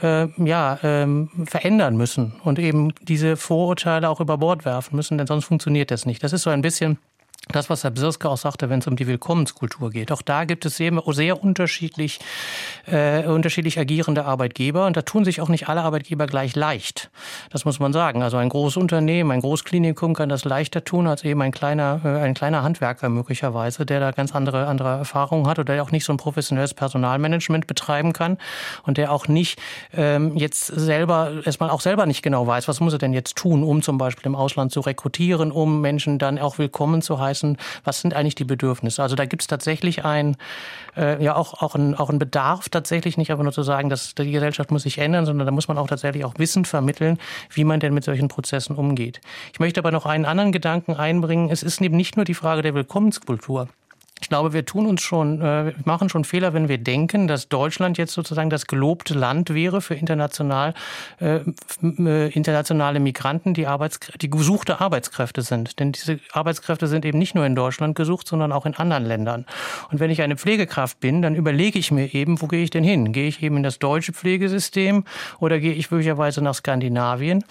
äh, 0.03 0.29
ja, 0.43 0.79
ähm, 0.83 1.31
verändern 1.47 1.97
müssen 1.97 2.35
und 2.43 2.59
eben 2.59 2.95
diese 3.03 3.37
Vorurteile 3.37 4.09
auch 4.09 4.21
über 4.21 4.39
Bord 4.39 4.65
werfen 4.65 4.97
müssen, 4.97 5.19
denn 5.19 5.27
sonst 5.27 5.45
funktioniert 5.45 5.91
das 5.91 6.07
nicht. 6.07 6.23
Das 6.23 6.33
ist 6.33 6.43
so 6.43 6.51
ein 6.51 6.63
bisschen 6.63 6.99
das, 7.53 7.71
was 7.71 7.85
Herr 7.85 7.93
Bsirske 7.93 8.29
auch 8.29 8.37
sagte, 8.37 8.71
wenn 8.71 8.81
es 8.81 8.89
um 8.89 8.97
die 8.97 9.07
Willkommenskultur 9.07 9.91
geht. 9.91 10.11
Auch 10.11 10.23
da 10.23 10.45
gibt 10.45 10.67
es 10.67 10.77
sehr, 10.77 10.93
sehr 11.11 11.43
unterschiedlich, 11.43 12.19
äh, 12.87 13.25
unterschiedlich 13.25 13.79
agierende 13.79 14.25
Arbeitgeber. 14.25 14.85
Und 14.87 14.97
da 14.97 15.03
tun 15.03 15.25
sich 15.25 15.41
auch 15.41 15.49
nicht 15.49 15.69
alle 15.69 15.83
Arbeitgeber 15.83 16.27
gleich 16.27 16.57
leicht. 16.57 17.09
Das 17.51 17.65
muss 17.65 17.79
man 17.79 17.93
sagen. 17.93 18.23
Also 18.25 18.37
ein 18.37 18.49
Großunternehmen, 18.49 19.31
ein 19.31 19.41
Großklinikum 19.43 20.15
kann 20.15 20.29
das 20.29 20.45
leichter 20.45 20.83
tun 20.83 21.07
als 21.07 21.23
eben 21.23 21.41
ein 21.41 21.53
kleiner, 21.53 22.01
äh, 22.05 22.09
ein 22.19 22.35
kleiner 22.35 22.65
Handwerker 22.65 23.09
möglicherweise, 23.09 23.87
der 23.87 24.01
da 24.01 24.11
ganz 24.11 24.35
andere, 24.35 24.67
andere 24.67 24.99
Erfahrungen 24.99 25.47
hat 25.47 25.61
oder 25.61 25.75
der 25.75 25.85
auch 25.85 25.93
nicht 25.93 26.05
so 26.05 26.13
ein 26.13 26.17
professionelles 26.17 26.75
Personalmanagement 26.75 27.69
betreiben 27.69 28.13
kann 28.13 28.39
und 28.83 28.99
der 28.99 29.13
auch 29.13 29.29
nicht 29.29 29.61
ähm, 29.97 30.37
jetzt 30.37 30.67
selber, 30.67 31.31
erstmal 31.45 31.71
auch 31.71 31.81
selber 31.81 32.07
nicht 32.07 32.25
genau 32.25 32.45
weiß, 32.45 32.67
was 32.67 32.81
muss 32.81 32.93
er 32.93 32.99
denn 32.99 33.13
jetzt 33.13 33.37
tun, 33.37 33.63
um 33.63 33.83
zum 33.83 33.99
Beispiel 33.99 34.27
im 34.27 34.35
Ausland 34.35 34.73
zu 34.73 34.81
rekrutieren, 34.81 35.53
um 35.53 35.81
Menschen 35.81 36.19
dann 36.19 36.41
auch 36.41 36.59
willkommen 36.59 37.03
zu 37.03 37.21
heißen 37.21 37.36
heißen, 37.37 37.57
was 37.85 38.01
sind 38.01 38.15
eigentlich 38.15 38.35
die 38.35 38.45
Bedürfnisse. 38.45 39.03
Also 39.03 39.17
da 39.17 39.25
gibt 39.27 39.43
es 39.43 39.49
tatsächlich 39.49 40.05
ein, 40.05 40.37
äh, 40.97 41.23
ja 41.23 41.37
auch, 41.37 41.63
auch, 41.63 41.75
ein, 41.75 41.95
auch 41.95 42.11
ein 42.11 42.19
Bedarf 42.19 42.69
tatsächlich, 42.69 43.17
nicht 43.17 43.31
einfach 43.31 43.45
nur 43.45 43.53
zu 43.53 43.63
sagen, 43.63 43.89
dass 43.89 44.15
die 44.15 44.31
Gesellschaft 44.31 44.71
muss 44.71 44.83
sich 44.83 44.99
ändern, 44.99 45.27
sondern 45.27 45.47
da 45.47 45.53
muss 45.53 45.69
man 45.69 45.79
auch 45.79 45.87
tatsächlich 45.87 46.25
auch 46.25 46.35
Wissen 46.39 46.65
vermitteln, 46.65 47.19
wie 47.51 47.65
man 47.65 47.81
denn 47.81 47.95
mit 47.95 48.05
solchen 48.05 48.29
Prozessen 48.29 48.77
umgeht. 48.77 49.21
Ich 49.53 49.61
möchte 49.61 49.81
aber 49.81 49.93
noch 49.93 50.07
einen 50.07 50.25
anderen 50.25 50.53
Gedanken 50.53 50.95
einbringen. 50.95 51.51
Es 51.51 51.63
ist 51.63 51.81
eben 51.81 51.97
nicht 51.97 52.17
nur 52.17 52.25
die 52.25 52.35
Frage 52.35 52.63
der 52.63 52.75
Willkommenskultur. 52.75 53.69
Ich 54.19 54.31
glaube, 54.31 54.55
wir 54.55 54.65
tun 54.65 54.87
uns 54.87 55.03
schon, 55.03 55.43
äh, 55.43 55.75
machen 55.85 56.09
schon 56.09 56.25
Fehler, 56.25 56.55
wenn 56.55 56.69
wir 56.69 56.79
denken, 56.79 57.29
dass 57.29 57.51
Deutschland 57.51 57.99
jetzt 57.99 58.15
sozusagen 58.15 58.49
das 58.49 58.67
gelobte 58.67 59.13
Land 59.13 59.53
wäre 59.53 59.83
für 59.83 59.95
international, 59.95 60.73
äh, 61.21 61.41
äh, 61.83 62.29
internationale 62.33 62.99
Migranten, 62.99 63.53
die, 63.53 63.67
Arbeits 63.67 64.01
die 64.21 64.31
gesuchte 64.31 64.81
Arbeitskräfte 64.81 65.43
sind. 65.43 65.79
Denn 65.79 65.93
diese 65.93 66.19
Arbeitskräfte 66.33 66.87
sind 66.87 67.05
eben 67.05 67.19
nicht 67.19 67.35
nur 67.35 67.45
in 67.45 67.55
Deutschland 67.55 67.95
gesucht, 67.95 68.27
sondern 68.27 68.53
auch 68.53 68.65
in 68.65 68.75
anderen 68.75 69.05
Ländern. 69.05 69.45
Und 69.91 70.01
wenn 70.01 70.11
ich 70.11 70.23
eine 70.23 70.39
Pflegekraft 70.39 70.99
bin, 70.99 71.21
dann 71.21 71.35
überlege 71.35 71.79
ich 71.79 71.91
mir 71.91 72.15
eben, 72.15 72.41
wo 72.41 72.47
gehe 72.47 72.65
ich 72.65 72.71
denn 72.71 72.85
hin? 72.85 73.13
Gehe 73.13 73.29
ich 73.29 73.43
eben 73.43 73.59
in 73.59 73.63
das 73.63 73.79
deutsche 73.79 74.15
Pflegesystem 74.15 75.05
oder 75.41 75.61
gehe 75.61 75.75
ich 75.75 75.91
möglicherweise 75.91 76.41
nach 76.41 76.55
Skandinavien, 76.55 77.45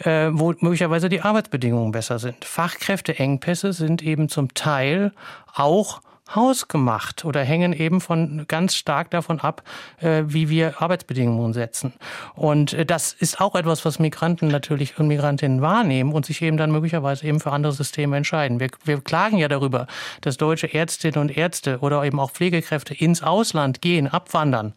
äh, 0.00 0.28
wo 0.32 0.52
möglicherweise 0.60 1.08
die 1.08 1.22
Arbeitsbedingungen 1.22 1.92
besser 1.92 2.18
sind? 2.18 2.44
Fachkräfteengpässe 2.44 3.72
sind 3.72 4.02
eben 4.02 4.28
zum 4.28 4.52
Teil 4.52 5.12
auch 5.54 6.00
hausgemacht 6.34 7.24
oder 7.24 7.42
hängen 7.42 7.72
eben 7.72 8.00
von 8.00 8.44
ganz 8.46 8.74
stark 8.74 9.10
davon 9.10 9.40
ab, 9.40 9.62
äh, 10.00 10.22
wie 10.26 10.48
wir 10.48 10.80
Arbeitsbedingungen 10.80 11.52
setzen. 11.52 11.92
Und 12.34 12.72
äh, 12.72 12.86
das 12.86 13.12
ist 13.12 13.40
auch 13.40 13.54
etwas, 13.54 13.84
was 13.84 13.98
Migranten 13.98 14.48
natürlich 14.48 14.98
und 14.98 15.08
Migrantinnen 15.08 15.60
wahrnehmen 15.60 16.12
und 16.12 16.26
sich 16.26 16.42
eben 16.42 16.56
dann 16.56 16.70
möglicherweise 16.70 17.26
eben 17.26 17.40
für 17.40 17.52
andere 17.52 17.72
Systeme 17.72 18.16
entscheiden. 18.16 18.60
Wir, 18.60 18.68
wir 18.84 19.00
klagen 19.00 19.38
ja 19.38 19.48
darüber, 19.48 19.86
dass 20.20 20.36
deutsche 20.36 20.72
Ärztinnen 20.72 21.20
und 21.20 21.36
Ärzte 21.36 21.78
oder 21.80 22.04
eben 22.04 22.20
auch 22.20 22.30
Pflegekräfte 22.30 22.94
ins 22.94 23.22
Ausland 23.22 23.80
gehen, 23.82 24.06
abwandern, 24.06 24.74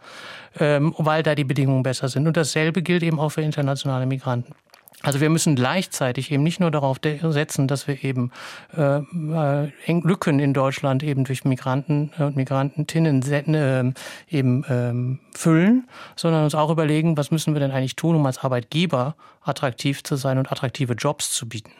ähm, 0.59 0.93
weil 0.97 1.23
da 1.23 1.35
die 1.35 1.43
Bedingungen 1.43 1.83
besser 1.83 2.09
sind. 2.09 2.27
Und 2.27 2.37
dasselbe 2.37 2.81
gilt 2.81 3.03
eben 3.03 3.19
auch 3.19 3.29
für 3.29 3.41
internationale 3.41 4.05
Migranten. 4.05 4.55
Also 5.03 5.19
wir 5.19 5.29
müssen 5.29 5.55
gleichzeitig 5.55 6.31
eben 6.31 6.43
nicht 6.43 6.61
nur 6.61 6.71
darauf 6.71 6.97
setzen, 7.03 7.67
dass 7.67 7.87
wir 7.89 8.05
eben 8.05 8.31
äh, 8.75 8.99
äh, 8.99 9.71
Lücken 10.01 10.39
in 10.39 10.53
Deutschland 10.53 11.03
eben 11.03 11.25
durch 11.25 11.43
Migranten 11.43 12.11
und 12.17 12.37
Migrantinnen 12.37 13.21
äh, 13.21 13.91
eben 14.29 14.65
ähm, 14.69 15.19
füllen, 15.35 15.89
sondern 16.15 16.45
uns 16.45 16.55
auch 16.55 16.69
überlegen, 16.69 17.17
was 17.17 17.31
müssen 17.31 17.53
wir 17.53 17.59
denn 17.59 17.71
eigentlich 17.71 17.97
tun, 17.97 18.15
um 18.15 18.25
als 18.25 18.39
Arbeitgeber 18.39 19.15
attraktiv 19.45 20.03
zu 20.03 20.15
sein 20.15 20.37
und 20.37 20.51
attraktive 20.51 20.93
Jobs 20.93 21.31
zu 21.31 21.47
bieten. 21.47 21.71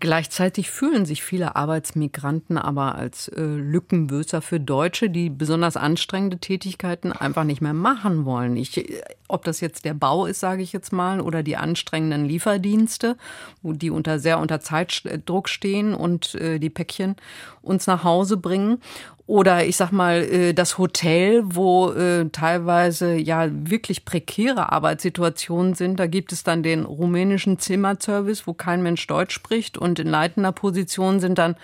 Gleichzeitig 0.00 0.70
fühlen 0.70 1.04
sich 1.04 1.22
viele 1.22 1.56
Arbeitsmigranten 1.56 2.58
aber 2.58 2.94
als 2.94 3.28
äh, 3.28 3.40
Lückenböser 3.40 4.40
für 4.42 4.60
Deutsche, 4.60 5.10
die 5.10 5.30
besonders 5.30 5.76
anstrengende 5.76 6.38
Tätigkeiten 6.38 7.12
einfach 7.12 7.44
nicht 7.44 7.60
mehr 7.60 7.74
machen 7.74 8.24
wollen. 8.24 8.56
Ich, 8.56 9.02
ob 9.28 9.44
das 9.44 9.60
jetzt 9.60 9.84
der 9.84 9.94
Bau 9.94 10.26
ist, 10.26 10.40
sage 10.40 10.62
ich 10.62 10.72
jetzt 10.72 10.92
mal, 10.92 11.20
oder 11.20 11.42
die 11.42 11.56
anstrengenden 11.56 12.24
Lieferdienste, 12.24 13.16
die 13.62 13.90
unter 13.90 14.18
sehr 14.18 14.38
unter 14.38 14.60
Zeitdruck 14.60 15.48
stehen 15.48 15.94
und 15.94 16.34
äh, 16.36 16.58
die 16.58 16.70
Päckchen 16.70 17.16
uns 17.62 17.86
nach 17.86 18.04
Hause 18.04 18.36
bringen. 18.36 18.80
Oder 19.28 19.66
ich 19.66 19.76
sag 19.76 19.92
mal, 19.92 20.22
äh, 20.22 20.54
das 20.54 20.78
Hotel, 20.78 21.42
wo 21.44 21.90
äh, 21.90 22.30
teilweise 22.30 23.14
ja 23.14 23.48
wirklich 23.52 24.06
prekäre 24.06 24.72
Arbeitssituationen 24.72 25.74
sind. 25.74 26.00
Da 26.00 26.06
gibt 26.06 26.32
es 26.32 26.44
dann 26.44 26.62
den 26.62 26.86
rumänischen 26.86 27.58
Zimmerservice, 27.58 28.46
wo 28.46 28.54
kein 28.54 28.82
Mensch 28.82 29.06
Deutsch 29.06 29.34
spricht. 29.34 29.76
Und 29.76 29.98
in 29.98 30.08
leitender 30.08 30.52
Position 30.52 31.20
sind 31.20 31.36
dann 31.36 31.56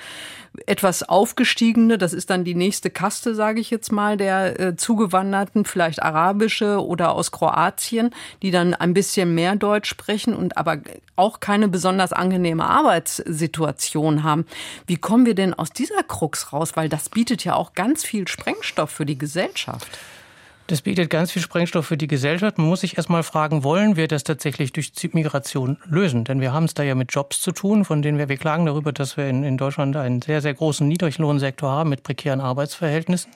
etwas 0.66 1.02
aufgestiegene, 1.02 1.98
das 1.98 2.12
ist 2.12 2.30
dann 2.30 2.44
die 2.44 2.54
nächste 2.54 2.90
Kaste, 2.90 3.34
sage 3.34 3.60
ich 3.60 3.70
jetzt 3.70 3.92
mal, 3.92 4.16
der 4.16 4.60
äh, 4.60 4.76
Zugewanderten, 4.76 5.64
vielleicht 5.64 6.02
arabische 6.02 6.84
oder 6.84 7.12
aus 7.12 7.32
Kroatien, 7.32 8.10
die 8.42 8.50
dann 8.50 8.74
ein 8.74 8.94
bisschen 8.94 9.34
mehr 9.34 9.56
Deutsch 9.56 9.88
sprechen 9.88 10.34
und 10.34 10.56
aber 10.56 10.78
auch 11.16 11.40
keine 11.40 11.68
besonders 11.68 12.12
angenehme 12.12 12.64
Arbeitssituation 12.64 14.22
haben. 14.22 14.46
Wie 14.86 14.96
kommen 14.96 15.26
wir 15.26 15.34
denn 15.34 15.54
aus 15.54 15.70
dieser 15.70 16.02
Krux 16.02 16.52
raus? 16.52 16.76
Weil 16.76 16.88
das 16.88 17.08
bietet 17.08 17.44
ja 17.44 17.54
auch 17.54 17.74
ganz 17.74 18.04
viel 18.04 18.28
Sprengstoff 18.28 18.90
für 18.90 19.06
die 19.06 19.18
Gesellschaft. 19.18 19.86
Das 20.66 20.80
bietet 20.80 21.10
ganz 21.10 21.30
viel 21.30 21.42
Sprengstoff 21.42 21.84
für 21.84 21.98
die 21.98 22.06
Gesellschaft. 22.06 22.56
Man 22.56 22.66
muss 22.66 22.80
sich 22.80 22.96
erstmal 22.96 23.22
fragen, 23.22 23.64
wollen 23.64 23.96
wir 23.96 24.08
das 24.08 24.24
tatsächlich 24.24 24.72
durch 24.72 24.92
Migration 25.12 25.76
lösen? 25.84 26.24
Denn 26.24 26.40
wir 26.40 26.54
haben 26.54 26.64
es 26.64 26.72
da 26.72 26.82
ja 26.82 26.94
mit 26.94 27.12
Jobs 27.12 27.42
zu 27.42 27.52
tun, 27.52 27.84
von 27.84 28.00
denen 28.00 28.16
wir, 28.16 28.30
wir 28.30 28.38
klagen 28.38 28.64
darüber, 28.64 28.90
dass 28.90 29.18
wir 29.18 29.28
in, 29.28 29.44
in 29.44 29.58
Deutschland 29.58 29.94
einen 29.94 30.22
sehr, 30.22 30.40
sehr 30.40 30.54
großen 30.54 30.88
Niedriglohnsektor 30.88 31.70
haben 31.70 31.90
mit 31.90 32.02
prekären 32.02 32.40
Arbeitsverhältnissen. 32.40 33.30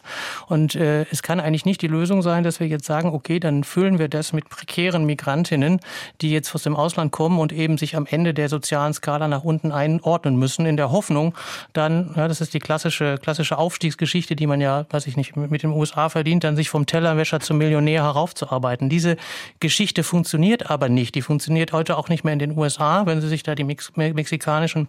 Und 0.47 0.75
äh, 0.75 1.05
es 1.11 1.23
kann 1.23 1.39
eigentlich 1.39 1.67
nicht 1.67 1.83
die 1.83 1.87
Lösung 1.87 2.23
sein, 2.23 2.45
dass 2.45 2.61
wir 2.61 2.67
jetzt 2.67 2.87
sagen, 2.87 3.11
okay, 3.11 3.41
dann 3.41 3.63
füllen 3.63 3.99
wir 3.99 4.09
das 4.09 4.33
mit 4.33 4.49
prekären 4.49 5.05
Migrantinnen, 5.05 5.81
die 6.23 6.31
jetzt 6.31 6.55
aus 6.55 6.63
dem 6.63 6.77
Ausland 6.77 7.13
kommen 7.13 7.39
und 7.39 7.53
eben 7.53 7.77
sich 7.77 7.95
am 7.95 8.07
Ende 8.07 8.33
der 8.33 8.49
sozialen 8.49 8.95
Skala 8.95 9.29
nach 9.29 9.45
unten 9.45 9.71
einordnen 9.71 10.37
müssen, 10.37 10.65
in 10.65 10.79
der 10.79 10.91
Hoffnung, 10.91 11.35
dann, 11.75 12.15
ja, 12.17 12.27
das 12.27 12.41
ist 12.41 12.55
die 12.55 12.59
klassische, 12.59 13.19
klassische 13.19 13.59
Aufstiegsgeschichte, 13.59 14.35
die 14.35 14.47
man 14.47 14.63
ja, 14.63 14.87
weiß 14.89 15.07
ich 15.07 15.19
nicht, 15.19 15.37
mit 15.37 15.63
den 15.63 15.73
USA 15.73 16.09
verdient, 16.09 16.45
dann 16.45 16.57
sich 16.57 16.71
vom 16.71 16.87
Teller 16.87 17.18
Tellerwäscher 17.19 17.41
zum 17.41 17.59
Millionär 17.59 18.05
heraufzuarbeiten. 18.05 18.89
Diese 18.89 19.17
Geschichte 19.61 20.05
funktioniert 20.05 20.71
aber 20.71 20.89
nicht. 20.89 21.15
Die 21.15 21.23
funktioniert 21.23 21.73
heute 21.73 21.97
auch 21.97 22.09
nicht 22.09 22.25
mehr 22.25 22.33
in 22.33 22.39
den 22.39 22.57
USA, 22.57 23.07
wenn 23.07 23.21
Sie 23.21 23.29
sich 23.29 23.43
da 23.43 23.55
die 23.55 23.65
Mex 23.65 23.93
mexikanischen 23.97 24.89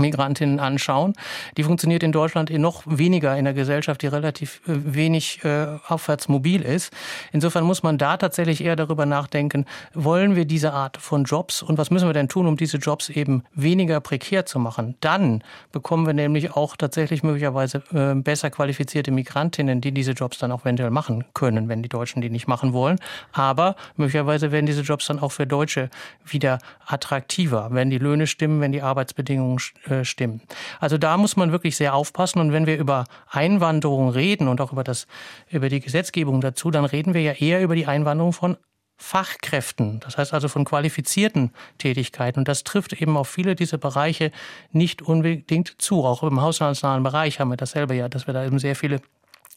Migrantinnen 0.00 0.60
anschauen. 0.60 1.14
Die 1.56 1.62
funktioniert 1.62 2.02
in 2.02 2.12
Deutschland 2.12 2.50
noch 2.50 2.82
weniger 2.86 3.36
in 3.36 3.44
der 3.44 3.54
Gesellschaft, 3.54 4.02
die 4.02 4.06
relativ 4.06 4.60
äh, 4.66 4.72
wenig 4.94 5.44
äh, 5.44 5.66
aufwärts 5.86 6.28
mobil 6.28 6.62
ist. 6.62 6.92
Insofern 7.32 7.64
muss 7.64 7.82
man 7.82 7.98
da 7.98 8.16
tatsächlich 8.16 8.64
eher 8.64 8.76
darüber 8.76 9.06
nachdenken, 9.06 9.64
wollen 9.94 10.36
wir 10.36 10.44
diese 10.44 10.72
Art 10.72 10.96
von 10.96 11.24
Jobs 11.24 11.62
und 11.62 11.78
was 11.78 11.90
müssen 11.90 12.08
wir 12.08 12.12
denn 12.12 12.28
tun, 12.28 12.46
um 12.46 12.56
diese 12.56 12.78
Jobs 12.78 13.08
eben 13.08 13.42
weniger 13.54 14.00
prekär 14.00 14.46
zu 14.46 14.58
machen? 14.58 14.96
Dann 15.00 15.42
bekommen 15.72 16.06
wir 16.06 16.14
nämlich 16.14 16.52
auch 16.56 16.76
tatsächlich 16.76 17.22
möglicherweise 17.22 17.82
äh, 17.92 18.14
besser 18.14 18.50
qualifizierte 18.50 19.10
Migrantinnen, 19.10 19.80
die 19.80 19.92
diese 19.92 20.12
Jobs 20.12 20.38
dann 20.38 20.52
auch 20.52 20.62
eventuell 20.62 20.90
machen 20.90 21.24
können, 21.34 21.68
wenn 21.68 21.82
die 21.82 21.88
Deutschen 21.88 22.22
die 22.22 22.30
nicht 22.30 22.48
machen 22.48 22.72
wollen. 22.72 22.98
Aber 23.32 23.76
möglicherweise 23.96 24.52
werden 24.52 24.66
diese 24.66 24.82
Jobs 24.82 25.06
dann 25.06 25.18
auch 25.18 25.32
für 25.32 25.46
Deutsche 25.46 25.90
wieder 26.24 26.58
attraktiver, 26.86 27.68
wenn 27.72 27.90
die 27.90 27.98
Löhne 27.98 28.26
stimmen, 28.26 28.60
wenn 28.60 28.72
die 28.72 28.82
Arbeitsbedingungen 28.82 29.58
äh, 29.88 30.04
stimmen. 30.04 30.42
Also 30.80 30.98
da 30.98 31.16
muss 31.16 31.36
man 31.36 31.52
wirklich 31.52 31.76
sehr 31.76 31.94
aufpassen. 31.94 32.40
Und 32.40 32.52
wenn 32.52 32.66
wir 32.66 32.78
über 32.78 33.04
Einwanderung 33.28 34.10
reden 34.10 34.48
und 34.48 34.60
auch 34.60 34.72
über, 34.72 34.84
das, 34.84 35.06
über 35.50 35.68
die 35.68 35.80
Gesetzgebung 35.80 36.40
dazu, 36.40 36.70
dann 36.70 36.84
reden 36.84 37.14
wir 37.14 37.22
ja 37.22 37.32
eher 37.32 37.62
über 37.62 37.74
die 37.74 37.86
Einwanderung 37.86 38.32
von 38.32 38.56
Fachkräften, 38.98 40.00
das 40.00 40.16
heißt 40.16 40.32
also 40.32 40.48
von 40.48 40.64
qualifizierten 40.64 41.50
Tätigkeiten. 41.76 42.40
Und 42.40 42.48
das 42.48 42.64
trifft 42.64 42.94
eben 42.94 43.16
auf 43.16 43.28
viele 43.28 43.54
dieser 43.54 43.76
Bereiche 43.76 44.32
nicht 44.72 45.02
unbedingt 45.02 45.74
zu. 45.78 46.04
Auch 46.04 46.22
im 46.22 46.40
haushaltsnahen 46.40 47.02
Bereich 47.02 47.38
haben 47.38 47.50
wir 47.50 47.58
dasselbe 47.58 47.94
ja, 47.94 48.08
dass 48.08 48.26
wir 48.26 48.32
da 48.32 48.44
eben 48.44 48.58
sehr 48.58 48.74
viele 48.74 49.02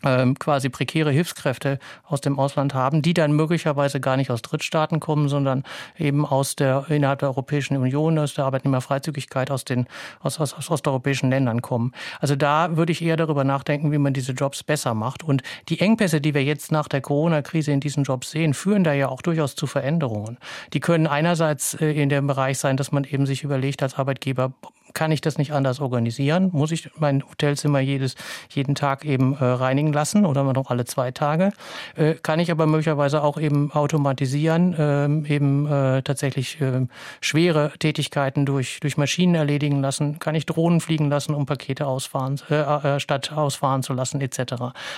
quasi 0.02 0.70
prekäre 0.70 1.12
Hilfskräfte 1.12 1.80
aus 2.06 2.22
dem 2.22 2.40
Ausland 2.40 2.74
haben, 2.74 3.02
die 3.02 3.14
dann 3.14 3.34
möglicherweise 3.34 4.00
gar 4.00 4.18
nicht 4.18 4.32
aus 4.32 4.42
Drittstaaten 4.42 5.00
kommen, 5.00 5.30
sondern 5.30 5.64
eben 5.98 6.26
aus 6.26 6.56
der 6.56 6.86
innerhalb 6.90 7.20
der 7.20 7.30
Europäischen 7.30 7.78
Union, 7.78 8.18
aus 8.18 8.34
der 8.34 8.46
Arbeitnehmerfreizügigkeit 8.46 9.52
aus 9.52 9.66
den 9.66 9.88
aus, 10.22 10.40
aus, 10.40 10.54
aus 10.54 10.70
osteuropäischen 10.70 11.30
Ländern 11.30 11.62
kommen. 11.62 11.92
Also 12.20 12.36
da 12.36 12.78
würde 12.78 12.92
ich 12.92 13.02
eher 13.02 13.18
darüber 13.18 13.44
nachdenken, 13.44 13.92
wie 13.92 13.98
man 13.98 14.14
diese 14.14 14.32
Jobs 14.32 14.64
besser 14.64 14.94
macht. 14.94 15.24
Und 15.24 15.44
die 15.70 15.80
Engpässe, 15.80 16.22
die 16.22 16.34
wir 16.34 16.44
jetzt 16.44 16.72
nach 16.72 16.88
der 16.88 17.02
Corona-Krise 17.02 17.72
in 17.72 17.80
diesen 17.80 18.04
Jobs 18.04 18.32
sehen, 18.32 18.54
führen 18.54 18.84
da 18.84 18.94
ja 18.94 19.10
auch 19.10 19.22
durchaus 19.22 19.56
zu 19.56 19.68
Veränderungen. 19.68 20.38
Die 20.74 20.80
können 20.80 21.08
einerseits 21.08 21.74
äh, 21.76 21.92
in 21.92 22.10
dem 22.10 22.28
Bereich 22.28 22.58
sein, 22.58 22.78
dass 22.78 22.92
man 22.92 23.04
eben 23.04 23.26
sich 23.26 23.44
überlegt 23.44 23.84
als 23.84 23.96
Arbeitgeber, 23.96 24.54
kann 24.94 25.12
ich 25.12 25.22
das 25.22 25.38
nicht 25.38 25.54
anders 25.54 25.80
organisieren? 25.80 26.50
Muss 26.52 26.72
ich 26.72 26.90
mein 26.98 27.24
Hotelzimmer 27.24 27.80
jedes, 27.80 28.16
jeden 28.50 28.76
Tag 28.76 29.06
eben 29.06 29.36
äh, 29.36 29.44
reinigen 29.44 29.94
lassen 29.94 30.26
oder 30.26 30.44
noch 30.44 30.70
alle 30.70 30.86
zwei 30.86 31.12
Tage? 31.12 31.52
Äh, 31.96 32.16
kann 32.16 32.40
ich 32.40 32.52
aber 32.52 32.66
möglicherweise 32.66 33.24
auch 33.24 33.40
eben 33.40 33.72
automatisieren, 33.72 34.74
äh, 34.74 35.34
eben 35.34 35.68
äh, 35.68 36.02
tatsächlich 36.02 36.60
äh, 36.62 36.88
schwere 37.22 37.72
Tätigkeiten 37.80 38.46
durch, 38.46 38.80
durch 38.80 38.98
Maschinen 38.98 39.36
erledigen 39.36 39.82
lassen? 39.82 40.20
Kann 40.20 40.36
ich 40.36 40.46
Drohnen 40.46 40.82
fliegen 40.82 41.10
lassen, 41.10 41.34
um 41.34 41.46
Pakete 41.46 41.88
ausfahren, 41.88 42.40
äh, 42.50 42.56
äh, 42.56 43.00
statt 43.00 43.32
ausfahren 43.32 43.84
zu 43.84 43.94
lassen, 43.94 44.22
etc. 44.22 44.54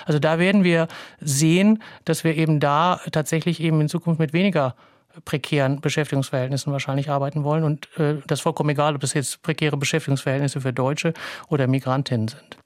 Also 0.05 0.19
da 0.19 0.39
werden 0.39 0.63
wir 0.63 0.87
sehen, 1.19 1.81
dass 2.05 2.23
wir 2.23 2.35
eben 2.35 2.59
da 2.59 2.99
tatsächlich 3.11 3.61
eben 3.61 3.81
in 3.81 3.89
Zukunft 3.89 4.19
mit 4.19 4.33
weniger 4.33 4.75
prekären 5.25 5.81
Beschäftigungsverhältnissen 5.81 6.71
wahrscheinlich 6.71 7.09
arbeiten 7.09 7.43
wollen. 7.43 7.63
Und 7.63 7.87
äh, 7.97 8.15
das 8.27 8.39
ist 8.39 8.41
vollkommen 8.41 8.69
egal, 8.69 8.95
ob 8.95 9.03
es 9.03 9.13
jetzt 9.13 9.43
prekäre 9.43 9.77
Beschäftigungsverhältnisse 9.77 10.61
für 10.61 10.73
Deutsche 10.73 11.13
oder 11.49 11.67
Migrantinnen 11.67 12.27
sind. 12.27 12.57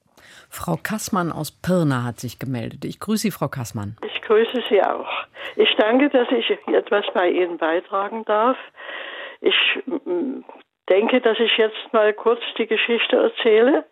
Frau 0.48 0.78
Kassmann 0.82 1.32
aus 1.32 1.50
Pirna 1.50 2.04
hat 2.04 2.20
sich 2.20 2.38
gemeldet. 2.38 2.84
Ich 2.84 3.00
grüße 3.00 3.22
Sie, 3.22 3.30
Frau 3.30 3.48
Kassmann. 3.48 3.96
Ich 4.06 4.22
grüße 4.22 4.62
Sie 4.68 4.82
auch. 4.82 5.08
Ich 5.56 5.74
danke, 5.76 6.08
dass 6.08 6.28
ich 6.30 6.50
etwas 6.72 7.04
bei 7.14 7.28
Ihnen 7.28 7.58
beitragen 7.58 8.24
darf. 8.24 8.56
Ich 9.40 9.54
denke, 10.88 11.20
dass 11.20 11.38
ich 11.38 11.56
jetzt 11.56 11.92
mal 11.92 12.12
kurz 12.12 12.40
die 12.58 12.66
Geschichte 12.66 13.16
erzähle. 13.16 13.84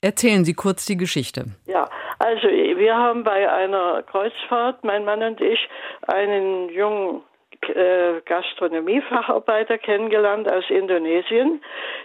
Erzählen 0.00 0.44
Sie 0.44 0.54
kurz 0.54 0.86
die 0.86 0.96
Geschichte. 0.96 1.46
Ja, 1.66 1.88
also 2.18 2.48
wir 2.48 2.96
haben 2.96 3.24
bei 3.24 3.50
einer 3.50 4.02
Kreuzfahrt, 4.04 4.84
mein 4.84 5.04
Mann 5.04 5.22
und 5.22 5.40
ich, 5.40 5.58
einen 6.06 6.68
jungen 6.68 7.22
äh, 7.68 8.20
Gastronomiefacharbeiter 8.24 9.78
kennengelernt 9.78 10.50
aus 10.50 10.64
Indonesien, 10.70 11.62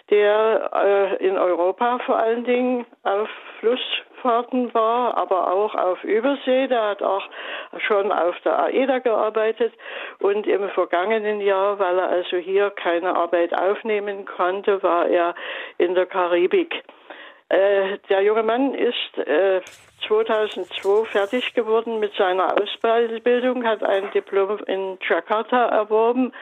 der 0.09 0.71
äh, 1.19 1.25
in 1.25 1.37
Europa 1.37 1.99
vor 2.05 2.17
allen 2.17 2.43
Dingen 2.43 2.85
auf 3.03 3.29
Flussfahrten 3.59 4.73
war, 4.73 5.17
aber 5.17 5.51
auch 5.51 5.75
auf 5.75 6.03
Übersee. 6.03 6.67
Der 6.67 6.89
hat 6.89 7.01
auch 7.01 7.23
schon 7.87 8.11
auf 8.11 8.39
der 8.41 8.59
AEDA 8.59 8.99
gearbeitet 8.99 9.73
und 10.19 10.47
im 10.47 10.69
vergangenen 10.69 11.41
Jahr, 11.41 11.79
weil 11.79 11.97
er 11.97 12.09
also 12.09 12.37
hier 12.37 12.69
keine 12.71 13.15
Arbeit 13.15 13.53
aufnehmen 13.53 14.25
konnte, 14.25 14.81
war 14.83 15.07
er 15.07 15.35
in 15.77 15.95
der 15.95 16.05
Karibik. 16.05 16.83
Äh, 17.49 17.97
der 18.09 18.21
junge 18.21 18.43
Mann 18.43 18.73
ist 18.73 19.17
2002 20.07 21.05
fertig 21.05 21.53
geworden 21.53 21.99
mit 21.99 22.13
seiner 22.15 22.55
Ausbildung, 22.59 23.65
hat 23.65 23.83
ein 23.83 24.11
Diplom 24.11 24.59
in 24.67 24.97
Jakarta 25.07 25.67
erworben. 25.67 26.33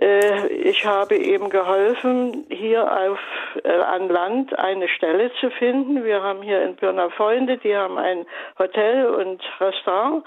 Äh, 0.00 0.48
ich 0.48 0.84
habe 0.84 1.16
ihm 1.16 1.50
geholfen, 1.50 2.46
hier 2.50 2.84
auf, 2.84 3.18
äh, 3.62 3.70
an 3.70 4.08
Land 4.08 4.58
eine 4.58 4.88
Stelle 4.88 5.30
zu 5.40 5.50
finden. 5.50 6.04
Wir 6.04 6.22
haben 6.22 6.42
hier 6.42 6.62
in 6.62 6.76
Pirna 6.76 7.10
Freunde, 7.10 7.58
die 7.58 7.76
haben 7.76 7.98
ein 7.98 8.26
Hotel 8.58 9.06
und 9.06 9.42
Restaurant. 9.60 10.24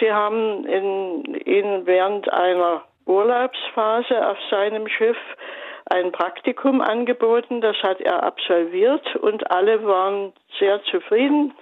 Sie 0.00 0.12
haben 0.12 0.66
ihn 0.66 1.86
während 1.86 2.32
einer 2.32 2.82
Urlaubsphase 3.06 4.26
auf 4.26 4.38
seinem 4.50 4.88
Schiff 4.88 5.18
ein 5.86 6.12
Praktikum 6.12 6.80
angeboten. 6.80 7.60
Das 7.60 7.76
hat 7.82 8.00
er 8.00 8.22
absolviert 8.22 9.14
und 9.16 9.50
alle 9.50 9.84
waren 9.86 10.32
sehr 10.58 10.82
zufrieden. 10.84 11.52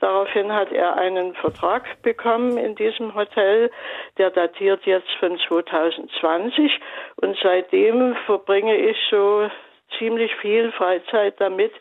Daraufhin 0.00 0.52
hat 0.52 0.72
er 0.72 0.96
einen 0.96 1.34
Vertrag 1.34 2.02
bekommen 2.02 2.56
in 2.56 2.74
diesem 2.74 3.14
Hotel, 3.14 3.70
der 4.18 4.30
datiert 4.30 4.84
jetzt 4.86 5.10
von 5.18 5.38
2020 5.38 6.80
und 7.16 7.36
seitdem 7.42 8.16
verbringe 8.26 8.76
ich 8.76 8.96
so 9.10 9.48
ziemlich 9.98 10.34
viel 10.36 10.72
Freizeit 10.72 11.34
damit, 11.38 11.72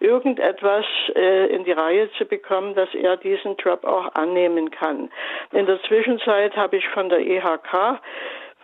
irgendetwas 0.00 0.84
äh, 1.14 1.46
in 1.46 1.64
die 1.64 1.72
Reihe 1.72 2.10
zu 2.12 2.24
bekommen, 2.24 2.74
dass 2.74 2.92
er 2.94 3.16
diesen 3.16 3.56
Job 3.56 3.84
auch 3.84 4.14
annehmen 4.14 4.70
kann. 4.70 5.10
In 5.52 5.66
der 5.66 5.82
Zwischenzeit 5.82 6.56
habe 6.56 6.76
ich 6.76 6.88
von 6.88 7.08
der 7.08 7.20
EHK 7.20 8.00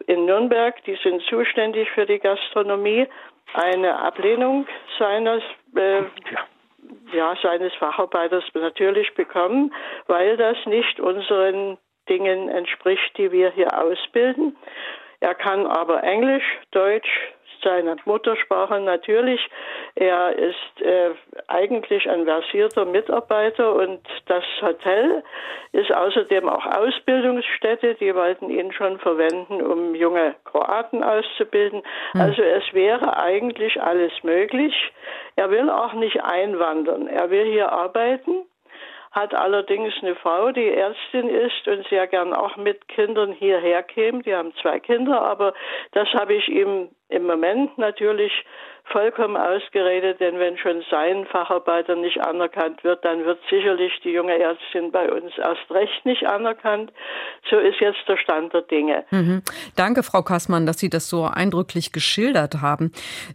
in 0.07 0.25
Nürnberg, 0.25 0.83
die 0.85 0.97
sind 1.03 1.23
zuständig 1.23 1.91
für 1.91 2.07
die 2.07 2.19
Gastronomie, 2.19 3.07
eine 3.55 3.99
Ablehnung 3.99 4.67
seines 4.99 5.43
äh, 5.77 6.03
ja, 7.13 7.37
seines 7.43 7.73
Facharbeiters 7.75 8.45
natürlich 8.55 9.15
bekommen, 9.15 9.73
weil 10.07 10.37
das 10.37 10.57
nicht 10.67 11.01
unseren 11.01 11.79
Dingen 12.09 12.49
entspricht, 12.49 13.17
die 13.17 13.31
wir 13.31 13.51
hier 13.51 13.79
ausbilden. 13.79 14.57
Er 15.21 15.35
kann 15.35 15.67
aber 15.67 16.03
Englisch, 16.03 16.45
Deutsch, 16.73 17.33
seine 17.63 17.97
Muttersprache 18.05 18.81
natürlich. 18.81 19.41
Er 19.95 20.37
ist 20.37 20.81
äh, 20.81 21.11
eigentlich 21.49 22.09
ein 22.09 22.25
versierter 22.25 22.85
Mitarbeiter 22.85 23.75
und 23.75 24.01
das 24.27 24.45
Hotel 24.61 25.23
ist 25.73 25.93
außerdem 25.93 26.49
auch 26.49 26.67
Ausbildungsstätte. 26.67 27.95
Die 27.95 28.15
wollten 28.15 28.51
ihn 28.51 28.73
schon 28.73 28.99
verwenden, 28.99 29.63
um 29.63 29.95
junge 29.95 30.35
Kroaten 30.45 31.03
auszubilden. 31.03 31.83
Mhm. 32.15 32.21
Also 32.21 32.43
es 32.43 32.65
wäre 32.73 33.17
eigentlich 33.17 33.81
alles 33.81 34.13
möglich. 34.23 34.75
Er 35.37 35.51
will 35.51 35.71
auch 35.71 35.95
nicht 35.95 36.23
einwandern. 36.23 37.07
Er 37.07 37.31
will 37.31 37.45
hier 37.45 37.73
arbeiten 37.73 38.47
hat 39.13 39.35
allerdings 39.35 39.93
eine 40.01 40.15
Frau, 40.17 40.53
die 40.53 40.69
Ärztin 40.69 41.29
ist 41.29 41.69
und 41.69 41.87
sehr 41.89 42.07
gern 42.07 42.33
auch 42.33 42.57
mit 42.57 42.89
Kindern 42.89 43.33
hierher 43.33 43.83
käme. 43.83 44.23
Die 44.23 44.35
haben 44.35 44.55
zwei 44.61 44.81
Kinder, 44.81 45.21
aber 45.21 45.53
das 45.93 46.09
habe 46.15 46.35
ich 46.35 46.49
ihm 46.49 46.89
im 47.09 47.27
Moment 47.27 47.77
natürlich 47.77 48.33
vollkommen 48.93 49.37
ausgeredet, 49.37 50.21
denn 50.21 50.39
wenn 50.39 50.57
schon 50.59 50.85
sein 50.91 51.27
Facharbeiter 51.27 51.97
nicht 51.97 52.21
anerkannt 52.21 52.85
wird, 52.85 53.05
dann 53.05 53.25
wird 53.25 53.41
sicherlich 53.51 53.93
die 54.05 54.11
junge 54.11 54.39
Ärztin 54.39 54.93
bei 54.93 55.11
uns 55.11 55.33
erst 55.39 55.71
recht 55.71 56.05
nicht 56.05 56.27
anerkannt. 56.27 56.93
So 57.51 57.59
ist 57.59 57.81
jetzt 57.81 58.07
der 58.07 58.17
Stand 58.19 58.53
der 58.53 58.63
Dinge. 58.63 59.05
Mhm. 59.11 59.43
Danke, 59.77 60.03
Frau 60.03 60.23
Kassmann, 60.23 60.67
dass 60.67 60.79
Sie 60.79 60.91
das 60.91 61.09
so 61.09 61.25
eindrücklich 61.25 61.93
geschildert 61.93 62.61
haben. 62.61 62.93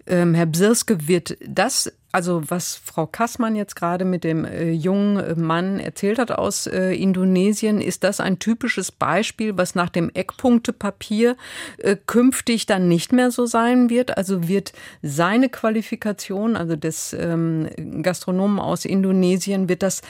Ähm, 0.07 0.33
Herr 0.33 0.45
Bsirske, 0.45 1.07
wird 1.07 1.35
das 1.41 1.91
also 2.17 2.41
was 2.49 2.81
Frau 2.83 3.05
Kassmann 3.05 3.55
jetzt 3.55 3.75
gerade 3.75 4.05
mit 4.05 4.23
dem 4.23 4.45
äh, 4.45 4.71
jungen 4.71 5.39
Mann 5.39 5.79
erzählt 5.79 6.17
hat 6.17 6.31
aus 6.31 6.65
äh, 6.65 6.93
Indonesien, 6.93 7.81
ist 7.81 8.03
das 8.03 8.19
ein 8.19 8.39
typisches 8.39 8.91
Beispiel, 8.91 9.57
was 9.57 9.75
nach 9.75 9.89
dem 9.89 10.09
Eckpunktepapier 10.13 11.35
äh, 11.77 11.95
künftig 12.07 12.65
dann 12.65 12.87
nicht 12.87 13.11
mehr 13.11 13.29
so 13.29 13.45
sein 13.45 13.89
wird? 13.89 14.17
Also 14.17 14.47
wird 14.47 14.73
seine 15.01 15.46
Qualifikation, 15.49 16.55
also 16.55 16.75
des 16.75 17.13
ähm, 17.13 17.69
Gastronomen 18.01 18.59
aus 18.59 18.85
Indonesien, 18.85 19.69
wird 19.69 19.83
das 19.83 20.01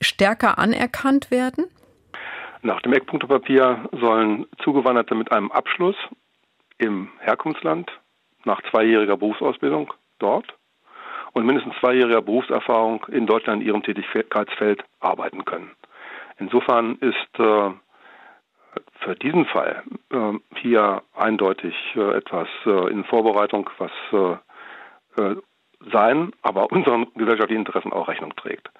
stärker 0.00 0.58
anerkannt 0.58 1.30
werden? 1.30 1.66
Nach 2.62 2.80
dem 2.80 2.92
Eckpunktepapier 2.94 3.88
sollen 3.92 4.46
Zugewanderte 4.62 5.14
mit 5.14 5.30
einem 5.32 5.52
Abschluss 5.52 5.96
im 6.78 7.08
Herkunftsland 7.20 7.90
nach 8.44 8.60
zweijähriger 8.70 9.16
Berufsausbildung 9.16 9.92
dort 10.18 10.46
und 11.32 11.44
mindestens 11.44 11.74
zweijähriger 11.80 12.22
Berufserfahrung 12.22 13.04
in 13.08 13.26
Deutschland 13.26 13.62
in 13.62 13.68
ihrem 13.68 13.82
Tätigkeitsfeld 13.82 14.82
arbeiten 15.00 15.44
können. 15.44 15.70
Insofern 16.38 16.96
ist 16.96 17.38
äh, 17.38 17.70
für 19.00 19.14
diesen 19.16 19.44
Fall 19.46 19.82
äh, 20.10 20.32
hier 20.60 21.02
eindeutig 21.14 21.74
äh, 21.96 22.16
etwas 22.16 22.48
äh, 22.66 22.90
in 22.90 23.04
Vorbereitung, 23.04 23.68
was 23.78 23.92
äh, 25.16 25.22
äh, 25.22 25.36
sein, 25.92 26.32
aber 26.40 26.72
unseren 26.72 27.12
gesellschaftlichen 27.14 27.66
Interessen 27.66 27.92
auch 27.92 28.08
Rechnung 28.08 28.34
trägt. 28.36 28.70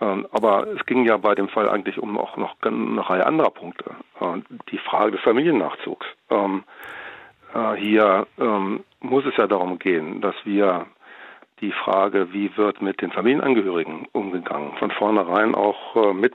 Ähm, 0.00 0.26
aber 0.30 0.66
es 0.68 0.84
ging 0.84 1.06
ja 1.06 1.16
bei 1.16 1.34
dem 1.34 1.48
Fall 1.48 1.70
eigentlich 1.70 1.98
um 1.98 2.18
auch 2.18 2.36
noch 2.36 2.56
eine 2.60 3.08
Reihe 3.08 3.26
anderer 3.26 3.50
Punkte. 3.50 3.92
die 4.70 4.78
Frage 4.78 5.12
des 5.12 5.20
Familiennachzugs. 5.22 6.06
Ähm, 6.28 6.64
hier 7.76 8.26
ähm, 8.38 8.84
muss 9.00 9.24
es 9.24 9.36
ja 9.36 9.46
darum 9.46 9.78
gehen, 9.78 10.20
dass 10.20 10.34
wir 10.44 10.86
die 11.60 11.72
Frage, 11.72 12.32
wie 12.32 12.54
wird 12.56 12.82
mit 12.82 13.00
den 13.00 13.12
Familienangehörigen 13.12 14.06
umgegangen, 14.12 14.76
von 14.78 14.90
vornherein 14.90 15.54
auch 15.54 16.12
mit 16.12 16.34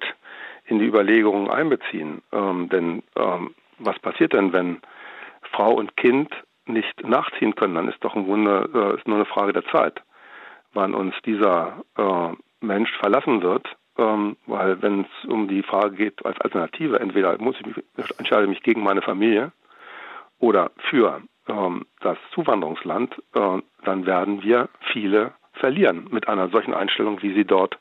in 0.66 0.80
die 0.80 0.86
Überlegungen 0.86 1.50
einbeziehen. 1.50 2.22
Ähm, 2.32 2.70
denn 2.70 3.04
ähm, 3.18 3.54
was 3.80 4.00
passiert 4.00 4.34
denn, 4.34 4.54
wenn 4.54 4.82
Frau 5.52 5.74
und 5.74 5.98
Kind 5.98 6.30
nicht 6.70 7.08
nachziehen 7.08 7.56
können? 7.56 7.76
Dann 7.76 7.90
ist 7.90 8.04
doch 8.04 8.16
im 8.16 8.26
Grunde 8.26 8.70
äh, 8.74 8.98
ist 8.98 9.08
nur 9.08 9.18
eine 9.18 9.26
Frage 9.26 9.54
der 9.54 9.66
Zeit, 9.66 10.02
wann 10.74 10.94
uns 10.94 11.16
dieser 11.26 11.84
äh, 11.98 12.30
Mensch 12.62 12.92
verlassen 13.00 13.42
wird. 13.42 13.68
Ähm, 13.98 14.38
weil 14.46 14.82
wenn 14.82 15.02
es 15.02 15.30
um 15.30 15.48
die 15.48 15.64
Frage 15.64 15.96
geht 15.96 16.26
als 16.26 16.40
Alternative, 16.40 17.00
entweder 17.00 17.38
muss 17.40 17.56
ich 17.60 17.66
mich, 17.66 17.84
entscheide 18.18 18.48
mich 18.48 18.64
gegen 18.64 18.82
meine 18.82 19.02
Familie 19.02 19.52
oder 20.40 20.72
für 20.90 21.22
ähm, 21.50 21.86
das 22.00 22.18
Zuwanderungsland, 22.34 23.14
äh, 23.34 23.62
dann 23.84 24.06
werden 24.06 24.42
wir 24.42 24.70
viele 24.94 25.34
verlieren 25.54 26.08
mit 26.12 26.30
einer 26.30 26.48
solchen 26.50 26.74
Einstellung, 26.74 27.22
wie 27.22 27.34
sie 27.34 27.44
dort 27.44 27.78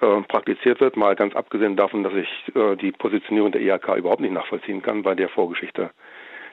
äh, 0.00 0.22
praktiziert 0.22 0.80
wird, 0.80 0.96
mal 0.96 1.14
ganz 1.14 1.36
abgesehen 1.36 1.76
davon, 1.76 2.02
dass 2.02 2.14
ich 2.14 2.56
äh, 2.56 2.76
die 2.76 2.92
Positionierung 2.92 3.52
der 3.52 3.60
IHK 3.60 3.96
überhaupt 3.96 4.20
nicht 4.20 4.32
nachvollziehen 4.32 4.82
kann 4.82 5.02
bei 5.02 5.14
der 5.14 5.28
Vorgeschichte, 5.28 5.90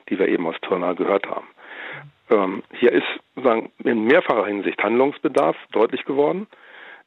die 0.08 0.18
wir 0.18 0.28
eben 0.28 0.46
aus 0.46 0.56
Pirna 0.60 0.92
gehört 0.92 1.26
haben. 1.26 1.48
Ähm, 2.30 2.62
hier 2.72 2.92
ist 2.92 3.06
sagen, 3.36 3.72
in 3.84 4.04
mehrfacher 4.04 4.46
Hinsicht 4.46 4.82
Handlungsbedarf 4.82 5.56
deutlich 5.72 6.04
geworden, 6.04 6.46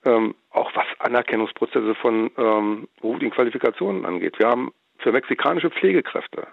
ähm, 0.05 0.35
auch 0.51 0.71
was 0.75 0.85
Anerkennungsprozesse 0.99 1.95
von 1.95 2.31
ähm, 2.37 2.87
beruflichen 3.01 3.33
Qualifikationen 3.33 4.05
angeht. 4.05 4.37
Wir 4.39 4.47
haben 4.47 4.71
für 4.99 5.11
mexikanische 5.11 5.71
Pflegekräfte 5.71 6.47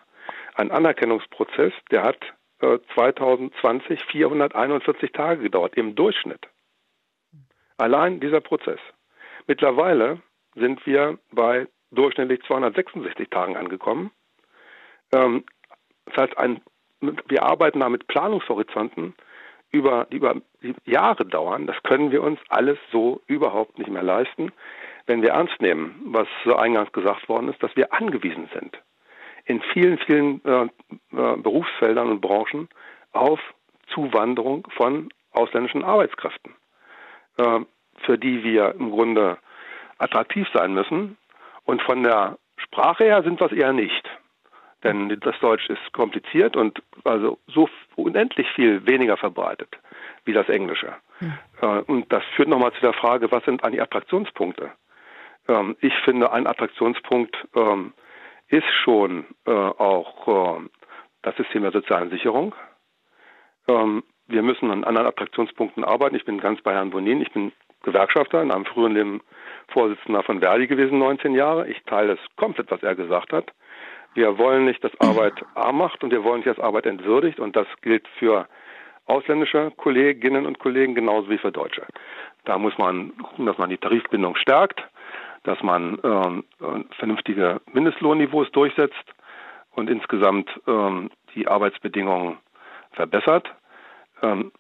einen 0.55 0.71
Anerkennungsprozess, 0.71 1.73
der 1.91 2.03
hat 2.03 2.19
äh, 2.61 2.79
2020 2.95 4.05
441 4.05 5.13
Tage 5.13 5.43
gedauert 5.43 5.77
im 5.77 5.95
Durchschnitt. 5.95 6.49
Allein 7.79 8.21
dieser 8.21 8.41
Prozess. 8.41 8.81
Mittlerweile 9.47 10.21
sind 10.55 10.85
wir 10.87 11.19
bei 11.33 11.67
durchschnittlich 11.91 12.43
266 12.47 13.29
Tagen 13.31 13.57
angekommen. 13.57 14.11
Ähm, 15.15 15.45
das 16.07 16.17
heißt, 16.17 16.39
ein, 16.39 16.61
wir 17.01 17.43
arbeiten 17.43 17.81
da 17.81 17.89
mit 17.89 18.07
Planungshorizonten 18.07 19.15
über, 19.71 20.07
die 20.11 20.17
über 20.17 20.37
Jahre 20.85 21.25
dauern. 21.25 21.67
Das 21.67 21.83
können 21.83 22.11
wir 22.11 22.23
uns 22.23 22.39
alles 22.49 22.79
so 22.91 23.23
überhaupt 23.27 23.79
nicht 23.79 23.91
mehr 23.91 24.03
leisten, 24.03 24.53
wenn 25.07 25.23
wir 25.23 25.31
ernst 25.31 25.61
nehmen, 25.61 26.01
was 26.07 26.29
so 26.45 26.55
eingangs 26.57 26.93
gesagt 26.93 27.29
worden 27.29 27.49
ist, 27.49 27.63
dass 27.63 27.75
wir 27.77 27.93
angewiesen 27.93 28.49
sind 28.53 28.79
in 29.45 29.61
vielen, 29.73 29.99
vielen 29.99 30.45
äh, 30.45 30.65
äh, 30.65 30.69
Berufsfeldern 31.11 32.11
und 32.11 32.21
Branchen 32.21 32.69
auf 33.13 33.41
Zuwanderung 33.93 34.69
von 34.77 35.09
ausländischen 35.33 35.83
Arbeitskräften. 35.83 36.55
Äh, 37.39 37.61
für 38.05 38.19
die 38.19 38.43
wir 38.43 38.75
im 38.75 38.91
Grunde 38.91 39.39
attraktiv 39.99 40.49
sein 40.53 40.75
müssen. 40.75 41.17
Und 41.65 41.83
von 41.83 42.03
der 42.03 42.39
Sprache 42.57 43.05
her 43.05 43.23
sind 43.23 43.41
wir 43.41 43.47
es 43.47 43.53
eher 43.53 43.73
nicht. 43.73 44.09
Denn 44.85 45.21
das 45.21 45.39
Deutsch 45.41 45.69
ist 45.71 45.93
kompliziert 45.93 46.57
und 46.57 46.83
also 47.05 47.39
so 47.47 47.69
unendlich 47.95 48.49
viel 48.55 48.85
weniger 48.87 49.17
verbreitet 49.17 49.79
wie 50.25 50.33
das 50.33 50.49
Englische. 50.49 50.95
Hm. 51.19 51.85
Und 51.87 52.13
das 52.13 52.25
führt 52.35 52.49
nochmal 52.49 52.73
zu 52.73 52.81
der 52.81 52.93
Frage, 52.93 53.31
was 53.31 53.45
sind 53.45 53.63
eigentlich 53.65 53.83
Attraktionspunkte? 53.83 54.71
Ähm, 55.49 55.77
ich 55.81 55.95
finde, 56.05 56.33
ein 56.33 56.47
Attraktionspunkt 56.47 57.37
ähm, 57.55 57.93
ist 58.49 58.71
schon 58.85 59.25
äh, 59.47 59.51
auch 59.51 60.61
äh, 60.61 60.69
das 61.23 61.37
System 61.37 61.63
der 61.63 61.73
sozialen 61.73 62.11
Sicherung. 62.11 62.55
Ähm, 63.69 64.03
wir 64.27 64.43
müssen 64.43 64.71
an 64.71 64.85
anderen 64.85 65.09
Attraktionspunkten 65.09 65.85
arbeiten. 65.85 66.17
Ich 66.17 66.25
bin 66.25 66.41
ganz 66.41 66.61
bei 66.63 66.73
Herrn 66.73 66.91
Bonin. 66.91 67.21
Ich 67.21 67.33
bin 67.33 67.53
Gewerkschafter, 67.83 68.43
in 68.43 68.53
einem 68.53 68.65
früheren 68.65 68.95
Leben 68.95 69.21
Vorsitzender 69.69 70.23
von 70.23 70.41
Verdi 70.41 70.67
gewesen, 70.67 70.99
19 70.99 71.35
Jahre. 71.35 71.69
Ich 71.69 71.83
teile 71.85 72.13
es 72.13 72.37
komplett, 72.37 72.71
was 72.71 72.83
er 72.83 72.95
gesagt 72.95 73.33
hat. 73.33 73.53
Wir 74.15 74.39
wollen 74.39 74.65
nicht, 74.65 74.83
dass 74.85 74.93
Arbeit 75.01 75.35
arm 75.55 75.79
macht 75.79 76.03
und 76.05 76.11
wir 76.11 76.25
wollen 76.25 76.39
nicht, 76.39 76.49
dass 76.49 76.59
Arbeit 76.59 76.87
entwürdigt 76.87 77.41
und 77.41 77.57
das 77.57 77.67
gilt 77.81 78.07
für 78.19 78.47
ausländische 79.07 79.73
Kolleginnen 79.77 80.47
und 80.47 80.59
Kollegen 80.59 80.95
genauso 80.95 81.29
wie 81.29 81.39
für 81.39 81.53
Deutsche. 81.53 81.87
Da 82.45 82.59
muss 82.59 82.77
man 82.79 83.17
gucken, 83.19 83.47
dass 83.47 83.59
man 83.59 83.71
die 83.71 83.79
Tarifbindung 83.79 84.37
stärkt, 84.37 84.83
dass 85.45 85.61
man 85.63 85.99
ähm, 86.05 86.45
vernünftige 86.99 87.61
Mindestlohnniveaus 87.73 88.51
durchsetzt 88.53 89.15
und 89.73 89.91
insgesamt 89.91 90.49
ähm, 90.67 91.11
die 91.35 91.49
Arbeitsbedingungen 91.49 92.39
verbessert. 92.93 93.51
Ähm, 94.23 94.53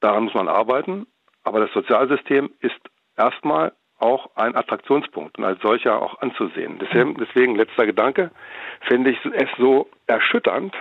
daran 0.00 0.24
muss 0.24 0.34
man 0.34 0.48
arbeiten. 0.48 1.06
Aber 1.42 1.60
das 1.60 1.72
Sozialsystem 1.72 2.50
ist 2.60 2.80
erstmal 3.16 3.72
auch 4.00 4.30
ein 4.34 4.56
Attraktionspunkt 4.56 5.38
und 5.38 5.44
als 5.44 5.60
solcher 5.60 6.00
auch 6.00 6.20
anzusehen. 6.20 6.78
Deswegen, 6.80 7.14
deswegen 7.14 7.54
letzter 7.54 7.86
Gedanke, 7.86 8.30
finde 8.88 9.10
ich 9.10 9.18
es 9.24 9.48
so 9.58 9.88
erschütternd, 10.06 10.74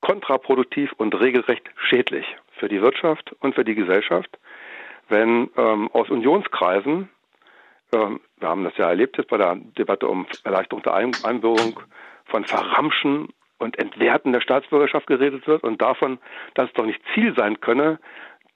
kontraproduktiv 0.00 0.92
und 0.96 1.18
regelrecht 1.18 1.68
schädlich 1.76 2.26
für 2.58 2.68
die 2.68 2.82
Wirtschaft 2.82 3.34
und 3.40 3.54
für 3.54 3.64
die 3.64 3.74
Gesellschaft, 3.74 4.38
wenn 5.08 5.50
ähm, 5.56 5.90
aus 5.92 6.10
Unionskreisen, 6.10 7.08
ähm, 7.94 8.20
wir 8.38 8.48
haben 8.48 8.64
das 8.64 8.76
ja 8.76 8.88
erlebt 8.88 9.16
jetzt 9.16 9.28
bei 9.28 9.38
der 9.38 9.56
Debatte 9.56 10.06
um 10.08 10.26
Erleichterung 10.44 10.82
der 10.82 10.94
Einbürgerung, 10.94 11.80
von 12.26 12.44
Verramschen 12.44 13.28
und 13.58 13.78
Entwerten 13.78 14.32
der 14.32 14.40
Staatsbürgerschaft 14.40 15.06
geredet 15.06 15.46
wird 15.46 15.62
und 15.62 15.80
davon, 15.80 16.18
dass 16.54 16.68
es 16.68 16.74
doch 16.74 16.86
nicht 16.86 17.00
Ziel 17.14 17.34
sein 17.36 17.60
könne, 17.60 17.98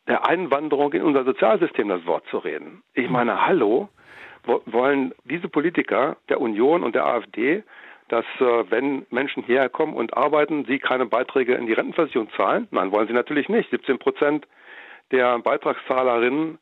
der 0.09 0.27
Einwanderung 0.27 0.92
in 0.94 1.03
unser 1.03 1.25
Sozialsystem 1.25 1.88
das 1.88 2.05
Wort 2.07 2.25
zu 2.31 2.38
reden. 2.38 2.83
Ich 2.94 3.09
meine, 3.09 3.47
hallo, 3.47 3.88
wollen 4.44 5.14
diese 5.25 5.49
Politiker 5.49 6.16
der 6.29 6.40
Union 6.40 6.83
und 6.83 6.94
der 6.94 7.07
AfD, 7.07 7.62
dass 8.09 8.25
äh, 8.40 8.71
wenn 8.71 9.07
Menschen 9.11 9.42
hierher 9.42 9.68
kommen 9.68 9.94
und 9.94 10.16
arbeiten, 10.16 10.64
sie 10.64 10.79
keine 10.79 11.05
Beiträge 11.05 11.55
in 11.55 11.66
die 11.66 11.75
Rentenversicherung 11.75 12.31
zahlen? 12.37 12.66
Nein, 12.71 12.90
wollen 12.90 13.07
sie 13.07 13.12
natürlich 13.12 13.51
nicht. 13.51 13.71
17 13.71 13.99
Prozent 13.99 14.49
der 15.11 15.38
Beitragszahlerinnen 15.40 16.59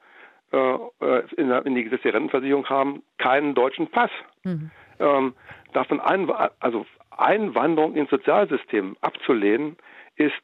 äh, 0.52 0.58
äh, 1.00 1.22
in 1.36 1.74
die 1.74 1.84
gesetzliche 1.84 2.14
Rentenversicherung 2.14 2.68
haben 2.68 3.02
keinen 3.18 3.54
deutschen 3.54 3.88
Pass. 3.88 4.10
Mhm. 4.42 4.70
Ähm, 4.98 5.34
davon 5.72 6.00
ein, 6.00 6.28
also 6.58 6.84
Einwanderung 7.16 7.94
ins 7.94 8.10
Sozialsystem 8.10 8.96
abzulehnen, 9.00 9.76
ist 10.16 10.34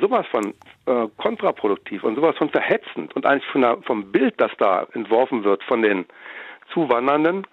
sowas 0.00 0.26
von 0.30 0.54
äh, 0.86 1.08
kontraproduktiv 1.16 2.04
und 2.04 2.14
sowas 2.14 2.36
von 2.36 2.50
verhetzend 2.50 3.14
und 3.16 3.26
eigentlich 3.26 3.50
von 3.50 3.62
der, 3.62 3.78
vom 3.82 4.12
Bild, 4.12 4.34
das 4.38 4.52
da 4.58 4.86
entworfen 4.92 5.44
wird 5.44 5.62
von 5.64 5.82
den 5.82 6.06
Zuwandernden 6.72 7.46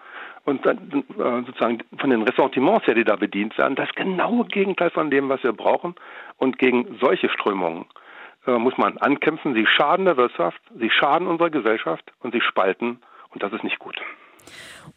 und 0.45 0.65
dann, 0.65 1.03
äh, 1.17 1.45
sozusagen 1.45 1.79
von 1.99 2.09
den 2.09 2.21
Ressentiments 2.23 2.87
her, 2.87 2.95
die 2.95 3.03
da 3.03 3.15
bedient 3.15 3.57
werden, 3.57 3.75
das 3.75 3.89
genaue 3.95 4.45
Gegenteil 4.45 4.89
von 4.91 5.11
dem, 5.11 5.29
was 5.29 5.43
wir 5.43 5.53
brauchen. 5.53 5.95
Und 6.37 6.57
gegen 6.57 6.97
solche 7.01 7.29
Strömungen 7.29 7.85
äh, 8.45 8.51
muss 8.57 8.77
man 8.77 8.97
ankämpfen. 8.97 9.53
Sie 9.53 9.65
schaden 9.65 10.05
der 10.05 10.17
Wirtschaft, 10.17 10.61
sie 10.79 10.89
schaden 10.89 11.27
unserer 11.27 11.49
Gesellschaft 11.49 12.13
und 12.21 12.33
sie 12.33 12.41
spalten 12.41 13.01
und 13.33 13.43
das 13.43 13.51
ist 13.51 13.63
nicht 13.63 13.79
gut. 13.79 13.97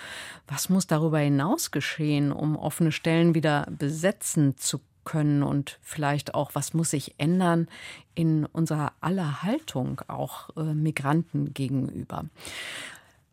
was 0.48 0.70
muss 0.70 0.88
darüber 0.88 1.20
hinaus 1.20 1.72
geschehen, 1.72 2.32
um 2.32 2.56
offene 2.56 2.92
Stellen 2.92 3.36
wieder 3.36 3.68
besetzen 3.70 4.58
zu 4.58 4.80
können 5.06 5.44
und 5.44 5.80
vielleicht 5.82 6.34
auch, 6.34 6.52
was 6.54 6.74
muss 6.74 6.90
sich 6.90 7.16
ändern 7.18 7.68
in 8.16 8.46
unserer 8.46 8.92
aller 9.00 9.44
Haltung 9.44 10.02
auch 10.08 10.50
äh, 10.58 10.74
Migranten 10.74 11.54
gegenüber. 11.54 12.26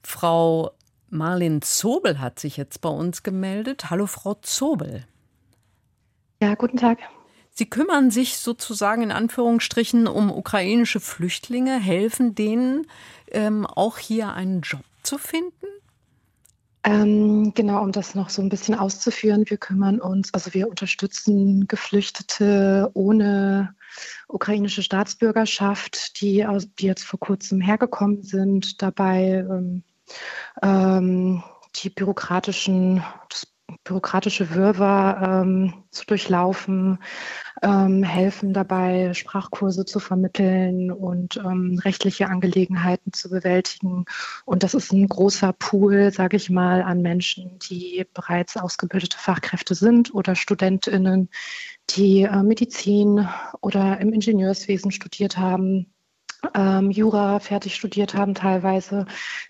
Frau 0.03 0.73
Marlin 1.11 1.63
Zobel 1.63 2.21
hat 2.21 2.39
sich 2.39 2.57
jetzt 2.57 2.81
bei 2.81 2.89
uns 2.89 3.23
gemeldet. 3.23 3.91
Hallo, 3.91 4.07
Frau 4.07 4.35
Zobel. 4.35 5.07
Ja, 6.43 6.55
guten 6.55 6.77
Tag. 6.77 6.99
Sie 7.51 7.67
kümmern 7.67 8.11
sich 8.11 8.39
sozusagen 8.39 9.03
in 9.03 9.13
Anführungsstrichen 9.13 10.07
um 10.07 10.31
ukrainische 10.31 11.01
Flüchtlinge, 11.01 11.79
helfen 11.79 12.35
denen 12.35 12.87
ähm, 13.31 13.67
auch 13.67 13.99
hier 13.99 14.33
einen 14.33 14.63
Job 14.63 14.85
zu 15.03 15.19
finden? 15.19 15.67
Ähm, 16.85 17.53
genau, 17.55 17.83
um 17.83 17.93
das 17.93 18.15
noch 18.15 18.29
so 18.29 18.43
ein 18.43 18.49
bisschen 18.49 18.75
auszuführen, 18.75 19.45
wir 19.47 19.57
kümmern 19.57 20.01
uns, 20.01 20.35
also 20.35 20.53
wir 20.53 20.69
unterstützen 20.69 21.69
Geflüchtete 21.69 22.91
ohne 22.95 23.77
ukrainische 24.27 24.83
Staatsbürgerschaft, 24.83 26.21
die, 26.21 26.45
aus, 26.45 26.67
die 26.75 26.87
jetzt 26.87 27.05
vor 27.05 27.21
kurzem 27.21 27.61
hergekommen 27.61 28.23
sind, 28.23 28.83
dabei 28.83 29.47
ähm, 29.49 29.85
ähm, 30.63 31.43
die 31.77 31.91
bürokratischen, 31.91 33.03
das 33.29 33.47
bürokratische 33.85 34.55
Wirrwarr 34.55 35.43
ähm, 35.43 35.85
zu 35.91 36.05
durchlaufen, 36.07 36.99
ähm, 37.63 38.03
helfen 38.03 38.53
dabei, 38.53 39.15
Sprachkurse 39.15 39.85
zu 39.85 40.01
vermitteln 40.01 40.91
und 40.91 41.37
ähm, 41.37 41.79
rechtliche 41.83 42.29
Angelegenheiten 42.29 43.13
zu 43.13 43.31
bewältigen. 43.31 44.05
Und 44.45 44.63
das 44.63 44.75
ist 44.75 44.93
ein 44.93 45.09
großer 45.09 45.53
Pool, 45.53 46.13
sage 46.13 46.37
ich 46.37 46.51
mal, 46.51 46.83
an 46.83 47.03
Menschen, 47.03 47.59
die 47.59 48.07
bereits 48.13 48.57
ausgebildete 48.57 49.19
Fachkräfte 49.19 49.75
sind 49.75 50.15
oder 50.15 50.35
Studentinnen, 50.35 51.31
die 51.91 52.23
äh, 52.23 52.43
Medizin 52.43 53.29
oder 53.61 54.01
im 54.01 54.13
Ingenieurswesen 54.13 54.91
studiert 54.91 55.39
haben 55.39 55.93
ähm, 56.55 56.91
Jura 56.91 57.39
fertig 57.39 57.75
studiert 57.75 58.15
haben, 58.15 58.35
teilweise, 58.35 59.07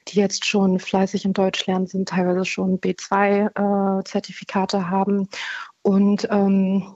die 0.08 0.18
jetzt 0.18 0.44
schon 0.44 0.78
fleißig 0.78 1.24
in 1.24 1.32
Deutsch 1.32 1.66
lernen 1.66 1.86
sind, 1.86 2.08
teilweise 2.08 2.44
schon 2.44 2.80
B2-Zertifikate 2.80 4.76
äh, 4.78 4.82
haben 4.82 5.28
und 5.82 6.28
ähm, 6.30 6.94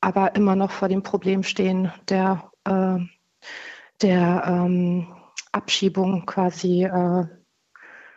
aber 0.00 0.34
immer 0.36 0.54
noch 0.56 0.70
vor 0.70 0.88
dem 0.88 1.02
Problem 1.02 1.42
stehen 1.42 1.92
der, 2.08 2.50
äh, 2.64 2.98
der 4.02 4.44
ähm, 4.46 5.08
Abschiebung 5.52 6.26
quasi 6.26 6.84
äh, 6.84 7.26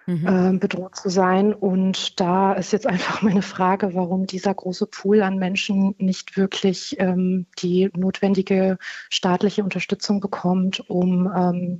mhm. 0.06 0.28
äh, 0.28 0.58
bedroht 0.58 0.96
zu 0.96 1.10
sein. 1.10 1.54
Und 1.54 2.20
da 2.20 2.54
ist 2.54 2.74
jetzt 2.74 2.88
einfach 2.88 3.22
meine 3.22 3.42
Frage, 3.42 3.94
warum 3.94 4.28
dieser 4.28 4.54
große 4.54 4.88
Pool 4.88 5.22
an 5.22 5.38
Menschen 5.38 5.96
nicht 5.98 6.38
wirklich 6.38 6.96
ähm, 7.00 7.48
die 7.60 7.90
notwendige 7.96 8.78
staatliche 9.10 9.64
Unterstützung 9.64 10.20
bekommt, 10.20 10.90
um 10.90 11.32
ähm, 11.36 11.80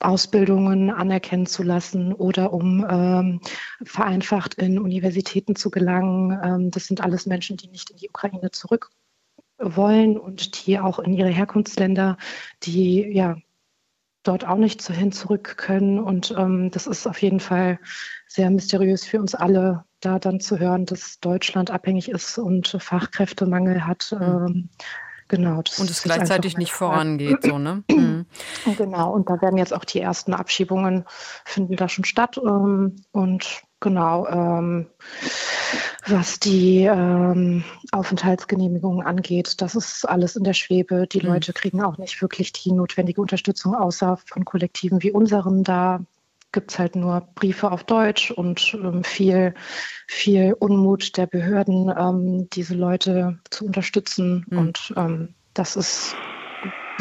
Ausbildungen 0.00 0.90
anerkennen 0.90 1.46
zu 1.46 1.62
lassen 1.62 2.12
oder 2.12 2.52
um 2.52 2.84
ähm, 2.88 3.40
vereinfacht 3.84 4.54
in 4.54 4.78
Universitäten 4.78 5.56
zu 5.56 5.70
gelangen. 5.70 6.38
Ähm, 6.42 6.70
das 6.70 6.86
sind 6.86 7.02
alles 7.02 7.26
Menschen, 7.26 7.56
die 7.56 7.68
nicht 7.68 7.90
in 7.90 7.96
die 7.96 8.08
Ukraine 8.08 8.50
zurück 8.50 8.90
wollen 9.58 10.18
und 10.18 10.66
die 10.66 10.78
auch 10.78 10.98
in 10.98 11.14
ihre 11.14 11.30
Herkunftsländer, 11.30 12.18
die 12.62 13.00
ja 13.12 13.38
dort 14.26 14.46
auch 14.46 14.56
nicht 14.56 14.82
so 14.82 14.92
hin 14.92 15.12
zurück 15.12 15.56
können. 15.56 15.98
Und 15.98 16.34
ähm, 16.36 16.70
das 16.70 16.86
ist 16.86 17.06
auf 17.06 17.20
jeden 17.22 17.40
Fall 17.40 17.78
sehr 18.26 18.50
mysteriös 18.50 19.04
für 19.04 19.20
uns 19.20 19.34
alle, 19.34 19.84
da 20.00 20.18
dann 20.18 20.40
zu 20.40 20.58
hören, 20.58 20.86
dass 20.86 21.20
Deutschland 21.20 21.70
abhängig 21.70 22.10
ist 22.10 22.38
und 22.38 22.76
Fachkräftemangel 22.78 23.86
hat. 23.86 24.14
Hm. 24.16 24.22
Ähm, 24.22 24.68
genau. 25.28 25.56
und 25.58 25.90
es 25.90 26.02
gleichzeitig 26.02 26.56
nicht 26.56 26.72
vorangeht, 26.72 27.42
so, 27.42 27.58
ne? 27.58 27.84
Mhm. 28.66 28.76
Genau. 28.76 29.12
Und 29.12 29.28
da 29.28 29.40
werden 29.42 29.58
jetzt 29.58 29.74
auch 29.74 29.84
die 29.84 30.00
ersten 30.00 30.32
Abschiebungen 30.32 31.04
finden 31.44 31.76
da 31.76 31.88
schon 31.88 32.04
statt. 32.04 32.38
Ähm, 32.38 32.96
und 33.12 33.62
genau, 33.80 34.26
ähm, 34.26 34.86
was 36.08 36.38
die 36.38 36.84
ähm, 36.84 37.64
Aufenthaltsgenehmigungen 37.92 39.04
angeht, 39.04 39.60
das 39.60 39.74
ist 39.74 40.08
alles 40.08 40.36
in 40.36 40.44
der 40.44 40.54
Schwebe. 40.54 41.06
Die 41.06 41.20
mhm. 41.20 41.28
Leute 41.28 41.52
kriegen 41.52 41.82
auch 41.82 41.98
nicht 41.98 42.20
wirklich 42.22 42.52
die 42.52 42.72
notwendige 42.72 43.20
Unterstützung, 43.20 43.74
außer 43.74 44.18
von 44.24 44.44
Kollektiven 44.44 45.02
wie 45.02 45.10
unseren. 45.10 45.64
Da 45.64 46.00
gibt 46.52 46.70
es 46.70 46.78
halt 46.78 46.96
nur 46.96 47.28
Briefe 47.34 47.70
auf 47.70 47.84
Deutsch 47.84 48.30
und 48.30 48.74
ähm, 48.74 49.04
viel, 49.04 49.54
viel 50.06 50.54
Unmut 50.54 51.16
der 51.16 51.26
Behörden, 51.26 51.92
ähm, 51.96 52.48
diese 52.50 52.74
Leute 52.74 53.38
zu 53.50 53.66
unterstützen. 53.66 54.46
Mhm. 54.48 54.58
Und 54.58 54.94
ähm, 54.96 55.34
das 55.54 55.76
ist 55.76 56.14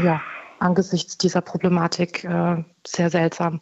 ja 0.04 0.22
angesichts 0.60 1.18
dieser 1.18 1.42
Problematik 1.42 2.24
äh, 2.24 2.64
sehr 2.86 3.10
seltsam. 3.10 3.62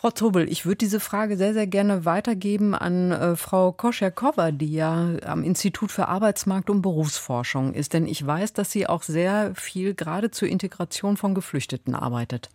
Frau 0.00 0.10
Tobel, 0.12 0.48
ich 0.48 0.64
würde 0.64 0.76
diese 0.76 1.00
Frage 1.00 1.36
sehr, 1.36 1.54
sehr 1.54 1.66
gerne 1.66 2.04
weitergeben 2.04 2.72
an 2.72 3.10
äh, 3.10 3.34
Frau 3.34 3.72
Koscherkova, 3.72 4.52
die 4.52 4.72
ja 4.72 5.16
am 5.26 5.42
Institut 5.42 5.90
für 5.90 6.06
Arbeitsmarkt 6.06 6.70
und 6.70 6.82
Berufsforschung 6.82 7.74
ist. 7.74 7.94
Denn 7.94 8.06
ich 8.06 8.24
weiß, 8.24 8.52
dass 8.52 8.70
sie 8.70 8.86
auch 8.86 9.02
sehr 9.02 9.56
viel 9.56 9.94
gerade 9.94 10.30
zur 10.30 10.46
Integration 10.46 11.16
von 11.16 11.34
Geflüchteten 11.34 11.96
arbeitet. 11.96 12.48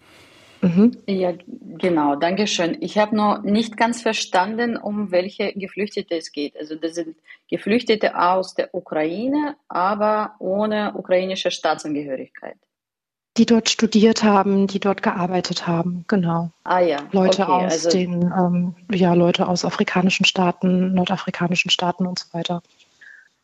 Mhm. 0.62 0.96
Ja, 1.06 1.34
genau, 1.80 2.16
danke 2.16 2.48
schön. 2.48 2.78
Ich 2.80 2.98
habe 2.98 3.14
noch 3.14 3.44
nicht 3.44 3.76
ganz 3.76 4.02
verstanden, 4.02 4.78
um 4.78 5.12
welche 5.12 5.52
Geflüchtete 5.52 6.16
es 6.16 6.32
geht. 6.32 6.56
Also 6.56 6.76
das 6.76 6.96
sind 6.96 7.18
Geflüchtete 7.50 8.18
aus 8.18 8.54
der 8.54 8.74
Ukraine, 8.74 9.58
aber 9.68 10.36
ohne 10.40 10.94
ukrainische 10.96 11.52
Staatsangehörigkeit 11.52 12.56
die 13.38 13.46
dort 13.46 13.70
studiert 13.70 14.24
haben, 14.24 14.68
die 14.68 14.80
dort 14.80 15.02
gearbeitet 15.02 15.66
haben, 15.66 16.06
genau. 16.08 16.52
Ah 16.64 16.80
ja. 16.80 16.98
Leute 17.12 17.44
okay, 17.44 17.52
aus 17.52 17.72
also 17.72 17.90
den, 17.90 18.22
ähm, 18.24 18.76
ja, 18.92 19.14
Leute 19.14 19.48
aus 19.48 19.66
afrikanischen 19.66 20.26
Staaten, 20.26 20.94
nordafrikanischen 20.94 21.72
Staaten 21.72 22.06
und 22.06 22.20
so 22.20 22.26
weiter. 22.34 22.62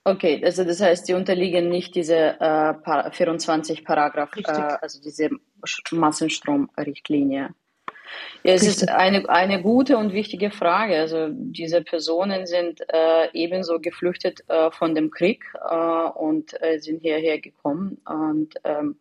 Okay, 0.04 0.42
also 0.44 0.64
das 0.64 0.80
heißt, 0.80 1.08
die 1.08 1.14
unterliegen 1.14 1.70
nicht 1.70 1.96
diese 1.96 2.40
äh, 2.40 3.12
24 3.12 3.84
Paragraph, 3.84 4.36
äh, 4.38 4.78
also 4.82 5.02
diese 5.02 5.30
Massenstromrichtlinie. 5.92 7.50
Ja, 8.44 8.54
es 8.54 8.62
Richtig. 8.62 8.84
ist 8.84 8.90
eine, 8.90 9.28
eine 9.30 9.62
gute 9.62 9.98
und 9.98 10.14
wichtige 10.14 10.50
Frage. 10.52 10.98
Also 10.98 11.28
diese 11.30 11.82
Personen 11.82 12.48
sind 12.48 12.82
äh, 12.88 13.30
ebenso 13.34 13.80
geflüchtet 13.80 14.44
äh, 14.48 14.72
von 14.72 14.96
dem 14.96 15.12
Krieg 15.12 15.46
äh, 15.70 15.76
und 15.76 16.60
äh, 16.62 16.80
sind 16.80 17.02
hierher 17.02 17.40
gekommen. 17.40 18.02
Und 18.06 18.56
ähm, 18.64 18.96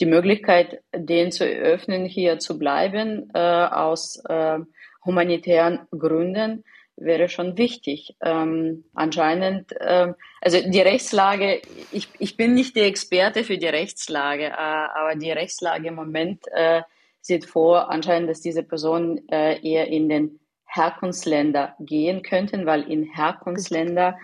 die 0.00 0.06
Möglichkeit, 0.06 0.82
denen 0.94 1.32
zu 1.32 1.48
eröffnen, 1.48 2.04
hier 2.04 2.38
zu 2.38 2.58
bleiben, 2.58 3.30
äh, 3.34 3.38
aus 3.38 4.22
äh, 4.28 4.58
humanitären 5.04 5.86
Gründen, 5.90 6.64
wäre 6.96 7.28
schon 7.28 7.58
wichtig. 7.58 8.16
Ähm, 8.20 8.84
anscheinend, 8.94 9.72
äh, 9.80 10.12
also 10.40 10.58
die 10.64 10.80
Rechtslage, 10.80 11.60
ich, 11.92 12.08
ich 12.18 12.36
bin 12.36 12.54
nicht 12.54 12.76
die 12.76 12.82
Experte 12.82 13.44
für 13.44 13.58
die 13.58 13.66
Rechtslage, 13.66 14.46
äh, 14.46 14.52
aber 14.52 15.14
die 15.16 15.32
Rechtslage 15.32 15.88
im 15.88 15.94
Moment 15.94 16.44
äh, 16.52 16.82
sieht 17.20 17.46
vor, 17.46 17.90
anscheinend, 17.90 18.28
dass 18.30 18.40
diese 18.40 18.62
Personen 18.62 19.28
äh, 19.28 19.58
eher 19.66 19.88
in 19.88 20.08
den 20.08 20.40
Herkunftsländer 20.66 21.74
gehen 21.80 22.22
könnten, 22.22 22.66
weil 22.66 22.90
in 22.90 23.04
Herkunftsländer 23.04 24.18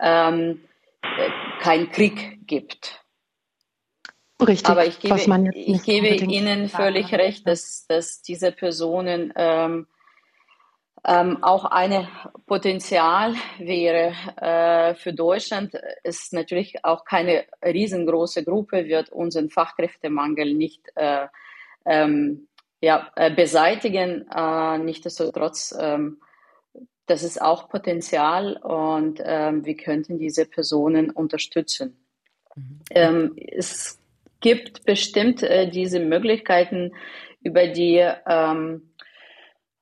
ähm, 0.00 0.60
äh, 1.02 1.30
kein 1.60 1.90
Krieg 1.90 2.46
gibt. 2.46 3.03
Richtig, 4.40 4.68
Aber 4.68 4.84
ich 4.84 4.98
gebe, 4.98 5.16
ich 5.54 5.82
gebe 5.84 6.08
Ihnen 6.08 6.68
völlig 6.68 7.10
kann. 7.10 7.20
recht, 7.20 7.46
dass, 7.46 7.86
dass 7.86 8.20
diese 8.20 8.50
Personen 8.50 9.32
ähm, 9.36 9.86
ähm, 11.06 11.42
auch 11.42 11.66
ein 11.66 12.08
Potenzial 12.46 13.34
wäre 13.58 14.14
äh, 14.40 14.94
für 14.94 15.12
Deutschland. 15.12 15.74
Es 16.02 16.24
ist 16.24 16.32
natürlich 16.32 16.84
auch 16.84 17.04
keine 17.04 17.44
riesengroße 17.62 18.42
Gruppe, 18.42 18.86
wird 18.86 19.10
unseren 19.10 19.50
Fachkräftemangel 19.50 20.54
nicht 20.54 20.82
äh, 20.96 21.26
ähm, 21.84 22.48
ja, 22.80 23.12
äh, 23.16 23.30
beseitigen. 23.34 24.26
Äh, 24.34 24.78
Nichtsdestotrotz, 24.78 25.76
ähm, 25.78 26.20
das 27.06 27.22
ist 27.22 27.40
auch 27.40 27.68
Potenzial 27.68 28.56
und 28.56 29.20
ähm, 29.22 29.64
wir 29.64 29.76
könnten 29.76 30.18
diese 30.18 30.46
Personen 30.46 31.10
unterstützen. 31.10 31.98
Mhm. 32.56 32.80
Ähm, 32.90 33.36
es 33.36 34.00
gibt 34.44 34.84
bestimmt 34.84 35.42
äh, 35.42 35.70
diese 35.70 36.00
Möglichkeiten 36.00 36.92
über 37.40 37.66
die 37.66 38.06
ähm, 38.26 38.90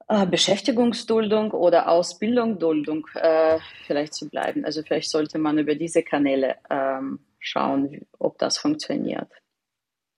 äh, 0.06 0.24
Beschäftigungsduldung 0.24 1.50
oder 1.50 1.88
Ausbildungsduldung 1.88 3.08
äh, 3.14 3.58
vielleicht 3.88 4.14
zu 4.14 4.28
bleiben. 4.28 4.64
Also 4.64 4.84
vielleicht 4.84 5.10
sollte 5.10 5.40
man 5.40 5.58
über 5.58 5.74
diese 5.74 6.04
Kanäle 6.04 6.58
ähm, 6.70 7.18
schauen, 7.40 8.06
ob 8.20 8.38
das 8.38 8.56
funktioniert. 8.56 9.26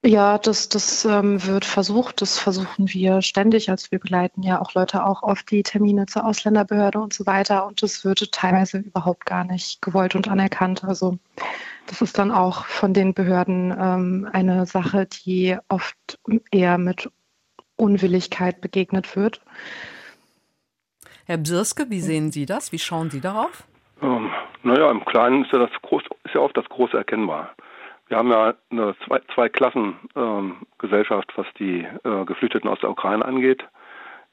Ja, 0.05 0.37
das, 0.37 0.69
das 0.69 1.07
ähm, 1.07 1.47
wird 1.47 1.65
versucht. 1.65 2.21
Das 2.21 2.39
versuchen 2.39 2.93
wir 2.93 3.23
ständig. 3.23 3.71
Also 3.71 3.91
wir 3.93 3.99
begleiten 3.99 4.43
ja 4.43 4.61
auch 4.61 4.75
Leute 4.75 5.07
auch 5.07 5.23
auf 5.23 5.43
die 5.43 5.63
Termine 5.63 6.05
zur 6.05 6.27
Ausländerbehörde 6.27 6.99
und 7.01 7.15
so 7.15 7.25
weiter. 7.25 7.67
Und 7.67 7.83
das 7.83 8.05
wird 8.05 8.31
teilweise 8.31 8.77
überhaupt 8.77 9.25
gar 9.25 9.45
nicht 9.45 9.81
gewollt 9.81 10.15
und 10.15 10.29
anerkannt. 10.29 10.85
Also 10.85 11.17
das 11.87 12.03
ist 12.03 12.19
dann 12.19 12.31
auch 12.31 12.65
von 12.67 12.95
den 12.95 13.15
Behörden 13.15 13.75
ähm, 13.79 14.29
eine 14.33 14.67
Sache, 14.67 15.07
die 15.07 15.57
oft 15.69 16.19
eher 16.51 16.79
mit 16.79 17.11
Unwilligkeit 17.77 18.61
begegnet 18.61 19.17
wird. 19.17 19.41
Herr 21.27 21.39
Bsirske, 21.39 21.87
wie 21.89 22.01
sehen 22.01 22.31
Sie 22.31 22.47
das? 22.47 22.73
Wie 22.73 22.79
schauen 22.79 23.11
Sie 23.11 23.21
darauf? 23.21 23.65
Ähm, 24.03 24.31
naja, 24.63 24.91
im 24.91 25.05
Kleinen 25.05 25.45
ist 25.45 25.53
ja, 25.53 25.59
das 25.59 25.71
groß, 25.83 26.03
ist 26.25 26.35
ja 26.35 26.41
oft 26.41 26.57
das 26.57 26.69
Große 26.69 26.97
erkennbar. 26.97 27.55
Wir 28.09 28.19
haben 28.19 28.31
ja 28.31 28.55
eine 28.71 28.95
zwei, 29.07 29.21
zwei 29.35 29.49
Klassen 29.49 29.97
ähm, 30.15 30.57
Gesellschaft, 30.79 31.33
was 31.37 31.47
die 31.59 31.87
äh, 32.05 32.25
Geflüchteten 32.27 32.69
aus 32.69 32.81
der 32.81 32.91
Ukraine 32.91 33.25
angeht, 33.25 33.65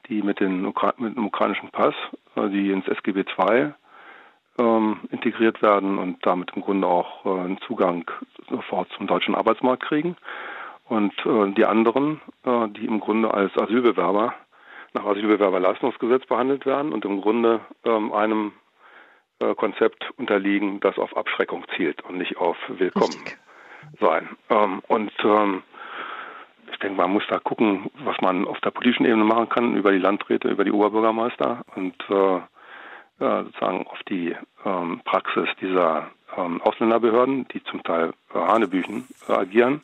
die 0.08 0.22
mit, 0.22 0.40
den 0.40 0.66
Ukra 0.66 0.92
mit 0.98 1.16
dem 1.16 1.26
ukrainischen 1.26 1.70
Pass, 1.70 1.94
äh, 2.36 2.48
die 2.50 2.70
ins 2.70 2.86
SGB 2.86 3.24
II 3.38 3.72
ähm, 4.62 5.00
integriert 5.10 5.60
werden 5.62 5.98
und 5.98 6.24
damit 6.24 6.52
im 6.54 6.62
Grunde 6.62 6.86
auch 6.86 7.24
äh, 7.24 7.28
einen 7.28 7.58
Zugang 7.62 8.10
sofort 8.48 8.88
zum 8.96 9.06
deutschen 9.06 9.34
Arbeitsmarkt 9.34 9.82
kriegen. 9.82 10.16
Und 10.88 11.14
äh, 11.26 11.52
die 11.52 11.64
anderen, 11.64 12.20
äh, 12.44 12.68
die 12.68 12.86
im 12.86 13.00
Grunde 13.00 13.32
als 13.32 13.56
Asylbewerber 13.56 14.34
nach 14.94 15.04
Asylbewerberleistungsgesetz 15.06 16.26
behandelt 16.26 16.66
werden 16.66 16.92
und 16.92 17.04
im 17.04 17.20
Grunde 17.20 17.60
ähm, 17.84 18.12
einem 18.12 18.52
äh, 19.38 19.54
Konzept 19.54 20.10
unterliegen, 20.18 20.80
das 20.80 20.98
auf 20.98 21.16
Abschreckung 21.16 21.64
zielt 21.76 22.02
und 22.02 22.18
nicht 22.18 22.36
auf 22.36 22.56
Willkommen 22.68 23.12
Richtig. 23.12 23.38
sein. 24.00 24.28
Ähm, 24.50 24.82
und 24.88 25.12
ähm, 25.24 25.62
ich 26.70 26.78
denke, 26.78 26.96
man 26.96 27.10
muss 27.10 27.24
da 27.28 27.38
gucken, 27.38 27.90
was 28.04 28.20
man 28.20 28.46
auf 28.46 28.60
der 28.60 28.70
politischen 28.70 29.06
Ebene 29.06 29.24
machen 29.24 29.48
kann, 29.48 29.74
über 29.74 29.92
die 29.92 29.98
Landräte, 29.98 30.48
über 30.48 30.64
die 30.64 30.72
Oberbürgermeister 30.72 31.62
und 31.74 31.94
äh, 32.10 32.36
äh, 32.36 32.40
sozusagen 33.22 33.86
auf 33.86 34.02
die 34.08 34.34
ähm, 34.64 35.00
Praxis 35.04 35.48
dieser 35.60 36.10
ähm, 36.36 36.60
Ausländerbehörden, 36.62 37.46
die 37.48 37.62
zum 37.64 37.82
Teil 37.82 38.12
äh, 38.34 38.38
Hanebüchen 38.38 39.06
äh, 39.28 39.32
agieren, 39.32 39.82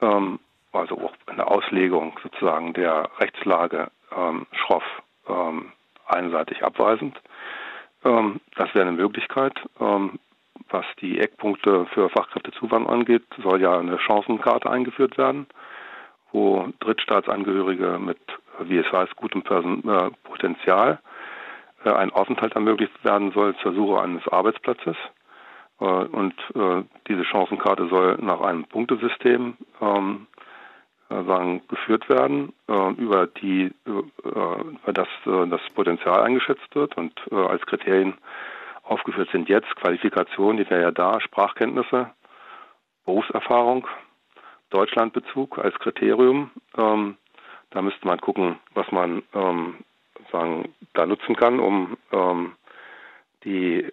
ähm, 0.00 0.40
also 0.72 0.98
auch 0.98 1.12
in 1.30 1.36
der 1.36 1.50
Auslegung 1.50 2.18
sozusagen 2.22 2.72
der 2.74 3.08
Rechtslage 3.18 3.90
ähm, 4.16 4.46
schroff 4.52 4.84
ähm, 5.28 5.72
einseitig 6.06 6.64
abweisend. 6.64 7.20
Ähm, 8.04 8.40
das 8.56 8.74
wäre 8.74 8.86
eine 8.86 8.96
Möglichkeit. 8.96 9.54
Was 10.70 10.84
die 11.00 11.18
Eckpunkte 11.18 11.86
für 11.94 12.10
Fachkräftezuwanderung 12.10 12.92
angeht, 12.92 13.24
soll 13.42 13.62
ja 13.62 13.78
eine 13.78 13.98
Chancenkarte 13.98 14.68
eingeführt 14.68 15.16
werden, 15.16 15.46
wo 16.32 16.68
Drittstaatsangehörige 16.80 17.98
mit, 17.98 18.18
wie 18.60 18.76
es 18.76 18.92
heißt, 18.92 19.16
gutem 19.16 19.42
Person 19.42 19.82
äh, 19.88 20.10
Potenzial 20.24 20.98
äh, 21.02 21.17
ein 21.84 22.10
Aufenthalt 22.12 22.54
ermöglicht 22.54 22.92
werden 23.04 23.32
soll 23.32 23.56
zur 23.56 23.72
Suche 23.74 24.00
eines 24.00 24.26
Arbeitsplatzes. 24.28 24.96
Äh, 25.80 25.84
und 25.84 26.34
äh, 26.54 26.84
diese 27.06 27.24
Chancenkarte 27.24 27.88
soll 27.88 28.16
nach 28.20 28.40
einem 28.40 28.64
Punktesystem 28.64 29.56
ähm, 29.80 30.26
äh, 31.10 31.24
sagen, 31.24 31.62
geführt 31.68 32.06
werden, 32.10 32.52
äh, 32.68 32.92
über 32.94 33.26
die 33.26 33.72
äh, 33.86 33.90
über 34.22 34.92
das 34.92 35.08
das 35.24 35.60
Potenzial 35.74 36.22
eingeschätzt 36.22 36.74
wird 36.74 36.96
und 36.96 37.12
als 37.32 37.64
Kriterien 37.66 38.14
aufgeführt 38.82 39.30
sind 39.32 39.48
jetzt 39.48 39.74
Qualifikation, 39.76 40.58
die 40.58 40.68
wäre 40.68 40.82
ja 40.82 40.90
da, 40.90 41.20
Sprachkenntnisse, 41.20 42.10
Berufserfahrung, 43.06 43.86
Deutschlandbezug 44.70 45.58
als 45.58 45.78
Kriterium. 45.78 46.50
Ähm, 46.76 47.16
da 47.70 47.82
müsste 47.82 48.06
man 48.06 48.18
gucken, 48.20 48.58
was 48.74 48.90
man 48.92 49.22
ähm, 50.32 50.32
sagen, 50.32 50.74
da 50.94 51.06
nutzen 51.06 51.36
kann, 51.36 51.60
um 51.60 51.96
ähm, 52.12 52.52
die 53.44 53.86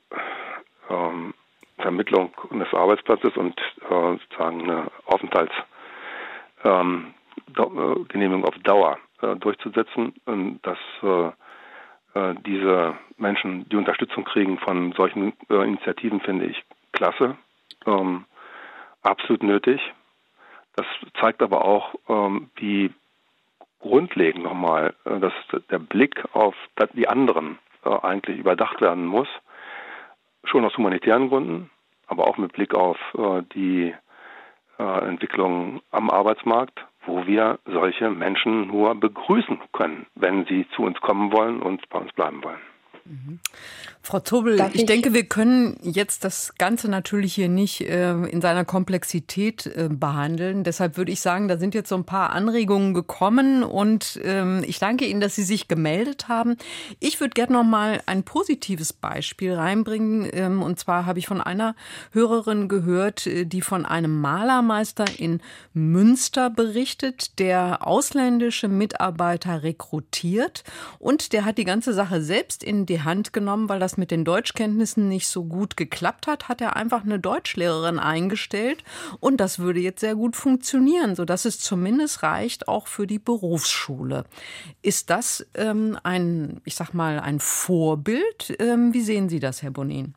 ähm, 0.90 1.34
Vermittlung 1.78 2.34
des 2.52 2.74
Arbeitsplatzes 2.74 3.38
und 3.38 3.60
äh, 3.90 4.18
sozusagen 4.18 4.64
eine 4.64 4.92
Aufenthaltsgenehmigung 5.06 7.14
ähm, 8.22 8.44
äh, 8.44 8.48
auf 8.48 8.56
Dauer 8.64 8.98
äh, 9.22 9.36
durchzusetzen, 9.36 10.14
und 10.26 10.60
dass 10.64 10.80
äh, 11.04 11.32
äh, 12.16 12.36
diese 12.46 12.98
Menschen 13.18 13.68
die 13.70 13.76
Unterstützung 13.76 14.24
kriegen 14.24 14.58
von 14.60 14.94
solchen 14.94 15.34
äh, 15.50 15.64
Initiativen, 15.64 16.22
finde 16.22 16.46
ich 16.46 16.64
klasse, 16.94 17.38
ähm, 17.86 18.26
absolut 19.02 19.44
nötig. 19.44 19.82
Das 20.76 20.86
zeigt 21.20 21.42
aber 21.42 21.64
auch, 21.64 21.96
ähm, 22.10 22.50
wie 22.56 22.92
grundlegend 23.80 24.44
nochmal, 24.44 24.94
äh, 25.06 25.20
dass 25.20 25.34
der 25.70 25.80
Blick 25.80 26.24
auf 26.34 26.56
die 26.94 27.08
anderen 27.08 27.60
äh, 27.84 27.90
eigentlich 27.90 28.38
überdacht 28.38 28.82
werden 28.82 29.06
muss, 29.06 29.28
schon 30.44 30.66
aus 30.66 30.78
humanitären 30.78 31.30
Gründen, 31.30 31.70
aber 32.08 32.28
auch 32.28 32.38
mit 32.38 32.54
Blick 32.54 32.74
auf 32.74 32.98
äh, 33.18 33.42
die 33.54 33.94
Entwicklung 34.78 35.82
am 35.92 36.10
Arbeitsmarkt, 36.10 36.86
wo 37.06 37.26
wir 37.26 37.60
solche 37.66 38.10
Menschen 38.10 38.68
nur 38.68 38.94
begrüßen 38.94 39.58
können, 39.72 40.06
wenn 40.16 40.46
sie 40.48 40.68
zu 40.76 40.82
uns 40.82 41.00
kommen 41.00 41.32
wollen 41.32 41.62
und 41.62 41.88
bei 41.88 42.00
uns 42.00 42.12
bleiben 42.12 42.44
wollen. 42.44 42.60
Mhm. 43.08 43.40
Frau 44.02 44.20
Tobel, 44.20 44.60
ich, 44.60 44.82
ich, 44.82 44.86
denke, 44.88 45.14
wir 45.14 45.26
können 45.26 45.78
jetzt 45.84 46.24
das 46.24 46.56
Ganze 46.58 46.90
natürlich 46.90 47.36
hier 47.36 47.50
nicht 47.50 47.82
äh, 47.82 48.14
in 48.14 48.42
seiner 48.42 48.66
Komplexität 48.66 49.68
äh, 49.68 49.90
behandeln. 49.92 50.64
Deshalb 50.64 50.98
würde 50.98 51.12
ich 51.12 51.22
sagen, 51.22 51.48
da 51.48 51.58
sind 51.58 51.76
jetzt 51.76 51.90
so 51.90 51.96
ein 51.96 52.06
paar 52.06 52.32
Anregungen 52.32 52.96
gekommen 52.96 53.64
und 53.64 54.20
ähm, 54.24 54.64
ich 54.66 54.80
danke 54.80 55.06
Ihnen, 55.06 55.22
dass 55.22 55.36
Sie 55.36 55.44
sich 55.44 55.68
gemeldet 55.68 56.30
haben. 56.30 56.58
Ich 57.00 57.20
würde 57.20 57.36
gerne 57.36 57.54
noch 57.54 57.64
mal 57.64 58.02
ein 58.08 58.24
positives 58.24 58.92
Beispiel 58.92 59.54
reinbringen. 59.54 60.28
Ähm, 60.34 60.64
und 60.64 60.80
zwar 60.80 61.06
habe 61.06 61.20
ich 61.20 61.28
von 61.28 61.42
einer 61.42 61.76
Hörerin 62.12 62.68
gehört, 62.68 63.28
äh, 63.28 63.46
die 63.46 63.62
von 63.62 63.86
einem 63.86 64.20
Malermeister 64.20 65.06
in 65.20 65.42
Münster 65.74 66.50
berichtet, 66.50 67.38
der 67.38 67.86
ausländische 67.86 68.68
Mitarbeiter 68.68 69.62
rekrutiert 69.62 70.64
und 70.98 71.34
der 71.34 71.46
hat 71.46 71.60
die 71.60 71.66
ganze 71.66 71.94
Sache 71.94 72.22
selbst 72.22 72.64
in 72.64 72.88
die 72.96 73.02
Hand 73.02 73.34
genommen, 73.34 73.68
weil 73.68 73.80
das 73.80 73.98
mit 73.98 74.10
den 74.10 74.24
Deutschkenntnissen 74.24 75.10
nicht 75.10 75.28
so 75.28 75.44
gut 75.44 75.76
geklappt 75.76 76.28
hat, 76.28 76.48
hat 76.48 76.62
er 76.62 76.78
einfach 76.78 77.04
eine 77.04 77.20
Deutschlehrerin 77.20 78.00
eingestellt 78.00 78.86
und 79.20 79.38
das 79.38 79.60
würde 79.60 79.82
jetzt 79.82 80.00
sehr 80.00 80.16
gut 80.16 80.38
funktionieren, 80.38 81.16
sodass 81.16 81.44
es 81.44 81.60
zumindest 81.60 82.24
reicht 82.24 82.70
auch 82.70 82.88
für 82.88 83.06
die 83.06 83.20
Berufsschule. 83.20 84.24
Ist 84.82 85.10
das 85.10 85.46
ähm, 85.56 85.98
ein, 86.04 86.62
ich 86.64 86.76
sag 86.76 86.94
mal, 86.94 87.20
ein 87.20 87.42
Vorbild? 87.42 88.56
Ähm, 88.60 88.94
wie 88.94 89.02
sehen 89.02 89.28
Sie 89.28 89.42
das, 89.42 89.62
Herr 89.62 89.72
Bonin? 89.72 90.14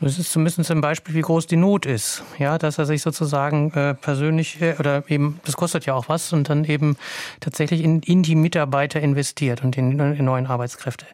Das 0.00 0.18
ist 0.18 0.30
zumindest 0.30 0.70
ein 0.70 0.82
Beispiel, 0.82 1.14
wie 1.14 1.22
groß 1.22 1.46
die 1.46 1.56
Not 1.56 1.86
ist. 1.86 2.22
Ja, 2.38 2.58
dass 2.58 2.78
er 2.78 2.84
sich 2.84 3.00
sozusagen 3.00 3.72
äh, 3.72 3.94
persönlich 3.94 4.60
äh, 4.60 4.74
oder 4.78 5.04
eben, 5.08 5.40
das 5.44 5.56
kostet 5.56 5.86
ja 5.86 5.94
auch 5.94 6.08
was, 6.08 6.32
und 6.32 6.50
dann 6.50 6.64
eben 6.64 6.96
tatsächlich 7.40 7.82
in, 7.82 8.00
in 8.00 8.22
die 8.22 8.34
Mitarbeiter 8.34 9.00
investiert 9.00 9.64
und 9.64 9.76
in, 9.78 9.98
in 9.98 10.24
neuen 10.24 10.46
Arbeitskräfte. 10.46 11.06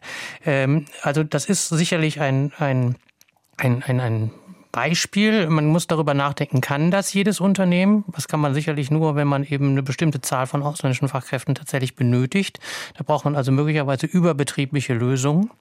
Ähm, 0.45 0.85
also 1.01 1.23
das 1.23 1.45
ist 1.45 1.69
sicherlich 1.69 2.19
ein, 2.19 2.51
ein, 2.57 2.95
ein, 3.57 3.83
ein, 3.83 3.99
ein 4.01 4.31
Beispiel. 4.73 5.47
Man 5.49 5.67
muss 5.67 5.85
darüber 5.85 6.13
nachdenken, 6.15 6.59
kann 6.59 6.89
das 6.91 7.13
jedes 7.13 7.39
Unternehmen? 7.39 8.03
Das 8.07 8.27
kann 8.27 8.39
man 8.39 8.55
sicherlich 8.55 8.89
nur, 8.89 9.15
wenn 9.15 9.27
man 9.27 9.43
eben 9.43 9.69
eine 9.69 9.83
bestimmte 9.83 10.19
Zahl 10.19 10.47
von 10.47 10.63
ausländischen 10.63 11.07
Fachkräften 11.07 11.53
tatsächlich 11.53 11.95
benötigt. 11.95 12.59
Da 12.97 13.03
braucht 13.03 13.23
man 13.23 13.35
also 13.35 13.51
möglicherweise 13.51 14.07
überbetriebliche 14.07 14.95
Lösungen. 14.95 15.51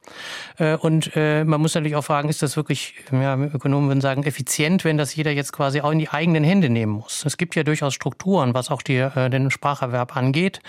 Äh, 0.57 0.77
und 0.77 1.13
äh, 1.15 1.45
man 1.45 1.61
muss 1.61 1.75
natürlich 1.75 1.95
auch 1.95 2.05
fragen, 2.05 2.31
ist 2.31 2.43
das 2.43 2.57
wirklich, 2.57 2.95
ja, 3.13 3.37
Ökonomen 3.37 3.89
würden 3.89 4.01
sagen, 4.01 4.25
effizient, 4.25 4.83
wenn 4.85 4.97
das 4.97 5.15
jeder 5.15 5.31
jetzt 5.31 5.53
quasi 5.53 5.83
auch 5.83 5.91
in 5.91 5.99
die 5.99 6.09
eigenen 6.09 6.43
Hände 6.43 6.71
nehmen 6.71 6.93
muss? 6.93 7.25
Es 7.27 7.37
gibt 7.37 7.55
ja 7.55 7.65
durchaus 7.65 7.93
Strukturen, 7.93 8.55
was 8.55 8.71
auch 8.71 8.81
die, 8.81 8.97
äh, 8.97 9.29
den 9.29 9.51
Spracherwerb 9.51 10.17
angeht. 10.17 10.61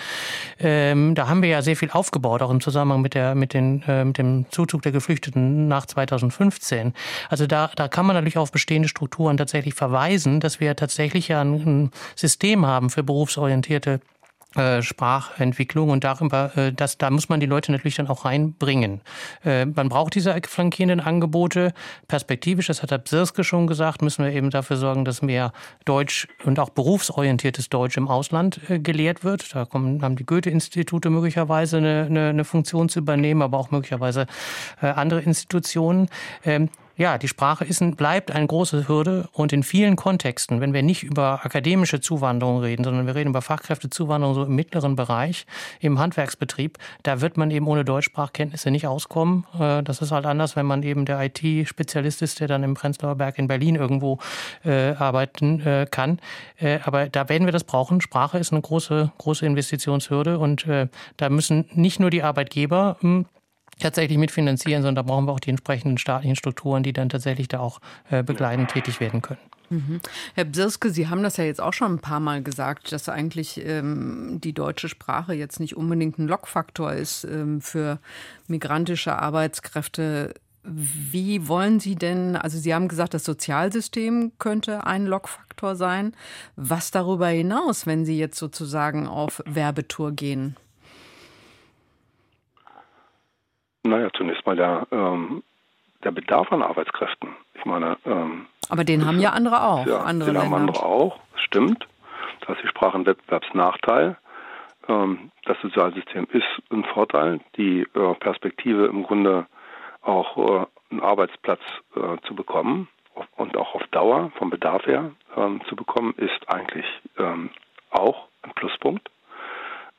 Ähm, 0.60 1.16
da 1.16 1.30
haben 1.30 1.42
wir 1.42 1.50
ja 1.50 1.62
sehr 1.62 1.78
viel 1.78 1.92
aufgebaut, 1.92 2.42
auch 2.42 2.52
im 2.52 2.60
Zusammenhang 2.60 3.02
mit, 3.02 3.14
der, 3.14 3.36
mit, 3.36 3.54
den, 3.54 3.84
mit 4.04 4.18
dem 4.18 4.46
Zuzug 4.52 4.82
der 4.82 4.92
Geflüchteten 4.92 5.70
nach 5.70 5.86
2015. 5.86 6.94
Also 7.30 7.48
da, 7.48 7.72
da 7.76 7.88
kann 7.88 8.06
man 8.06 8.18
natürlich 8.18 8.33
natürlich 8.34 8.44
auf 8.44 8.52
bestehende 8.52 8.90
Strukturen 8.90 9.38
tatsächlich 9.38 9.74
verweisen, 9.74 10.40
dass 10.40 10.60
wir 10.60 10.76
tatsächlich 10.76 11.28
ja 11.28 11.42
ein 11.42 11.92
System 12.16 12.66
haben 12.66 12.90
für 12.90 13.04
berufsorientierte 13.04 14.00
äh, 14.56 14.84
Sprachentwicklung 14.84 15.90
und 15.90 16.04
darüber, 16.04 16.56
äh, 16.56 16.72
das, 16.72 17.00
da 17.00 17.10
muss 17.10 17.28
man 17.28 17.40
die 17.40 17.48
Leute 17.48 17.72
natürlich 17.72 17.96
dann 17.96 18.08
auch 18.08 18.24
reinbringen. 18.26 19.02
Äh, 19.44 19.66
man 19.66 19.90
braucht 19.90 20.14
diese 20.14 20.40
flankierenden 20.48 21.00
Angebote. 21.00 21.74
Perspektivisch, 22.08 22.68
das 22.68 22.84
hat 22.84 22.92
Herr 22.92 23.00
Bsirske 23.00 23.44
schon 23.44 23.66
gesagt, 23.66 24.04
müssen 24.04 24.24
wir 24.24 24.32
eben 24.32 24.52
dafür 24.52 24.78
sorgen, 24.78 25.06
dass 25.06 25.24
mehr 25.24 25.54
Deutsch 25.86 26.28
und 26.44 26.60
auch 26.60 26.70
berufsorientiertes 26.70 27.70
Deutsch 27.70 27.98
im 27.98 28.08
Ausland 28.08 28.60
gelehrt 28.68 29.24
wird. 29.24 29.56
Da 29.56 29.66
kommen, 29.66 30.04
haben 30.04 30.18
die 30.18 30.26
Goethe-Institute 30.26 31.10
möglicherweise 31.10 31.78
eine, 31.78 32.06
eine, 32.08 32.30
eine 32.30 32.46
Funktion 32.46 32.90
zu 32.90 33.00
übernehmen, 33.00 33.42
aber 33.42 33.58
auch 33.58 33.72
möglicherweise 33.72 34.28
andere 34.80 35.22
Institutionen. 35.22 36.10
Ja, 36.96 37.18
die 37.18 37.28
Sprache 37.28 37.66
ist 37.66 37.82
und 37.82 37.98
bleibt 37.98 38.30
eine 38.30 38.46
große 38.46 38.88
Hürde 38.88 39.28
und 39.32 39.52
in 39.52 39.64
vielen 39.64 39.96
Kontexten, 39.96 40.62
wenn 40.62 40.74
wir 40.74 40.84
nicht 40.84 41.02
über 41.02 41.44
akademische 41.44 42.02
Zuwanderung 42.02 42.60
reden, 42.60 42.84
sondern 42.84 43.08
wir 43.08 43.16
reden 43.16 43.30
über 43.30 43.42
Fachkräftezuwanderung 43.42 44.36
so 44.36 44.44
im 44.44 44.56
mittleren 44.56 44.96
Bereich, 44.96 45.48
im 45.80 45.98
Handwerksbetrieb, 45.98 46.78
da 47.02 47.20
wird 47.20 47.36
man 47.36 47.50
eben 47.50 47.68
ohne 47.68 47.84
Deutschsprachkenntnisse 47.84 48.70
nicht 48.70 48.86
auskommen. 48.86 49.48
Äh, 49.60 49.82
das 49.82 50.04
ist 50.04 50.12
halt 50.12 50.28
anders, 50.28 50.56
wenn 50.56 50.68
man 50.68 50.84
eben 50.84 51.06
der 51.06 51.20
IT-Spezialist 51.20 52.22
ist, 52.22 52.40
der 52.40 52.48
dann 52.48 52.62
im 52.62 52.76
Prenzlauer 52.76 53.16
Berg 53.16 53.40
in 53.40 53.48
Berlin 53.48 53.74
irgendwo 53.74 54.20
äh, 54.64 54.92
arbeiten 54.92 55.62
äh, 55.62 55.88
kann. 55.90 56.20
Aber 56.84 57.10
da 57.10 57.28
werden 57.28 57.46
wir 57.46 57.52
das 57.52 57.64
brauchen. 57.64 58.00
Sprache 58.00 58.38
ist 58.38 58.52
eine 58.52 58.62
große, 58.62 59.12
große 59.18 59.46
Investitionshürde 59.46 60.38
und 60.38 60.66
da 61.18 61.30
müssen 61.30 61.66
nicht 61.74 62.00
nur 62.00 62.10
die 62.10 62.24
Arbeitgeber 62.24 62.98
hm, 63.02 63.26
tatsächlich 63.80 64.18
mitfinanzieren, 64.18 64.82
sondern 64.82 65.06
da 65.06 65.12
brauchen 65.12 65.26
wir 65.26 65.32
auch 65.32 65.40
die 65.40 65.50
entsprechenden 65.50 65.98
staatlichen 65.98 66.36
Strukturen, 66.36 66.84
die 66.84 66.94
dann 66.94 67.10
tatsächlich 67.10 67.48
da 67.48 67.60
auch 67.60 67.80
äh, 68.10 68.24
begleitend 68.24 68.72
tätig 68.72 69.00
werden 69.00 69.22
können. 69.22 69.40
Mhm. 69.70 70.00
Herr 70.36 70.46
Bsirske, 70.46 70.90
Sie 70.92 71.08
haben 71.08 71.24
das 71.24 71.38
ja 71.38 71.44
jetzt 71.44 71.62
auch 71.62 71.74
schon 71.74 71.94
ein 71.94 72.00
paar 72.00 72.20
Mal 72.20 72.44
gesagt, 72.44 72.92
dass 72.92 73.10
eigentlich 73.10 73.64
ähm, 73.66 74.40
die 74.44 74.54
deutsche 74.54 74.90
Sprache 74.90 75.34
jetzt 75.34 75.60
nicht 75.60 75.76
unbedingt 75.76 76.20
ein 76.20 76.28
Lockfaktor 76.28 76.94
ist 76.94 77.24
ähm, 77.24 77.62
für 77.62 78.00
migrantische 78.48 79.18
Arbeitskräfte. 79.18 80.34
Wie 80.64 81.48
wollen 81.48 81.80
Sie 81.80 81.96
denn, 81.96 82.36
also 82.36 82.58
Sie 82.58 82.74
haben 82.74 82.88
gesagt, 82.88 83.14
das 83.14 83.26
Sozialsystem 83.26 84.34
könnte 84.40 84.86
ein 84.86 85.06
Lockfaktor 85.06 85.76
sein. 85.76 86.16
Was 86.56 86.92
darüber 86.92 87.28
hinaus, 87.28 87.86
wenn 87.86 88.06
Sie 88.06 88.18
jetzt 88.18 88.38
sozusagen 88.38 89.08
auf 89.08 89.42
Werbetour 89.46 90.14
gehen? 90.14 90.56
Naja, 93.84 94.10
zunächst 94.16 94.46
mal 94.46 94.56
der, 94.56 94.88
ähm, 94.92 95.44
der 96.04 96.12
Bedarf 96.12 96.52
an 96.52 96.62
Arbeitskräften. 96.62 97.30
Ich 97.54 97.66
meine. 97.66 97.98
Ähm, 98.06 98.48
Aber 98.70 98.84
den 98.84 99.06
haben 99.06 99.20
ja 99.20 99.32
andere 99.32 99.64
auch. 99.64 99.86
Ja, 99.86 100.02
andere 100.02 100.30
den 100.30 100.40
Länder. 100.40 100.56
haben 100.56 100.62
andere 100.70 100.84
auch, 100.84 101.20
das 101.34 101.42
stimmt. 101.42 101.88
Das 102.40 102.50
heißt, 102.50 102.62
sie 102.62 102.68
sprachen 102.68 103.06
Wettbewerbsnachteil. 103.06 104.18
Ähm, 104.88 105.32
das 105.46 105.58
Sozialsystem 105.62 106.28
ist 106.32 106.48
ein 106.72 106.84
Vorteil. 106.86 107.40
Die 107.58 107.82
äh, 107.82 108.14
Perspektive 108.16 108.86
im 108.86 109.04
Grunde 109.04 109.46
auch 110.02 110.38
äh, 110.38 110.66
einen 110.92 111.02
Arbeitsplatz 111.02 111.62
äh, 111.96 112.18
zu 112.28 112.36
bekommen 112.36 112.88
und 113.36 113.58
auch 113.58 113.76
auf 113.76 113.84
Dauer 113.92 114.32
vom 114.38 114.50
Bedarf 114.50 114.86
her 114.86 115.12
ähm, 115.36 115.62
zu 115.68 115.76
bekommen, 115.76 116.14
ist 116.18 116.48
eigentlich 116.48 116.86
ähm, 117.18 117.50
auch 117.92 118.28
ein 118.42 118.52
Pluspunkt. 118.56 119.10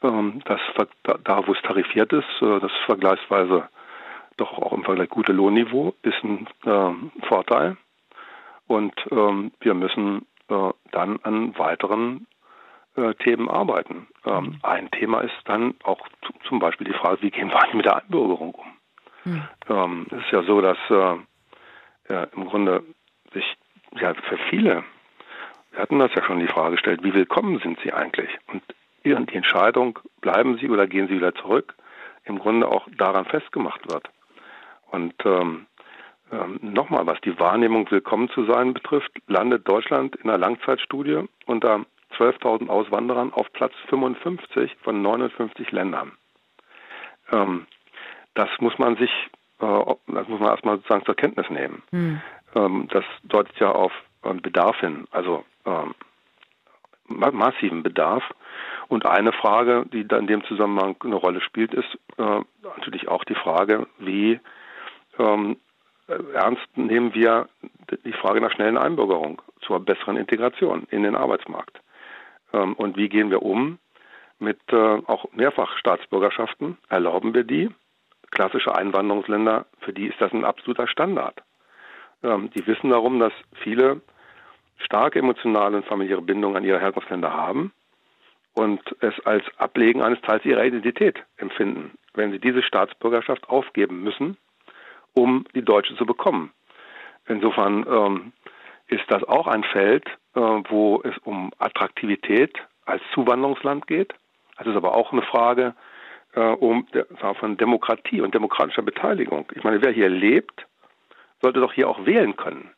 Ähm, 0.04 0.42
das, 0.44 0.60
da, 1.24 1.46
wo 1.46 1.52
es 1.52 1.62
tarifiert 1.62 2.12
ist, 2.12 2.42
äh, 2.42 2.60
das 2.60 2.70
vergleichsweise 2.84 3.68
doch 4.36 4.58
auch 4.58 4.72
im 4.72 4.84
Vergleich 4.84 5.08
gute 5.08 5.32
Lohnniveau 5.32 5.94
ist 6.02 6.22
ein 6.22 6.46
äh, 6.66 7.26
Vorteil. 7.26 7.76
Und 8.66 8.94
ähm, 9.10 9.52
wir 9.60 9.74
müssen 9.74 10.26
äh, 10.48 10.70
dann 10.92 11.20
an 11.22 11.56
weiteren 11.58 12.26
äh, 12.96 13.14
Themen 13.14 13.48
arbeiten. 13.48 14.08
Ähm, 14.26 14.44
mhm. 14.44 14.58
Ein 14.62 14.90
Thema 14.90 15.20
ist 15.20 15.34
dann 15.44 15.74
auch 15.84 16.06
zum 16.48 16.58
Beispiel 16.58 16.86
die 16.86 16.94
Frage, 16.98 17.22
wie 17.22 17.30
gehen 17.30 17.48
wir 17.48 17.62
eigentlich 17.62 17.74
mit 17.74 17.86
der 17.86 18.02
Einbürgerung 18.02 18.54
um? 18.54 18.66
Mhm. 19.24 19.48
Ähm, 19.68 20.06
es 20.10 20.18
ist 20.24 20.32
ja 20.32 20.42
so, 20.42 20.60
dass 20.60 20.78
im 22.06 22.44
Grunde 22.44 22.84
sich 23.32 23.56
ja 23.98 24.12
für 24.12 24.36
viele, 24.50 24.84
wir 25.70 25.80
hatten 25.80 25.98
das 25.98 26.12
ja 26.14 26.22
schon 26.22 26.38
die 26.38 26.48
Frage 26.48 26.72
gestellt, 26.72 27.02
wie 27.02 27.14
willkommen 27.14 27.58
sind 27.60 27.80
sie 27.82 27.94
eigentlich? 27.94 28.28
Und 28.48 28.62
die 29.04 29.36
Entscheidung, 29.36 29.98
bleiben 30.20 30.58
sie 30.58 30.70
oder 30.70 30.86
gehen 30.86 31.08
sie 31.08 31.16
wieder 31.16 31.34
zurück, 31.34 31.74
im 32.24 32.38
Grunde 32.38 32.68
auch 32.68 32.86
daran 32.96 33.26
festgemacht 33.26 33.92
wird. 33.92 34.08
Und 34.90 35.14
ähm, 35.24 35.66
ähm, 36.32 36.58
nochmal, 36.62 37.06
was 37.06 37.20
die 37.20 37.38
Wahrnehmung 37.38 37.90
willkommen 37.90 38.28
zu 38.30 38.44
sein 38.44 38.72
betrifft, 38.74 39.12
landet 39.26 39.68
Deutschland 39.68 40.16
in 40.16 40.30
einer 40.30 40.38
Langzeitstudie 40.38 41.28
unter 41.46 41.84
12.000 42.16 42.68
Auswanderern 42.68 43.32
auf 43.32 43.52
Platz 43.52 43.72
55 43.88 44.76
von 44.82 45.02
59 45.02 45.70
Ländern. 45.72 46.12
Ähm, 47.32 47.66
das 48.34 48.48
muss 48.60 48.78
man 48.78 48.96
sich, 48.96 49.10
äh, 49.60 49.94
das 50.06 50.28
muss 50.28 50.40
man 50.40 50.50
erstmal 50.50 50.76
sozusagen 50.76 51.04
zur 51.04 51.16
Kenntnis 51.16 51.50
nehmen. 51.50 51.82
Hm. 51.90 52.20
Ähm, 52.54 52.88
das 52.90 53.04
deutet 53.24 53.58
ja 53.58 53.72
auf 53.72 53.92
äh, 54.22 54.32
Bedarf 54.34 54.78
hin, 54.80 55.06
also 55.10 55.44
ähm, 55.66 55.94
massiven 57.08 57.82
Bedarf. 57.82 58.22
Und 58.88 59.06
eine 59.06 59.32
Frage, 59.32 59.86
die 59.92 60.06
da 60.06 60.18
in 60.18 60.26
dem 60.26 60.44
Zusammenhang 60.44 60.96
eine 61.02 61.16
Rolle 61.16 61.40
spielt, 61.40 61.74
ist 61.74 61.98
äh, 62.18 62.40
natürlich 62.62 63.08
auch 63.08 63.24
die 63.24 63.34
Frage, 63.34 63.86
wie 63.98 64.40
ähm, 65.18 65.56
ernst 66.06 66.66
nehmen 66.76 67.14
wir 67.14 67.48
die 68.04 68.12
Frage 68.12 68.40
nach 68.40 68.52
schnellen 68.52 68.76
Einbürgerung 68.76 69.40
zur 69.62 69.80
besseren 69.80 70.16
Integration 70.16 70.86
in 70.90 71.02
den 71.02 71.16
Arbeitsmarkt? 71.16 71.80
Ähm, 72.52 72.74
und 72.74 72.96
wie 72.96 73.08
gehen 73.08 73.30
wir 73.30 73.42
um 73.42 73.78
mit 74.38 74.60
äh, 74.70 74.76
auch 75.06 75.26
Mehrfachstaatsbürgerschaften? 75.32 76.78
Erlauben 76.88 77.34
wir 77.34 77.44
die? 77.44 77.70
Klassische 78.30 78.74
Einwanderungsländer, 78.74 79.66
für 79.80 79.92
die 79.92 80.06
ist 80.06 80.20
das 80.20 80.32
ein 80.32 80.44
absoluter 80.44 80.88
Standard. 80.88 81.42
Ähm, 82.22 82.50
die 82.54 82.66
wissen 82.66 82.90
darum, 82.90 83.18
dass 83.18 83.32
viele 83.62 84.00
starke 84.78 85.18
emotionale 85.18 85.76
und 85.76 85.86
familiäre 85.86 86.22
Bindungen 86.22 86.56
an 86.56 86.64
ihre 86.64 86.80
Herkunftsländer 86.80 87.32
haben 87.32 87.72
und 88.54 88.80
es 89.00 89.14
als 89.24 89.44
Ablegen 89.58 90.02
eines 90.02 90.20
Teils 90.22 90.44
ihrer 90.44 90.64
Identität 90.64 91.22
empfinden, 91.36 91.92
wenn 92.14 92.30
sie 92.32 92.38
diese 92.38 92.62
Staatsbürgerschaft 92.62 93.48
aufgeben 93.48 94.02
müssen, 94.02 94.36
um 95.12 95.44
die 95.54 95.62
deutsche 95.62 95.96
zu 95.96 96.06
bekommen. 96.06 96.52
Insofern 97.26 97.86
ähm, 97.88 98.32
ist 98.88 99.04
das 99.08 99.24
auch 99.24 99.46
ein 99.46 99.64
Feld, 99.64 100.06
äh, 100.34 100.40
wo 100.40 101.02
es 101.02 101.16
um 101.24 101.52
Attraktivität 101.58 102.56
als 102.84 103.02
Zuwanderungsland 103.14 103.86
geht. 103.86 104.14
Es 104.58 104.66
ist 104.66 104.76
aber 104.76 104.94
auch 104.94 105.12
eine 105.12 105.22
Frage 105.22 105.74
äh, 106.34 106.40
um 106.40 106.86
von 107.40 107.56
Demokratie 107.56 108.20
und 108.20 108.34
demokratischer 108.34 108.82
Beteiligung. 108.82 109.46
Ich 109.54 109.64
meine, 109.64 109.82
wer 109.82 109.92
hier 109.92 110.08
lebt, 110.08 110.66
sollte 111.40 111.60
doch 111.60 111.72
hier 111.72 111.88
auch 111.88 112.06
wählen 112.06 112.36
können. 112.36 112.70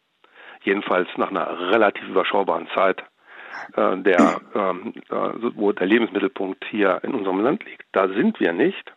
Jedenfalls 0.67 1.09
nach 1.17 1.31
einer 1.31 1.71
relativ 1.71 2.09
überschaubaren 2.09 2.67
Zeit 2.75 3.01
äh, 3.77 3.97
der, 3.99 4.41
ähm, 4.55 4.93
äh, 5.09 5.53
wo 5.55 5.71
der 5.71 5.87
Lebensmittelpunkt 5.87 6.65
hier 6.69 7.01
in 7.05 7.15
unserem 7.15 7.41
Land 7.41 7.65
liegt. 7.65 7.85
Da 7.93 8.09
sind 8.09 8.41
wir 8.41 8.53
nicht. 8.53 8.93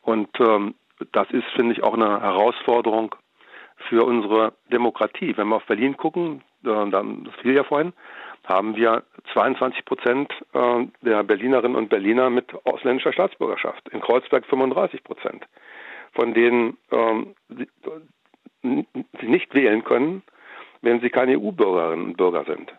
Und 0.00 0.28
ähm, 0.40 0.74
das 1.12 1.30
ist, 1.30 1.44
finde 1.54 1.74
ich, 1.74 1.82
auch 1.82 1.92
eine 1.92 2.22
Herausforderung 2.22 3.14
für 3.88 4.04
unsere 4.04 4.54
Demokratie. 4.72 5.36
Wenn 5.36 5.48
wir 5.48 5.56
auf 5.56 5.66
Berlin 5.66 5.98
gucken, 5.98 6.42
äh, 6.64 6.90
das 6.90 7.04
fiel 7.42 7.54
ja 7.54 7.64
vorhin, 7.64 7.92
haben 8.44 8.74
wir 8.74 9.02
22 9.34 9.84
Prozent 9.84 10.32
äh, 10.54 10.86
der 11.02 11.22
Berlinerinnen 11.22 11.76
und 11.76 11.90
Berliner 11.90 12.30
mit 12.30 12.46
ausländischer 12.64 13.12
Staatsbürgerschaft. 13.12 13.90
In 13.90 14.00
Kreuzberg 14.00 14.46
35 14.46 15.04
Prozent. 15.04 15.44
Von 16.12 16.32
denen 16.32 16.78
ähm, 16.90 17.34
sie 18.62 19.28
nicht 19.28 19.54
wählen 19.54 19.84
können, 19.84 20.22
wenn 20.82 21.00
sie 21.00 21.10
keine 21.10 21.38
EU-Bürgerinnen 21.38 22.04
und 22.04 22.16
Bürger 22.16 22.44
sind 22.44 22.72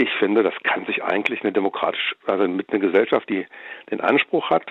ich 0.00 0.10
finde, 0.14 0.42
das 0.42 0.54
kann 0.62 0.86
sich 0.86 1.04
eigentlich 1.04 1.42
eine 1.42 1.52
demokratisch, 1.52 2.16
also 2.26 2.48
mit 2.48 2.70
einer 2.70 2.80
Gesellschaft, 2.80 3.28
die 3.28 3.46
den 3.90 4.00
Anspruch 4.00 4.48
hat, 4.48 4.64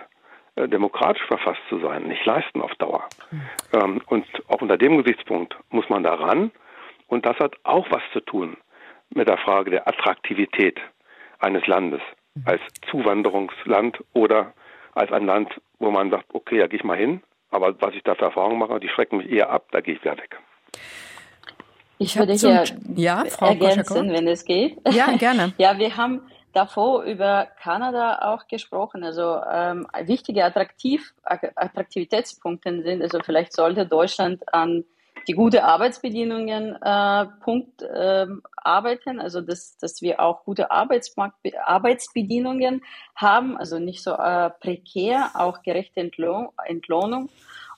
äh, 0.55 0.67
demokratisch 0.67 1.23
verfasst 1.27 1.61
zu 1.69 1.79
sein, 1.79 2.07
nicht 2.07 2.25
leisten 2.25 2.61
auf 2.61 2.73
Dauer. 2.75 3.07
Mhm. 3.31 4.01
und 4.07 4.25
auch 4.47 4.61
unter 4.61 4.77
dem 4.77 4.97
Gesichtspunkt 4.97 5.55
muss 5.69 5.87
man 5.89 6.03
daran. 6.03 6.51
Und 7.07 7.27
das 7.27 7.37
hat 7.37 7.55
auch 7.63 7.87
was 7.91 8.01
zu 8.11 8.21
tun 8.21 8.57
mit 9.11 9.27
der 9.27 9.37
Frage 9.37 9.69
der 9.69 9.87
Attraktivität 9.87 10.79
eines 11.39 11.65
Landes 11.67 12.01
als 12.45 12.61
Zuwanderungsland 12.89 14.03
oder 14.13 14.53
als 14.93 15.11
ein 15.11 15.25
Land, 15.25 15.61
wo 15.77 15.91
man 15.91 16.09
sagt, 16.09 16.25
okay, 16.33 16.57
da 16.57 16.67
gehe 16.67 16.79
ich 16.79 16.83
mal 16.83 16.97
hin, 16.97 17.21
aber 17.51 17.79
was 17.81 17.93
ich 17.93 18.03
da 18.03 18.15
für 18.15 18.25
Erfahrungen 18.25 18.59
mache, 18.59 18.79
die 18.79 18.89
schrecken 18.89 19.17
mich 19.17 19.31
eher 19.31 19.49
ab, 19.51 19.67
da 19.71 19.81
gehe 19.81 19.95
ich 19.95 20.01
wieder 20.03 20.17
weg. 20.17 20.37
Ich, 22.01 22.17
würde 22.17 22.33
hier 22.33 22.63
ja, 22.95 23.23
ergänzen, 23.41 24.11
wenn 24.11 24.27
es 24.27 24.45
geht. 24.45 24.77
Ja, 24.89 25.15
gerne. 25.17 25.53
ja, 25.57 25.77
wir 25.77 25.97
haben 25.97 26.21
davor 26.53 27.03
über 27.03 27.47
Kanada 27.61 28.19
auch 28.21 28.47
gesprochen. 28.47 29.03
Also 29.03 29.41
ähm, 29.51 29.85
wichtige 30.05 30.45
Attraktiv 30.45 31.13
Attraktivitätspunkte 31.23 32.81
sind, 32.81 33.01
also 33.01 33.19
vielleicht 33.23 33.53
sollte 33.53 33.85
Deutschland 33.85 34.41
an 34.53 34.85
die 35.27 35.33
gute 35.33 35.63
Arbeitsbedingungen 35.63 36.75
äh, 36.81 37.25
Punkt 37.41 37.81
äh, 37.81 38.25
arbeiten, 38.55 39.19
also 39.19 39.41
dass, 39.41 39.77
dass 39.77 40.01
wir 40.01 40.21
auch 40.21 40.43
gute 40.45 40.71
Arbeitsmarkt 40.71 41.35
Arbeitsbedingungen 41.65 42.81
haben, 43.15 43.57
also 43.57 43.77
nicht 43.77 44.01
so 44.01 44.13
äh, 44.13 44.49
prekär, 44.49 45.31
auch 45.35 45.61
gerechte 45.61 45.99
Entlohn 45.99 46.47
Entlohnung. 46.65 47.29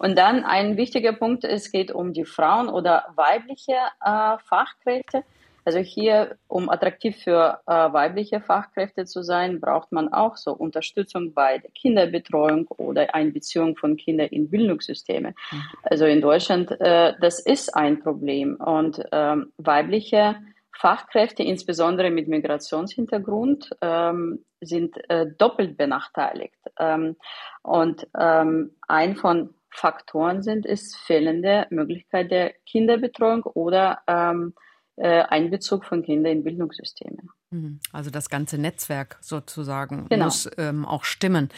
Und 0.01 0.17
dann 0.17 0.43
ein 0.43 0.77
wichtiger 0.77 1.13
Punkt, 1.13 1.43
es 1.43 1.71
geht 1.71 1.91
um 1.91 2.11
die 2.11 2.25
Frauen 2.25 2.69
oder 2.69 3.05
weibliche 3.15 3.77
äh, 4.03 4.37
Fachkräfte. 4.49 5.23
Also 5.63 5.77
hier, 5.77 6.37
um 6.47 6.71
attraktiv 6.71 7.17
für 7.17 7.59
äh, 7.67 7.71
weibliche 7.71 8.41
Fachkräfte 8.41 9.05
zu 9.05 9.21
sein, 9.21 9.61
braucht 9.61 9.91
man 9.91 10.11
auch 10.11 10.37
so 10.37 10.53
Unterstützung 10.53 11.35
bei 11.35 11.59
der 11.59 11.69
Kinderbetreuung 11.69 12.65
oder 12.69 13.13
Einbeziehung 13.13 13.77
von 13.77 13.95
Kindern 13.95 14.29
in 14.29 14.49
Bildungssysteme. 14.49 15.35
Mhm. 15.51 15.63
Also 15.83 16.05
in 16.05 16.19
Deutschland, 16.19 16.71
äh, 16.81 17.13
das 17.21 17.39
ist 17.39 17.75
ein 17.75 17.99
Problem. 17.99 18.55
Und 18.55 19.03
ähm, 19.11 19.53
weibliche 19.57 20.37
Fachkräfte, 20.71 21.43
insbesondere 21.43 22.09
mit 22.09 22.27
Migrationshintergrund, 22.27 23.69
ähm, 23.81 24.43
sind 24.61 24.97
äh, 25.11 25.27
doppelt 25.37 25.77
benachteiligt. 25.77 26.57
Ähm, 26.79 27.17
und 27.61 28.07
ähm, 28.19 28.71
ein 28.87 29.15
von 29.15 29.53
Faktoren 29.71 30.43
sind, 30.43 30.65
ist 30.65 30.95
fehlende 30.97 31.67
Möglichkeit 31.69 32.31
der 32.31 32.53
Kinderbetreuung 32.65 33.43
oder 33.43 33.99
ähm, 34.07 34.53
äh, 34.97 35.23
Einbezug 35.23 35.85
von 35.85 36.03
Kindern 36.03 36.33
in 36.33 36.43
Bildungssysteme. 36.43 37.17
Mhm. 37.51 37.79
Also 37.91 38.09
das 38.11 38.29
ganze 38.29 38.57
Netzwerk 38.57 39.17
sozusagen 39.21 40.07
genau. 40.09 40.25
muss 40.25 40.49
ähm, 40.57 40.85
auch 40.85 41.03
stimmen. 41.03 41.49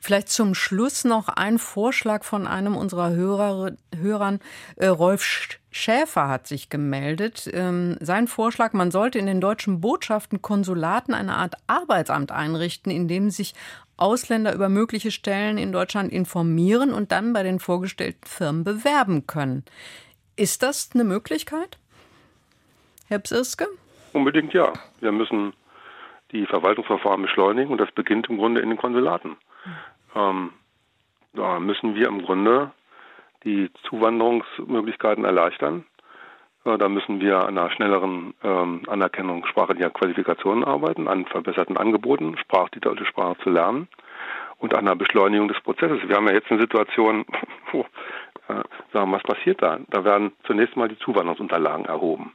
Vielleicht 0.00 0.28
zum 0.28 0.54
Schluss 0.54 1.04
noch 1.04 1.28
ein 1.28 1.58
Vorschlag 1.58 2.24
von 2.24 2.46
einem 2.46 2.76
unserer 2.76 3.10
Hörer, 3.10 3.72
Hörern. 3.94 4.40
Äh, 4.76 4.86
Rolf 4.86 5.58
Schäfer 5.70 6.28
hat 6.28 6.46
sich 6.46 6.68
gemeldet. 6.68 7.50
Ähm, 7.52 7.96
sein 8.00 8.28
Vorschlag, 8.28 8.72
man 8.72 8.90
sollte 8.90 9.18
in 9.18 9.26
den 9.26 9.40
deutschen 9.40 9.80
Botschaften, 9.80 10.42
Konsulaten 10.42 11.14
eine 11.14 11.36
Art 11.36 11.54
Arbeitsamt 11.66 12.30
einrichten, 12.30 12.92
in 12.92 13.08
dem 13.08 13.30
sich 13.30 13.54
Ausländer 14.02 14.52
über 14.52 14.68
mögliche 14.68 15.12
Stellen 15.12 15.58
in 15.58 15.70
Deutschland 15.70 16.12
informieren 16.12 16.92
und 16.92 17.12
dann 17.12 17.32
bei 17.32 17.44
den 17.44 17.60
vorgestellten 17.60 18.26
Firmen 18.26 18.64
bewerben 18.64 19.28
können. 19.28 19.64
Ist 20.36 20.64
das 20.64 20.90
eine 20.92 21.04
Möglichkeit? 21.04 21.78
Herr 23.06 23.20
Psirske? 23.20 23.66
Unbedingt 24.12 24.52
ja. 24.54 24.72
Wir 25.00 25.12
müssen 25.12 25.52
die 26.32 26.46
Verwaltungsverfahren 26.46 27.22
beschleunigen 27.22 27.70
und 27.70 27.78
das 27.78 27.92
beginnt 27.92 28.28
im 28.28 28.38
Grunde 28.38 28.60
in 28.60 28.70
den 28.70 28.78
Konsulaten. 28.78 29.36
Ähm, 30.16 30.50
da 31.34 31.60
müssen 31.60 31.94
wir 31.94 32.08
im 32.08 32.22
Grunde 32.22 32.72
die 33.44 33.70
Zuwanderungsmöglichkeiten 33.88 35.24
erleichtern. 35.24 35.84
Da 36.64 36.88
müssen 36.88 37.20
wir 37.20 37.40
an 37.40 37.58
einer 37.58 37.70
schnelleren 37.70 38.34
ähm, 38.44 38.82
Anerkennung 38.86 39.44
sprachlicher 39.46 39.90
Qualifikationen 39.90 40.62
arbeiten, 40.62 41.08
an 41.08 41.26
verbesserten 41.26 41.76
Angeboten, 41.76 42.36
Sprach, 42.38 42.68
die 42.68 42.80
deutsche 42.80 43.04
Sprache 43.04 43.36
zu 43.42 43.50
lernen 43.50 43.88
und 44.58 44.72
an 44.74 44.86
einer 44.86 44.94
Beschleunigung 44.94 45.48
des 45.48 45.60
Prozesses. 45.60 46.06
Wir 46.06 46.14
haben 46.14 46.28
ja 46.28 46.34
jetzt 46.34 46.50
eine 46.50 46.60
Situation, 46.60 47.24
wo, 47.72 47.80
äh, 48.48 48.62
sagen, 48.92 49.12
was 49.12 49.22
passiert 49.22 49.60
da? 49.60 49.80
Da 49.90 50.04
werden 50.04 50.32
zunächst 50.44 50.76
mal 50.76 50.88
die 50.88 50.98
Zuwanderungsunterlagen 50.98 51.86
erhoben. 51.86 52.32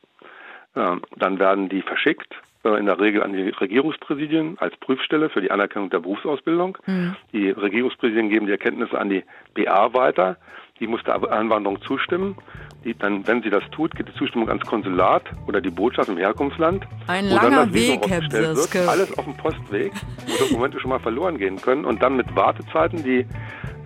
Ähm, 0.76 1.02
dann 1.16 1.40
werden 1.40 1.70
die 1.70 1.82
verschickt, 1.82 2.36
äh, 2.66 2.78
in 2.80 2.86
der 2.86 3.00
Regel 3.00 3.24
an 3.24 3.34
die 3.34 3.50
Regierungspräsidien 3.50 4.58
als 4.60 4.76
Prüfstelle 4.78 5.30
für 5.30 5.42
die 5.42 5.52
Anerkennung 5.52 5.90
der 5.90 6.00
Berufsausbildung. 6.00 6.78
Mhm. 6.86 7.16
Die 7.32 7.50
Regierungspräsidien 7.50 8.30
geben 8.30 8.46
die 8.46 8.52
Erkenntnisse 8.52 9.00
an 9.00 9.10
die 9.10 9.24
BA 9.54 9.94
weiter. 9.94 10.38
Die 10.80 10.88
muss 10.88 11.04
der 11.04 11.16
Anwanderung 11.32 11.82
zustimmen. 11.82 12.36
Die, 12.84 12.94
dann, 12.94 13.26
wenn 13.28 13.42
sie 13.42 13.50
das 13.50 13.64
tut, 13.72 13.96
geht 13.96 14.08
die 14.08 14.14
Zustimmung 14.14 14.48
ans 14.50 14.66
Konsulat 14.66 15.24
oder 15.48 15.62
die 15.62 15.72
Botschaft 15.72 16.10
im 16.10 16.18
Herkunftsland. 16.18 16.86
Ein 17.08 17.28
langer 17.30 17.74
Weg, 17.74 18.08
Herr 18.08 18.22
Bsirske. 18.22 18.88
Alles 18.88 19.18
auf 19.18 19.26
dem 19.26 19.36
Postweg, 19.36 19.92
wo 20.28 20.46
Dokumente 20.46 20.80
schon 20.80 20.90
mal 20.90 21.00
verloren 21.00 21.38
gehen 21.38 21.60
können 21.60 21.86
und 21.86 22.02
dann 22.02 22.16
mit 22.16 22.34
Wartezeiten, 22.36 23.04
die 23.04 23.26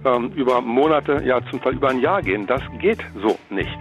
ähm, 0.05 0.31
über 0.35 0.61
Monate, 0.61 1.21
ja 1.23 1.39
zum 1.49 1.61
Teil 1.61 1.73
über 1.73 1.89
ein 1.89 1.99
Jahr 1.99 2.21
gehen. 2.21 2.45
Das 2.47 2.61
geht 2.79 2.99
so 3.21 3.37
nicht. 3.49 3.77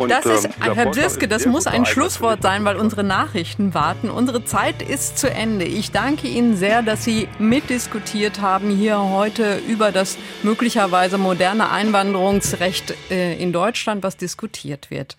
Und, 0.00 0.08
das 0.08 0.24
ist, 0.24 0.46
ähm, 0.46 0.72
Herr 0.72 0.90
Bürske, 0.92 1.28
das 1.28 1.44
muss 1.44 1.66
ein 1.66 1.84
Schlusswort 1.84 2.42
sein, 2.42 2.64
weil 2.64 2.76
unsere 2.76 3.04
Nachrichten 3.04 3.74
warten. 3.74 4.08
Unsere 4.08 4.46
Zeit 4.46 4.80
ist 4.80 5.18
zu 5.18 5.30
Ende. 5.30 5.66
Ich 5.66 5.90
danke 5.90 6.26
Ihnen 6.26 6.56
sehr, 6.56 6.80
dass 6.80 7.04
Sie 7.04 7.28
mitdiskutiert 7.38 8.40
haben 8.40 8.70
hier 8.70 8.98
heute 8.98 9.60
über 9.68 9.92
das 9.92 10.16
möglicherweise 10.42 11.18
moderne 11.18 11.70
Einwanderungsrecht 11.70 12.94
äh, 13.10 13.34
in 13.42 13.52
Deutschland, 13.52 14.02
was 14.02 14.16
diskutiert 14.16 14.90
wird. 14.90 15.16